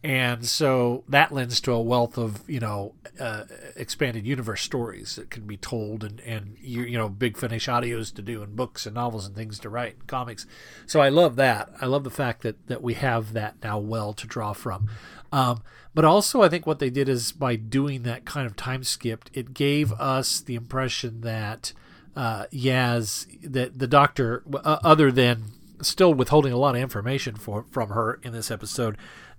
and 0.02 0.46
so 0.46 1.04
that 1.08 1.32
lends 1.32 1.60
to 1.60 1.72
a 1.72 1.80
wealth 1.80 2.18
of 2.18 2.48
you 2.48 2.60
know 2.60 2.94
uh, 3.18 3.44
expanded 3.76 4.26
universe 4.26 4.62
stories 4.62 5.16
that 5.16 5.30
can 5.30 5.46
be 5.46 5.56
told 5.56 6.04
and 6.04 6.20
and 6.20 6.56
you, 6.60 6.82
you 6.82 6.98
know 6.98 7.08
big 7.08 7.36
finish 7.36 7.66
audios 7.66 8.14
to 8.14 8.22
do 8.22 8.42
and 8.42 8.56
books 8.56 8.86
and 8.86 8.94
novels 8.94 9.26
and 9.26 9.34
things 9.34 9.58
to 9.58 9.68
write 9.68 9.94
and 9.94 10.06
comics. 10.06 10.46
So 10.86 11.00
i 11.00 11.08
love 11.08 11.36
that. 11.36 11.70
I 11.80 11.86
love 11.86 12.04
the 12.04 12.10
fact 12.10 12.42
that 12.42 12.66
that 12.68 12.82
we 12.82 12.94
have 12.94 13.32
that 13.32 13.56
now 13.62 13.78
well 13.78 14.12
to 14.14 14.26
draw 14.26 14.52
from. 14.52 14.88
Um, 15.32 15.62
but 15.94 16.04
also 16.04 16.42
i 16.42 16.48
think 16.48 16.66
what 16.66 16.78
they 16.78 16.90
did 16.90 17.08
is 17.08 17.32
by 17.32 17.56
doing 17.56 18.02
that 18.02 18.24
kind 18.24 18.46
of 18.46 18.56
time 18.56 18.84
skipped 18.84 19.30
it 19.34 19.52
gave 19.54 19.92
us 19.94 20.40
the 20.40 20.54
impression 20.54 21.22
that 21.22 21.72
uh, 22.16 22.46
Yaz, 22.52 23.26
that 23.42 23.78
the 23.78 23.86
doctor, 23.86 24.42
uh, 24.52 24.78
other 24.84 25.10
than 25.10 25.44
still 25.80 26.14
withholding 26.14 26.52
a 26.52 26.56
lot 26.56 26.76
of 26.76 26.80
information 26.80 27.34
for 27.34 27.64
from 27.70 27.90
her 27.90 28.20
in 28.22 28.32
this 28.32 28.50
episode, 28.50 28.96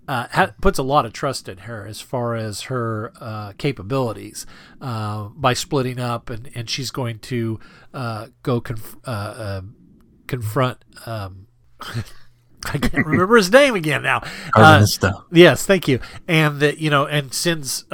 uh, 0.08 0.28
ha- 0.32 0.54
puts 0.62 0.78
a 0.78 0.84
lot 0.84 1.06
of 1.06 1.14
trust 1.14 1.50
in 1.50 1.60
her 1.60 1.86
as 1.86 2.02
far 2.02 2.36
as 2.36 2.64
her 2.64 3.12
uh, 3.20 3.54
capabilities 3.58 4.46
uh, 4.82 5.30
by 5.36 5.54
splitting 5.54 6.00
up, 6.00 6.30
and, 6.30 6.50
and 6.56 6.70
she's 6.70 6.92
going 6.92 7.20
to 7.20 7.60
uh, 7.94 8.28
go 8.44 8.62
conf- 8.62 8.98
uh, 9.06 9.10
uh, 9.10 9.62
confront. 10.28 10.78
Um, 11.06 11.48
I 11.82 12.80
can't 12.80 13.06
remember 13.06 13.36
his 13.38 13.52
name 13.52 13.76
again 13.76 14.02
now. 14.02 14.22
Yes, 15.32 15.66
thank 15.66 15.88
you. 15.88 16.00
And 16.28 16.60
that 16.62 16.80
you 16.80 16.90
know, 16.90 17.06
and 17.06 17.34
sends 17.34 17.86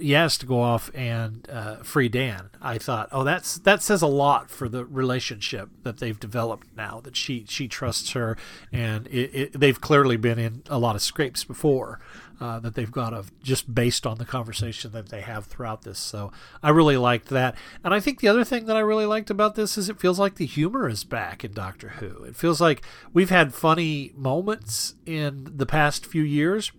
Yaz 0.00 0.38
to 0.38 0.46
go 0.46 0.60
off 0.60 0.90
and 0.94 1.48
uh, 1.50 1.76
free 1.76 2.08
Dan. 2.08 2.50
I 2.60 2.78
thought, 2.78 3.08
oh, 3.12 3.24
that's 3.24 3.58
that 3.58 3.82
says 3.82 4.02
a 4.02 4.06
lot 4.06 4.50
for 4.50 4.68
the 4.68 4.84
relationship 4.84 5.70
that 5.82 5.98
they've 5.98 6.18
developed 6.18 6.68
now. 6.76 7.00
That 7.00 7.16
she 7.16 7.44
she 7.48 7.68
trusts 7.68 8.12
her, 8.12 8.36
and 8.72 9.06
it, 9.08 9.30
it, 9.34 9.52
they've 9.60 9.80
clearly 9.80 10.16
been 10.16 10.38
in 10.38 10.62
a 10.68 10.78
lot 10.78 10.96
of 10.96 11.02
scrapes 11.02 11.44
before. 11.44 12.00
Uh, 12.40 12.58
that 12.58 12.74
they've 12.74 12.90
got 12.90 13.12
of 13.12 13.38
just 13.42 13.74
based 13.74 14.06
on 14.06 14.16
the 14.16 14.24
conversation 14.24 14.92
that 14.92 15.10
they 15.10 15.20
have 15.20 15.44
throughout 15.44 15.82
this. 15.82 15.98
So 15.98 16.32
I 16.62 16.70
really 16.70 16.96
liked 16.96 17.28
that, 17.28 17.54
and 17.84 17.92
I 17.92 18.00
think 18.00 18.20
the 18.20 18.28
other 18.28 18.44
thing 18.44 18.64
that 18.64 18.78
I 18.78 18.80
really 18.80 19.04
liked 19.04 19.28
about 19.28 19.56
this 19.56 19.76
is 19.76 19.90
it 19.90 20.00
feels 20.00 20.18
like 20.18 20.36
the 20.36 20.46
humor 20.46 20.88
is 20.88 21.04
back 21.04 21.44
in 21.44 21.52
Doctor 21.52 21.90
Who. 22.00 22.24
It 22.24 22.34
feels 22.34 22.58
like 22.58 22.82
we've 23.12 23.28
had 23.28 23.52
funny 23.52 24.12
moments 24.16 24.94
in 25.04 25.52
the 25.54 25.66
past 25.66 26.06
few 26.06 26.22
years, 26.22 26.72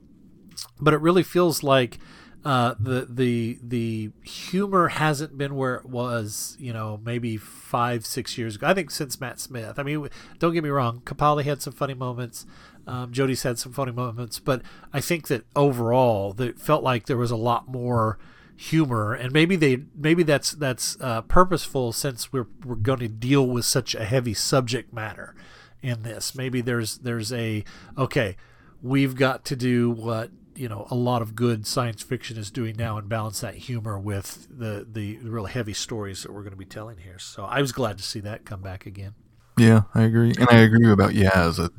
but 0.80 0.96
it 0.96 1.00
really 1.02 1.22
feels 1.22 1.62
like 1.62 2.00
uh, 2.44 2.74
the 2.80 3.08
the 3.10 3.60
the 3.62 4.12
humor 4.24 4.88
hasn't 4.88 5.38
been 5.38 5.56
where 5.56 5.76
it 5.76 5.86
was, 5.86 6.58
you 6.60 6.74
know, 6.74 7.00
maybe 7.04 7.38
five 7.38 8.06
six 8.06 8.38
years 8.38 8.56
ago. 8.56 8.68
I 8.68 8.74
think 8.74 8.90
since 8.90 9.22
Matt 9.22 9.40
Smith. 9.40 9.78
I 9.78 9.84
mean, 9.84 10.10
don't 10.40 10.54
get 10.54 10.64
me 10.64 10.70
wrong, 10.70 11.02
Capaldi 11.06 11.44
had 11.44 11.62
some 11.62 11.74
funny 11.74 11.94
moments. 11.94 12.46
Um, 12.88 13.12
Jodie's 13.12 13.44
had 13.44 13.60
some 13.60 13.74
funny 13.74 13.92
moments, 13.92 14.40
but 14.40 14.64
I 14.92 15.02
think 15.02 15.28
that 15.28 15.46
overall, 15.56 16.36
it 16.42 16.60
felt 16.60 16.84
like 16.84 17.06
there 17.06 17.18
was 17.18 17.30
a 17.30 17.36
lot 17.36 17.68
more 17.68 18.18
humor, 18.56 19.14
and 19.14 19.32
maybe 19.32 19.56
they 19.56 19.84
maybe 19.96 20.24
that's 20.24 20.52
that's 20.52 20.98
uh, 21.00 21.22
purposeful 21.22 21.92
since 21.92 22.34
we're 22.34 22.48
we're 22.66 22.76
going 22.76 23.00
to 23.00 23.08
deal 23.08 23.46
with 23.46 23.66
such 23.66 23.94
a 23.94 24.04
heavy 24.04 24.34
subject 24.34 24.92
matter 24.92 25.36
in 25.84 26.02
this. 26.02 26.34
Maybe 26.34 26.62
there's 26.62 26.98
there's 27.00 27.32
a 27.32 27.64
okay, 27.98 28.36
we've 28.82 29.16
got 29.16 29.46
to 29.46 29.56
do 29.56 29.92
what 29.92 30.32
you 30.62 30.70
know 30.70 30.86
a 30.92 30.96
lot 30.96 31.24
of 31.24 31.34
good 31.34 31.66
science 31.66 32.04
fiction 32.04 32.38
is 32.38 32.52
doing 32.52 32.76
now 32.78 32.96
and 32.96 33.10
balance 33.10 33.42
that 33.42 33.56
humor 33.56 33.98
with 33.98 34.48
the 34.52 34.86
the 34.90 35.18
real 35.18 35.46
heavy 35.46 35.74
stories 35.74 36.22
that 36.22 36.32
we're 36.32 36.44
going 36.44 36.52
to 36.52 36.58
be 36.58 36.66
telling 36.66 36.98
here. 36.98 37.18
So 37.18 37.46
I 37.46 37.62
was 37.62 37.72
glad 37.72 37.98
to 37.98 38.04
see 38.04 38.20
that 38.20 38.46
come 38.46 38.62
back 38.62 38.86
again. 38.86 39.16
Yeah, 39.58 39.82
I 39.96 40.04
agree, 40.04 40.34
and 40.40 40.48
I 40.50 40.60
agree 40.60 40.90
about 40.90 41.12
Yaz. 41.12 41.70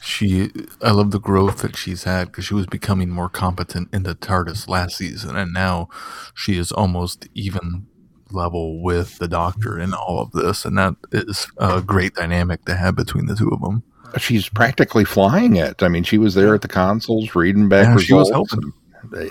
She, 0.00 0.50
I 0.82 0.92
love 0.92 1.10
the 1.10 1.20
growth 1.20 1.58
that 1.58 1.76
she's 1.76 2.04
had 2.04 2.28
because 2.28 2.46
she 2.46 2.54
was 2.54 2.66
becoming 2.66 3.10
more 3.10 3.28
competent 3.28 3.90
in 3.92 4.04
the 4.04 4.14
TARDIS 4.14 4.66
last 4.66 4.96
season, 4.96 5.36
and 5.36 5.52
now 5.52 5.88
she 6.34 6.56
is 6.56 6.72
almost 6.72 7.28
even 7.34 7.86
level 8.30 8.82
with 8.82 9.18
the 9.18 9.28
Doctor 9.28 9.78
in 9.78 9.92
all 9.92 10.20
of 10.20 10.32
this, 10.32 10.64
and 10.64 10.78
that 10.78 10.94
is 11.12 11.48
a 11.58 11.82
great 11.82 12.14
dynamic 12.14 12.64
to 12.64 12.76
have 12.76 12.96
between 12.96 13.26
the 13.26 13.36
two 13.36 13.50
of 13.50 13.60
them. 13.60 13.82
She's 14.16 14.48
practically 14.48 15.04
flying 15.04 15.56
it. 15.56 15.82
I 15.82 15.88
mean, 15.88 16.02
she 16.04 16.18
was 16.18 16.34
there 16.34 16.54
at 16.54 16.62
the 16.62 16.68
consoles 16.68 17.34
reading 17.34 17.68
back 17.68 17.86
Yeah, 17.86 17.96
she 17.98 18.14
was 18.14 18.28
results 18.30 18.52
and, 18.54 18.72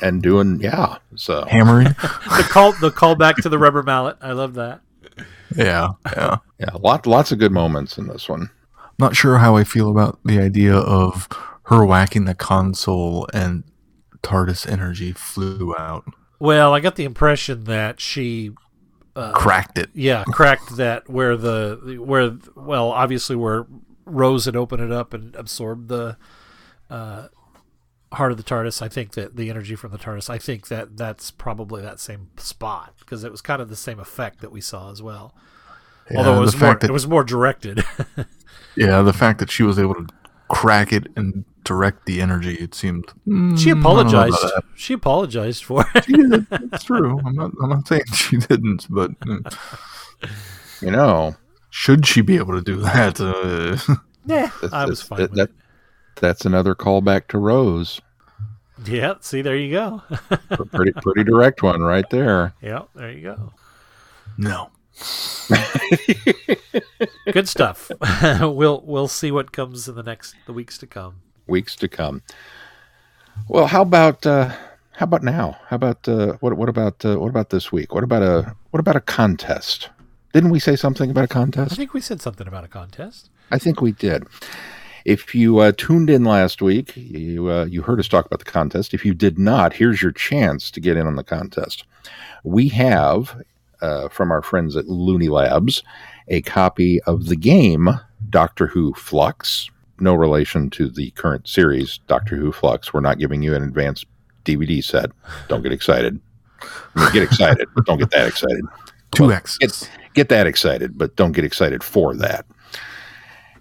and 0.01 0.21
doing 0.21 0.59
yeah. 0.59 0.97
So 1.15 1.45
Hammering, 1.45 1.87
The 2.01 2.47
call 2.49 2.73
the 2.73 2.91
call 2.91 3.15
back 3.15 3.37
to 3.37 3.49
the 3.49 3.57
rubber 3.57 3.83
mallet. 3.83 4.17
I 4.21 4.33
love 4.33 4.53
that. 4.55 4.81
yeah, 5.55 5.89
yeah. 6.15 6.37
yeah, 6.59 6.69
lot 6.79 7.07
lots 7.07 7.31
of 7.31 7.39
good 7.39 7.51
moments 7.51 7.97
in 7.97 8.07
this 8.07 8.29
one. 8.29 8.49
Not 8.99 9.15
sure 9.15 9.37
how 9.37 9.55
I 9.55 9.63
feel 9.63 9.89
about 9.91 10.19
the 10.25 10.39
idea 10.39 10.75
of 10.75 11.27
her 11.63 11.85
whacking 11.85 12.25
the 12.25 12.33
console 12.35 13.27
and 13.33 13.63
TARDIS 14.23 14.67
energy 14.69 15.11
flew 15.11 15.75
out, 15.77 16.03
Well, 16.39 16.73
I 16.73 16.79
got 16.79 16.95
the 16.95 17.03
impression 17.05 17.65
that 17.65 17.99
she 18.01 18.51
uh, 19.15 19.31
cracked 19.31 19.77
it. 19.79 19.89
yeah 19.93 20.23
cracked 20.27 20.75
that 20.77 21.09
where 21.09 21.35
the 21.35 21.97
where 22.05 22.37
well 22.55 22.91
obviously 22.91 23.35
where 23.35 23.65
Rose 24.07 24.45
had 24.45 24.55
opened 24.55 24.81
it 24.83 24.91
up 24.91 25.13
and 25.13 25.35
absorbed 25.35 25.89
the 25.89 26.17
uh, 26.89 27.27
heart 28.13 28.31
of 28.31 28.37
the 28.37 28.43
TARDIS. 28.43 28.81
I 28.81 28.87
think 28.87 29.11
that 29.13 29.35
the 29.35 29.49
energy 29.49 29.75
from 29.75 29.91
the 29.91 29.97
TARDIS. 29.97 30.29
I 30.29 30.37
think 30.37 30.67
that 30.69 30.97
that's 30.97 31.31
probably 31.31 31.81
that 31.81 31.99
same 31.99 32.29
spot 32.37 32.93
because 32.99 33.23
it 33.23 33.31
was 33.31 33.41
kind 33.41 33.61
of 33.61 33.69
the 33.69 33.75
same 33.75 33.99
effect 33.99 34.41
that 34.41 34.51
we 34.51 34.61
saw 34.61 34.91
as 34.91 35.01
well. 35.01 35.35
Yeah, 36.09 36.19
Although 36.19 36.37
it 36.37 36.39
was 36.39 36.59
more 36.59 36.75
that 36.75 36.89
it 36.89 36.93
was 36.93 37.07
more 37.07 37.23
directed. 37.23 37.83
Yeah, 38.75 39.01
the 39.01 39.11
fact 39.13 39.39
that 39.39 39.49
she 39.49 39.63
was 39.63 39.79
able 39.79 39.95
to 39.95 40.07
crack 40.49 40.93
it 40.93 41.07
and 41.15 41.45
direct 41.63 42.05
the 42.05 42.21
energy, 42.21 42.53
it 42.53 42.75
seemed. 42.75 43.07
mm, 43.27 43.57
she 43.57 43.71
I 43.71 43.73
don't 43.73 43.81
know 43.83 43.89
about 43.89 44.07
apologized. 44.07 44.53
She 44.75 44.93
apologized 44.93 45.63
for 45.63 45.83
it. 45.95 46.05
She 46.05 46.13
did. 46.13 46.45
It's 46.51 46.83
true. 46.83 47.19
I'm 47.25 47.33
not. 47.33 47.51
I'm 47.61 47.69
not 47.69 47.87
saying 47.87 48.03
she 48.13 48.37
didn't, 48.37 48.85
but 48.89 49.19
mm, 49.21 49.57
You 50.81 50.91
know, 50.91 51.35
should 51.69 52.05
she 52.07 52.21
be 52.21 52.37
able 52.37 52.53
to 52.53 52.61
do 52.61 52.77
that? 52.81 53.19
Uh, 53.19 53.77
yeah, 54.25 54.49
that's- 54.61 54.73
I 54.73 54.85
was 54.85 54.99
that's- 54.99 55.01
fine 55.07 55.19
that, 55.19 55.29
with 55.31 55.39
that- 55.39 55.51
that's 56.19 56.45
another 56.45 56.73
callback 56.75 57.27
to 57.27 57.37
Rose. 57.37 58.01
it. 58.79 58.87
Yeah, 58.89 59.13
see, 59.21 59.41
there 59.43 59.55
you 59.55 59.71
go. 59.71 60.01
pretty 60.73 60.91
pretty 60.93 61.23
direct 61.23 61.61
one 61.63 61.81
right 61.81 62.09
there. 62.09 62.53
yeah, 62.61 62.83
there 62.95 63.11
you 63.11 63.21
go. 63.21 63.53
no. 64.37 64.69
Good 67.31 67.47
stuff. 67.47 67.91
we'll 68.41 68.81
we'll 68.85 69.07
see 69.07 69.31
what 69.31 69.51
comes 69.51 69.87
in 69.87 69.93
the 69.95 70.01
next 70.03 70.35
the 70.47 70.53
weeks 70.53 70.77
to 70.79 70.87
come. 70.87 71.21
Weeks 71.45 71.75
to 71.77 71.87
come. 71.87 72.23
Well, 73.47 73.67
how 73.67 73.83
about 73.83 74.25
uh, 74.25 74.49
how 74.93 75.03
about 75.03 75.21
now? 75.23 75.57
How 75.67 75.75
about 75.75 76.07
uh, 76.07 76.33
what 76.39 76.53
what 76.57 76.67
about 76.69 77.05
uh, 77.05 77.17
what 77.19 77.29
about 77.29 77.51
this 77.51 77.71
week? 77.71 77.93
What 77.93 78.03
about 78.03 78.23
a 78.23 78.55
what 78.71 78.79
about 78.79 78.95
a 78.95 79.01
contest? 79.01 79.89
Didn't 80.37 80.51
we 80.51 80.59
say 80.59 80.75
something 80.75 81.09
about 81.09 81.23
a 81.23 81.27
contest? 81.27 81.71
I 81.71 81.75
think 81.75 81.95
we 81.95 81.99
said 81.99 82.21
something 82.21 82.47
about 82.47 82.63
a 82.63 82.67
contest. 82.67 83.31
I 83.49 83.57
think 83.57 83.81
we 83.81 83.91
did. 83.91 84.27
If 85.03 85.33
you 85.33 85.57
uh, 85.57 85.71
tuned 85.75 86.11
in 86.11 86.25
last 86.25 86.61
week, 86.61 86.95
you 86.95 87.49
uh, 87.49 87.65
you 87.65 87.81
heard 87.81 87.99
us 87.99 88.07
talk 88.07 88.27
about 88.27 88.37
the 88.37 88.45
contest. 88.45 88.93
If 88.93 89.03
you 89.03 89.15
did 89.15 89.39
not, 89.39 89.73
here's 89.73 89.99
your 89.99 90.11
chance 90.11 90.69
to 90.69 90.79
get 90.79 90.95
in 90.95 91.07
on 91.07 91.15
the 91.15 91.23
contest. 91.23 91.85
We 92.43 92.67
have 92.67 93.41
uh, 93.81 94.09
from 94.09 94.29
our 94.29 94.43
friends 94.43 94.75
at 94.75 94.87
Looney 94.87 95.27
Labs 95.27 95.81
a 96.27 96.43
copy 96.43 97.01
of 97.07 97.25
the 97.25 97.35
game 97.35 97.89
Doctor 98.29 98.67
Who 98.67 98.93
Flux. 98.93 99.71
No 99.99 100.13
relation 100.13 100.69
to 100.69 100.87
the 100.87 101.09
current 101.11 101.47
series 101.47 101.97
Doctor 102.05 102.35
Who 102.35 102.51
Flux. 102.51 102.93
We're 102.93 102.99
not 102.99 103.17
giving 103.17 103.41
you 103.41 103.55
an 103.55 103.63
advanced 103.63 104.05
DVD 104.45 104.83
set. 104.83 105.09
Don't 105.47 105.63
get 105.63 105.71
excited. 105.71 106.21
I 106.61 107.05
mean, 107.05 107.11
get 107.11 107.23
excited, 107.23 107.67
but 107.73 107.87
don't 107.87 107.97
get 107.97 108.11
that 108.11 108.27
excited 108.27 108.65
Two 109.17 109.31
X. 109.31 109.57
get 109.57 109.89
get 110.13 110.29
that 110.29 110.47
excited, 110.47 110.97
but 110.97 111.15
don't 111.15 111.31
get 111.31 111.43
excited 111.43 111.83
for 111.83 112.15
that. 112.15 112.45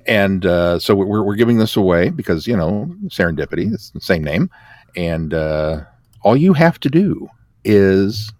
And 0.07 0.45
uh, 0.45 0.79
so 0.79 0.95
we're 0.95 1.23
we're 1.23 1.35
giving 1.35 1.59
this 1.59 1.77
away 1.77 2.11
because 2.11 2.47
you 2.47 2.57
know 2.57 2.95
serendipity. 3.07 3.73
It's 3.73 3.91
the 3.91 4.01
same 4.01 4.23
name, 4.23 4.51
and 4.97 5.33
uh, 5.33 5.85
all 6.23 6.37
you 6.37 6.53
have 6.53 6.79
to 6.81 6.91
do 6.91 7.29
is 7.65 8.33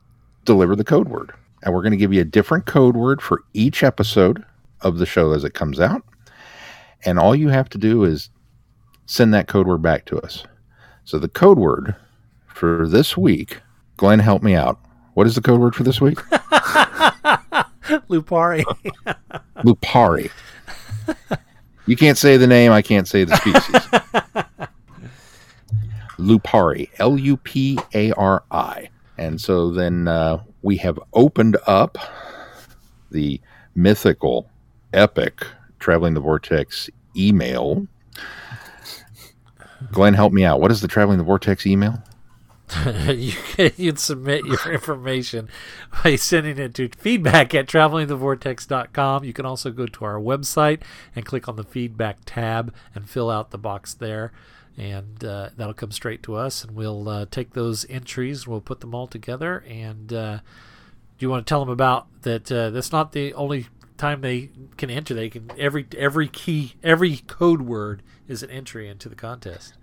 deliver 0.45 0.77
the 0.77 0.85
code 0.85 1.09
word, 1.09 1.33
and 1.63 1.75
we're 1.75 1.83
going 1.83 1.93
to 1.93 1.97
give 1.97 2.13
you 2.13 2.21
a 2.21 2.25
different 2.25 2.67
code 2.67 2.97
word 2.97 3.23
for 3.23 3.43
each 3.55 3.83
episode 3.83 4.45
of 4.83 4.99
the 4.99 5.07
show 5.07 5.33
as 5.33 5.43
it 5.43 5.55
comes 5.55 5.81
out. 5.81 6.03
And 7.05 7.19
all 7.19 7.35
you 7.35 7.49
have 7.49 7.69
to 7.71 7.79
do 7.79 8.05
is 8.05 8.31
send 9.07 9.33
that 9.35 9.49
code 9.49 9.67
word 9.67 9.83
back 9.83 10.05
to 10.07 10.19
us. 10.21 10.45
So 11.05 11.19
the 11.19 11.29
code 11.29 11.59
word 11.59 11.97
for 12.47 12.87
this 12.87 13.17
week, 13.17 13.61
Glenn, 13.97 14.19
help 14.19 14.43
me 14.43 14.55
out. 14.55 14.79
What 15.15 15.27
is 15.27 15.35
the 15.35 15.41
code 15.41 15.61
word 15.61 15.75
for 15.75 15.83
this 15.83 16.01
week? 16.01 16.19
Lupari. 18.09 18.65
Lupari. 19.59 20.31
You 21.87 21.97
can't 21.97 22.19
say 22.19 22.37
the 22.37 22.47
name. 22.47 22.73
I 22.73 22.83
can't 22.83 23.07
say 23.07 23.25
the 23.25 23.37
species. 23.37 23.63
Lupari. 26.19 26.89
L 26.99 27.19
U 27.19 27.37
P 27.37 27.79
A 27.95 28.13
R 28.13 28.43
I. 28.51 28.89
And 29.19 29.41
so 29.41 29.71
then 29.71 30.09
uh, 30.09 30.43
we 30.63 30.77
have 30.79 30.99
opened 31.13 31.57
up 31.67 31.99
the 33.11 33.41
mythical, 33.75 34.51
epic 34.93 35.47
Traveling 35.79 36.15
the 36.15 36.21
Vortex 36.21 36.91
email. 37.17 37.87
Glenn, 39.93 40.15
help 40.15 40.33
me 40.33 40.45
out. 40.45 40.61
What 40.61 40.71
is 40.71 40.81
the 40.81 40.89
Traveling 40.89 41.19
the 41.19 41.25
Vortex 41.25 41.67
email? 41.67 42.03
you 43.09 43.33
can 43.33 43.97
submit 43.97 44.45
your 44.45 44.73
information 44.73 45.49
by 46.03 46.17
sending 46.17 46.59
it 46.59 46.75
to 46.75 46.89
feedback 46.89 47.55
at 47.55 47.69
travelingthevortex.com. 47.69 49.25
You 49.25 49.33
can 49.33 49.47
also 49.47 49.71
go 49.71 49.87
to 49.87 50.05
our 50.05 50.19
website 50.19 50.83
and 51.15 51.25
click 51.25 51.49
on 51.49 51.57
the 51.57 51.65
feedback 51.65 52.19
tab 52.27 52.75
and 52.95 53.09
fill 53.09 53.31
out 53.31 53.51
the 53.51 53.59
box 53.59 53.95
there. 53.95 54.33
And 54.77 55.25
uh, 55.25 55.51
that'll 55.57 55.75
come 55.75 55.93
straight 55.93 56.23
to 56.25 56.35
us, 56.35 56.63
and 56.63 56.77
we'll 56.77 57.09
uh, 57.09 57.27
take 57.31 57.55
those 57.55 57.87
entries, 57.89 58.47
we'll 58.47 58.61
put 58.61 58.81
them 58.81 58.95
all 58.95 59.07
together. 59.07 59.65
And 59.67 60.13
uh, 60.13 60.37
do 60.37 61.25
you 61.25 61.31
want 61.31 61.47
to 61.47 61.49
tell 61.49 61.61
them 61.61 61.71
about 61.71 62.09
that? 62.23 62.53
Uh, 62.53 62.69
that's 62.71 62.93
not 62.93 63.13
the 63.13 63.33
only 63.35 63.69
time 63.97 64.21
they 64.21 64.51
can 64.77 64.91
enter. 64.91 65.15
They 65.15 65.31
can 65.31 65.51
every 65.59 65.87
every 65.97 66.29
key, 66.29 66.75
every 66.83 67.19
code 67.27 67.63
word 67.63 68.03
is 68.29 68.43
an 68.43 68.51
entry 68.51 68.87
into 68.87 69.09
the 69.09 69.15
contest. 69.15 69.75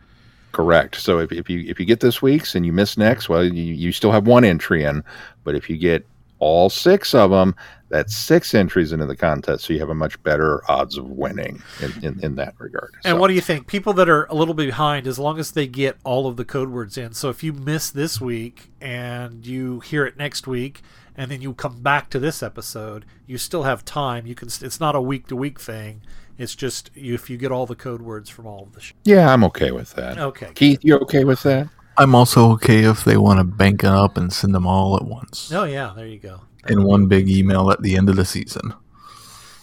Correct. 0.53 0.95
So 0.95 1.19
if, 1.19 1.31
if 1.31 1.49
you 1.49 1.65
if 1.67 1.79
you 1.79 1.85
get 1.85 1.99
this 1.99 2.21
week's 2.21 2.55
and 2.55 2.65
you 2.65 2.71
miss 2.71 2.97
next, 2.97 3.27
well, 3.27 3.43
you, 3.43 3.73
you 3.73 3.91
still 3.91 4.11
have 4.11 4.25
one 4.27 4.45
entry 4.45 4.85
in. 4.85 5.03
But 5.43 5.55
if 5.55 5.69
you 5.69 5.77
get 5.77 6.05
all 6.39 6.69
six 6.69 7.13
of 7.15 7.31
them, 7.31 7.55
that's 7.89 8.15
six 8.15 8.53
entries 8.53 8.91
into 8.91 9.05
the 9.05 9.15
contest. 9.15 9.65
So 9.65 9.73
you 9.73 9.79
have 9.79 9.89
a 9.89 9.95
much 9.95 10.21
better 10.23 10.61
odds 10.69 10.97
of 10.97 11.09
winning 11.09 11.61
in, 11.81 12.03
in, 12.03 12.19
in 12.23 12.35
that 12.35 12.53
regard. 12.59 12.91
And 13.03 13.15
So- 13.15 13.17
what 13.17 13.27
do 13.29 13.33
you 13.33 13.41
think? 13.41 13.67
People 13.67 13.93
that 13.93 14.07
are 14.09 14.25
a 14.25 14.35
little 14.35 14.53
bit 14.53 14.67
behind, 14.67 15.07
as 15.07 15.17
long 15.19 15.39
as 15.39 15.51
they 15.51 15.67
get 15.67 15.97
all 16.03 16.27
of 16.27 16.37
the 16.37 16.45
code 16.45 16.69
words 16.69 16.97
in. 16.97 17.13
So 17.13 17.29
if 17.29 17.43
you 17.43 17.51
miss 17.53 17.89
this 17.89 18.21
week 18.21 18.71
and 18.79 19.45
you 19.45 19.79
hear 19.79 20.05
it 20.05 20.17
next 20.17 20.47
week, 20.47 20.81
and 21.15 21.29
then 21.29 21.41
you 21.41 21.53
come 21.53 21.81
back 21.81 22.09
to 22.09 22.19
this 22.19 22.41
episode, 22.41 23.05
you 23.27 23.37
still 23.37 23.63
have 23.63 23.85
time. 23.85 24.25
You 24.25 24.33
can. 24.35 24.47
It's 24.47 24.79
not 24.79 24.95
a 24.95 25.01
week 25.01 25.27
to 25.27 25.35
week 25.35 25.59
thing. 25.59 26.01
It's 26.37 26.55
just 26.55 26.89
you, 26.95 27.13
if 27.13 27.29
you 27.29 27.37
get 27.37 27.51
all 27.51 27.65
the 27.65 27.75
code 27.75 28.01
words 28.01 28.29
from 28.29 28.47
all 28.47 28.63
of 28.63 28.73
the. 28.73 28.81
Sh- 28.81 28.93
yeah, 29.03 29.31
I'm 29.31 29.43
okay 29.45 29.71
with 29.71 29.93
that. 29.93 30.17
okay. 30.17 30.51
Keith, 30.55 30.79
you're 30.83 30.99
okay 31.01 31.23
with 31.23 31.43
that? 31.43 31.69
I'm 31.97 32.15
also 32.15 32.51
okay 32.53 32.85
if 32.85 33.03
they 33.03 33.17
want 33.17 33.37
to 33.39 33.43
bank 33.43 33.83
it 33.83 33.89
up 33.89 34.17
and 34.17 34.33
send 34.33 34.55
them 34.55 34.65
all 34.65 34.95
at 34.95 35.03
once 35.05 35.51
Oh 35.53 35.63
yeah, 35.65 35.93
there 35.95 36.07
you 36.07 36.17
go. 36.17 36.41
in 36.67 36.83
one 36.83 37.05
big 37.07 37.29
email 37.29 37.69
at 37.69 37.83
the 37.83 37.95
end 37.95 38.09
of 38.09 38.15
the 38.15 38.25
season. 38.25 38.73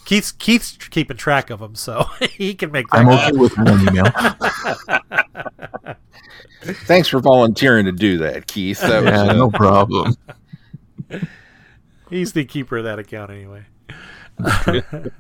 Keith's 0.05 0.31
Keith's 0.33 0.77
keeping 0.91 1.17
track 1.17 1.51
of 1.51 1.59
them, 1.59 1.75
so 1.75 2.05
he 2.31 2.55
can 2.55 2.71
make 2.71 2.89
that. 2.91 2.99
I'm 2.99 3.09
okay 3.09 3.33
with 3.37 3.57
one 3.59 3.81
email. 3.89 4.05
Thanks 6.87 7.09
for 7.09 7.19
volunteering 7.21 7.87
to 7.87 7.93
do 7.93 8.19
that, 8.19 8.47
Keith. 8.47 8.81
That 8.81 9.03
was, 9.03 9.11
Yeah, 9.13 9.23
uh, 9.23 9.33
no 9.33 9.51
problem. 9.51 10.15
He's 12.11 12.33
the 12.33 12.45
keeper 12.45 12.79
of 12.79 12.85
that 12.85 12.99
account 13.01 13.31
anyway. 13.33 13.65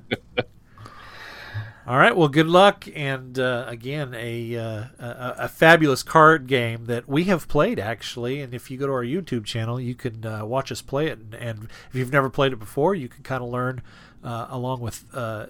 All 1.87 1.97
right. 1.97 2.15
Well, 2.15 2.29
good 2.29 2.47
luck, 2.47 2.87
and 2.95 3.39
uh, 3.39 3.65
again, 3.67 4.15
a, 4.15 4.55
uh, 4.55 4.85
a 4.99 5.35
a 5.39 5.49
fabulous 5.49 6.03
card 6.03 6.47
game 6.47 6.85
that 6.85 7.09
we 7.09 7.25
have 7.25 7.49
played 7.49 7.79
actually. 7.79 8.43
And 8.43 8.53
if 8.53 8.71
you 8.71 8.77
go 8.77 8.87
to 8.87 8.93
our 8.93 9.03
YouTube 9.03 9.47
channel, 9.47 9.81
you 9.81 9.95
can 9.95 10.27
uh, 10.27 10.45
watch 10.45 10.71
us 10.71 10.83
play 10.83 11.07
it. 11.07 11.19
And, 11.19 11.35
and 11.35 11.69
if 11.89 11.95
you've 11.95 12.13
never 12.13 12.29
played 12.29 12.53
it 12.53 12.59
before, 12.59 12.95
you 12.95 13.09
can 13.09 13.23
kind 13.23 13.43
of 13.43 13.49
learn 13.49 13.81
uh, 14.23 14.49
along 14.51 14.83
with 14.83 15.07
uh, 15.15 15.47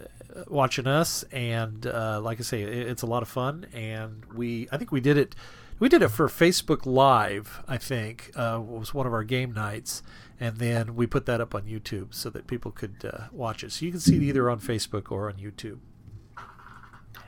watching 0.46 0.86
us. 0.86 1.24
And 1.32 1.84
uh, 1.88 2.20
like 2.22 2.38
I 2.38 2.44
say, 2.44 2.62
it, 2.62 2.88
it's 2.88 3.02
a 3.02 3.06
lot 3.06 3.22
of 3.22 3.28
fun. 3.28 3.66
And 3.74 4.24
we, 4.32 4.68
I 4.70 4.76
think 4.76 4.92
we 4.92 5.00
did 5.00 5.18
it. 5.18 5.34
We 5.80 5.88
did 5.88 6.00
it 6.00 6.10
for 6.10 6.28
Facebook 6.28 6.86
Live. 6.86 7.64
I 7.66 7.76
think 7.76 8.30
was 8.36 8.94
one 8.94 9.06
of 9.06 9.12
our 9.12 9.24
game 9.24 9.52
nights, 9.52 10.02
and 10.38 10.58
then 10.58 10.94
we 10.94 11.08
put 11.08 11.26
that 11.26 11.40
up 11.40 11.56
on 11.56 11.62
YouTube 11.62 12.14
so 12.14 12.30
that 12.30 12.46
people 12.46 12.70
could 12.70 13.10
watch 13.32 13.64
it. 13.64 13.72
So 13.72 13.84
you 13.84 13.90
can 13.90 14.00
see 14.00 14.16
it 14.16 14.22
either 14.22 14.48
on 14.48 14.60
Facebook 14.60 15.10
or 15.10 15.28
on 15.28 15.34
YouTube. 15.34 15.78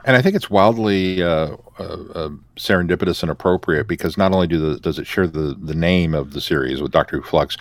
And 0.05 0.17
I 0.17 0.23
think 0.23 0.35
it's 0.35 0.51
wildly 0.51 1.23
uh, 1.23 1.57
uh, 1.79 1.83
uh, 1.83 2.29
serendipitous 2.57 3.23
and 3.23 3.31
appropriate 3.31 3.87
because 3.87 4.17
not 4.19 4.33
only 4.33 4.47
do 4.47 4.59
the, 4.59 4.81
does 4.81 4.99
it 4.99 5.07
share 5.07 5.27
the, 5.27 5.57
the 5.61 5.75
name 5.75 6.15
of 6.15 6.33
the 6.33 6.41
series 6.41 6.81
with 6.83 6.91
Doctor 6.93 7.17
Who 7.19 7.23
Flux, 7.23 7.57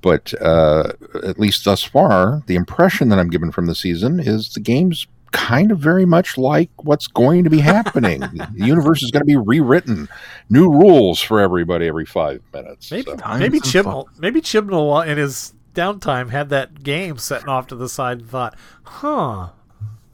but 0.00 0.34
uh, 0.40 0.92
at 1.24 1.38
least 1.38 1.64
thus 1.64 1.82
far, 1.82 2.42
the 2.46 2.54
impression 2.56 3.08
that 3.08 3.18
I'm 3.18 3.30
given 3.30 3.50
from 3.50 3.66
the 3.66 3.74
season 3.74 4.20
is 4.20 4.50
the 4.50 4.60
game's 4.60 5.06
kind 5.32 5.72
of 5.72 5.80
very 5.80 6.04
much 6.04 6.38
like 6.38 6.70
what's 6.84 7.08
going 7.08 7.42
to 7.42 7.50
be 7.50 7.58
happening. 7.58 8.20
the 8.20 8.48
universe 8.54 9.02
is 9.02 9.10
going 9.10 9.22
to 9.22 9.26
be 9.26 9.36
rewritten, 9.36 10.08
new 10.48 10.70
rules 10.70 11.20
for 11.20 11.40
everybody 11.40 11.88
every 11.88 12.06
five 12.06 12.40
minutes. 12.52 12.90
Maybe 12.92 13.02
So- 13.04 13.16
maybe 13.38 13.56
and 13.56 13.66
Chibnall 13.66 14.06
maybe 14.18 14.40
Chibnall 14.40 15.04
in 15.06 15.18
his 15.18 15.54
downtime 15.74 16.30
had 16.30 16.50
that 16.50 16.84
game 16.84 17.18
setting 17.18 17.48
off 17.48 17.66
to 17.66 17.74
the 17.74 17.88
side 17.88 18.20
and 18.20 18.30
thought, 18.30 18.54
"Huh, 18.84 19.48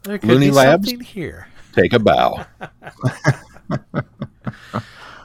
there 0.03 0.17
could 0.17 0.29
Looney 0.29 0.47
be 0.47 0.51
Labs? 0.51 0.89
something 0.89 1.05
here." 1.05 1.47
Take 1.73 1.93
a 1.93 1.99
bow. 1.99 2.45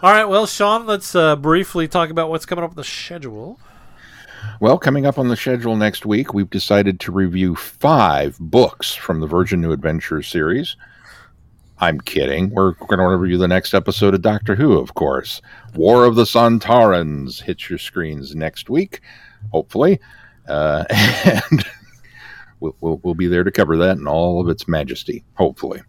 All 0.02 0.12
right, 0.12 0.26
well, 0.26 0.46
Sean, 0.46 0.86
let's 0.86 1.14
uh, 1.14 1.36
briefly 1.36 1.88
talk 1.88 2.10
about 2.10 2.28
what's 2.28 2.46
coming 2.46 2.62
up 2.62 2.70
with 2.70 2.76
the 2.76 2.84
schedule. 2.84 3.58
Well, 4.60 4.78
coming 4.78 5.06
up 5.06 5.18
on 5.18 5.28
the 5.28 5.36
schedule 5.36 5.76
next 5.76 6.06
week, 6.06 6.32
we've 6.32 6.50
decided 6.50 7.00
to 7.00 7.12
review 7.12 7.56
five 7.56 8.38
books 8.38 8.94
from 8.94 9.20
the 9.20 9.26
Virgin 9.26 9.60
New 9.60 9.72
Adventures 9.72 10.28
series. 10.28 10.76
I'm 11.78 12.00
kidding. 12.00 12.50
We're 12.50 12.72
going 12.72 12.98
to 12.98 13.16
review 13.16 13.36
the 13.36 13.48
next 13.48 13.74
episode 13.74 14.14
of 14.14 14.22
Doctor 14.22 14.54
Who, 14.54 14.78
of 14.78 14.94
course. 14.94 15.42
War 15.74 16.04
of 16.04 16.14
the 16.14 16.24
Sontarans 16.24 17.42
hits 17.42 17.68
your 17.68 17.78
screens 17.78 18.34
next 18.34 18.70
week, 18.70 19.00
hopefully. 19.52 20.00
Uh, 20.48 20.84
and 20.90 21.64
we'll, 22.60 22.76
we'll, 22.80 23.00
we'll 23.02 23.14
be 23.14 23.26
there 23.26 23.44
to 23.44 23.50
cover 23.50 23.76
that 23.76 23.98
in 23.98 24.06
all 24.06 24.40
of 24.40 24.48
its 24.48 24.66
majesty, 24.66 25.24
hopefully. 25.34 25.82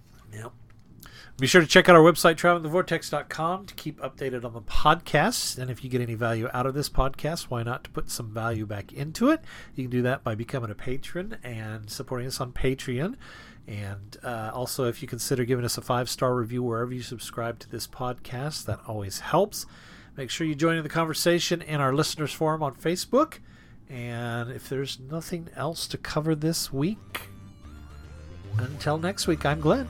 Be 1.39 1.45
sure 1.45 1.61
to 1.61 1.67
check 1.67 1.88
out 1.88 1.95
our 1.95 2.01
website, 2.01 2.33
travelingthevortex.com, 2.38 3.67
to 3.67 3.73
keep 3.75 3.99
updated 3.99 4.43
on 4.43 4.53
the 4.53 4.61
podcast. 4.61 5.59
And 5.59 5.69
if 5.69 5.83
you 5.83 5.89
get 5.89 6.01
any 6.01 6.15
value 6.15 6.49
out 6.51 6.65
of 6.65 6.73
this 6.73 6.89
podcast, 6.89 7.43
why 7.43 7.61
not 7.61 7.83
to 7.83 7.91
put 7.91 8.09
some 8.09 8.31
value 8.31 8.65
back 8.65 8.91
into 8.91 9.29
it? 9.29 9.41
You 9.75 9.83
can 9.83 9.91
do 9.91 10.01
that 10.01 10.23
by 10.23 10.33
becoming 10.33 10.71
a 10.71 10.75
patron 10.75 11.38
and 11.43 11.91
supporting 11.91 12.25
us 12.25 12.41
on 12.41 12.53
Patreon. 12.53 13.17
And 13.67 14.17
uh, 14.23 14.49
also, 14.51 14.85
if 14.85 15.03
you 15.03 15.07
consider 15.07 15.45
giving 15.45 15.63
us 15.63 15.77
a 15.77 15.81
five 15.81 16.09
star 16.09 16.33
review 16.33 16.63
wherever 16.63 16.91
you 16.91 17.03
subscribe 17.03 17.59
to 17.59 17.69
this 17.69 17.85
podcast, 17.85 18.65
that 18.65 18.79
always 18.88 19.19
helps. 19.19 19.67
Make 20.15 20.31
sure 20.31 20.47
you 20.47 20.55
join 20.55 20.75
in 20.77 20.81
the 20.81 20.89
conversation 20.89 21.61
in 21.61 21.79
our 21.79 21.93
listeners 21.93 22.33
forum 22.33 22.63
on 22.63 22.73
Facebook. 22.73 23.38
And 23.91 24.49
if 24.49 24.69
there's 24.69 24.99
nothing 24.99 25.49
else 25.55 25.88
to 25.89 25.99
cover 25.99 26.33
this 26.33 26.73
week, 26.73 27.29
until 28.57 28.97
next 28.97 29.27
week, 29.27 29.45
I'm 29.45 29.59
Glenn. 29.59 29.88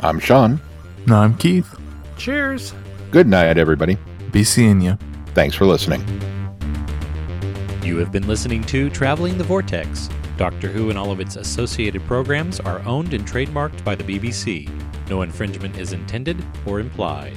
I'm 0.00 0.20
Sean. 0.20 0.60
No, 1.06 1.16
I'm 1.16 1.36
Keith. 1.36 1.74
Cheers. 2.16 2.72
Good 3.10 3.26
night, 3.26 3.58
everybody. 3.58 3.96
Be 4.30 4.44
seeing 4.44 4.80
you. 4.80 4.96
Thanks 5.34 5.56
for 5.56 5.64
listening. 5.64 6.04
You 7.82 7.96
have 7.98 8.12
been 8.12 8.28
listening 8.28 8.62
to 8.64 8.90
Traveling 8.90 9.38
the 9.38 9.44
Vortex. 9.44 10.08
Doctor 10.36 10.68
Who 10.68 10.90
and 10.90 10.98
all 10.98 11.10
of 11.10 11.20
its 11.20 11.34
associated 11.36 12.04
programs 12.06 12.60
are 12.60 12.78
owned 12.86 13.12
and 13.12 13.26
trademarked 13.26 13.82
by 13.82 13.96
the 13.96 14.04
BBC. 14.04 14.70
No 15.08 15.22
infringement 15.22 15.76
is 15.78 15.92
intended 15.92 16.44
or 16.64 16.78
implied. 16.78 17.36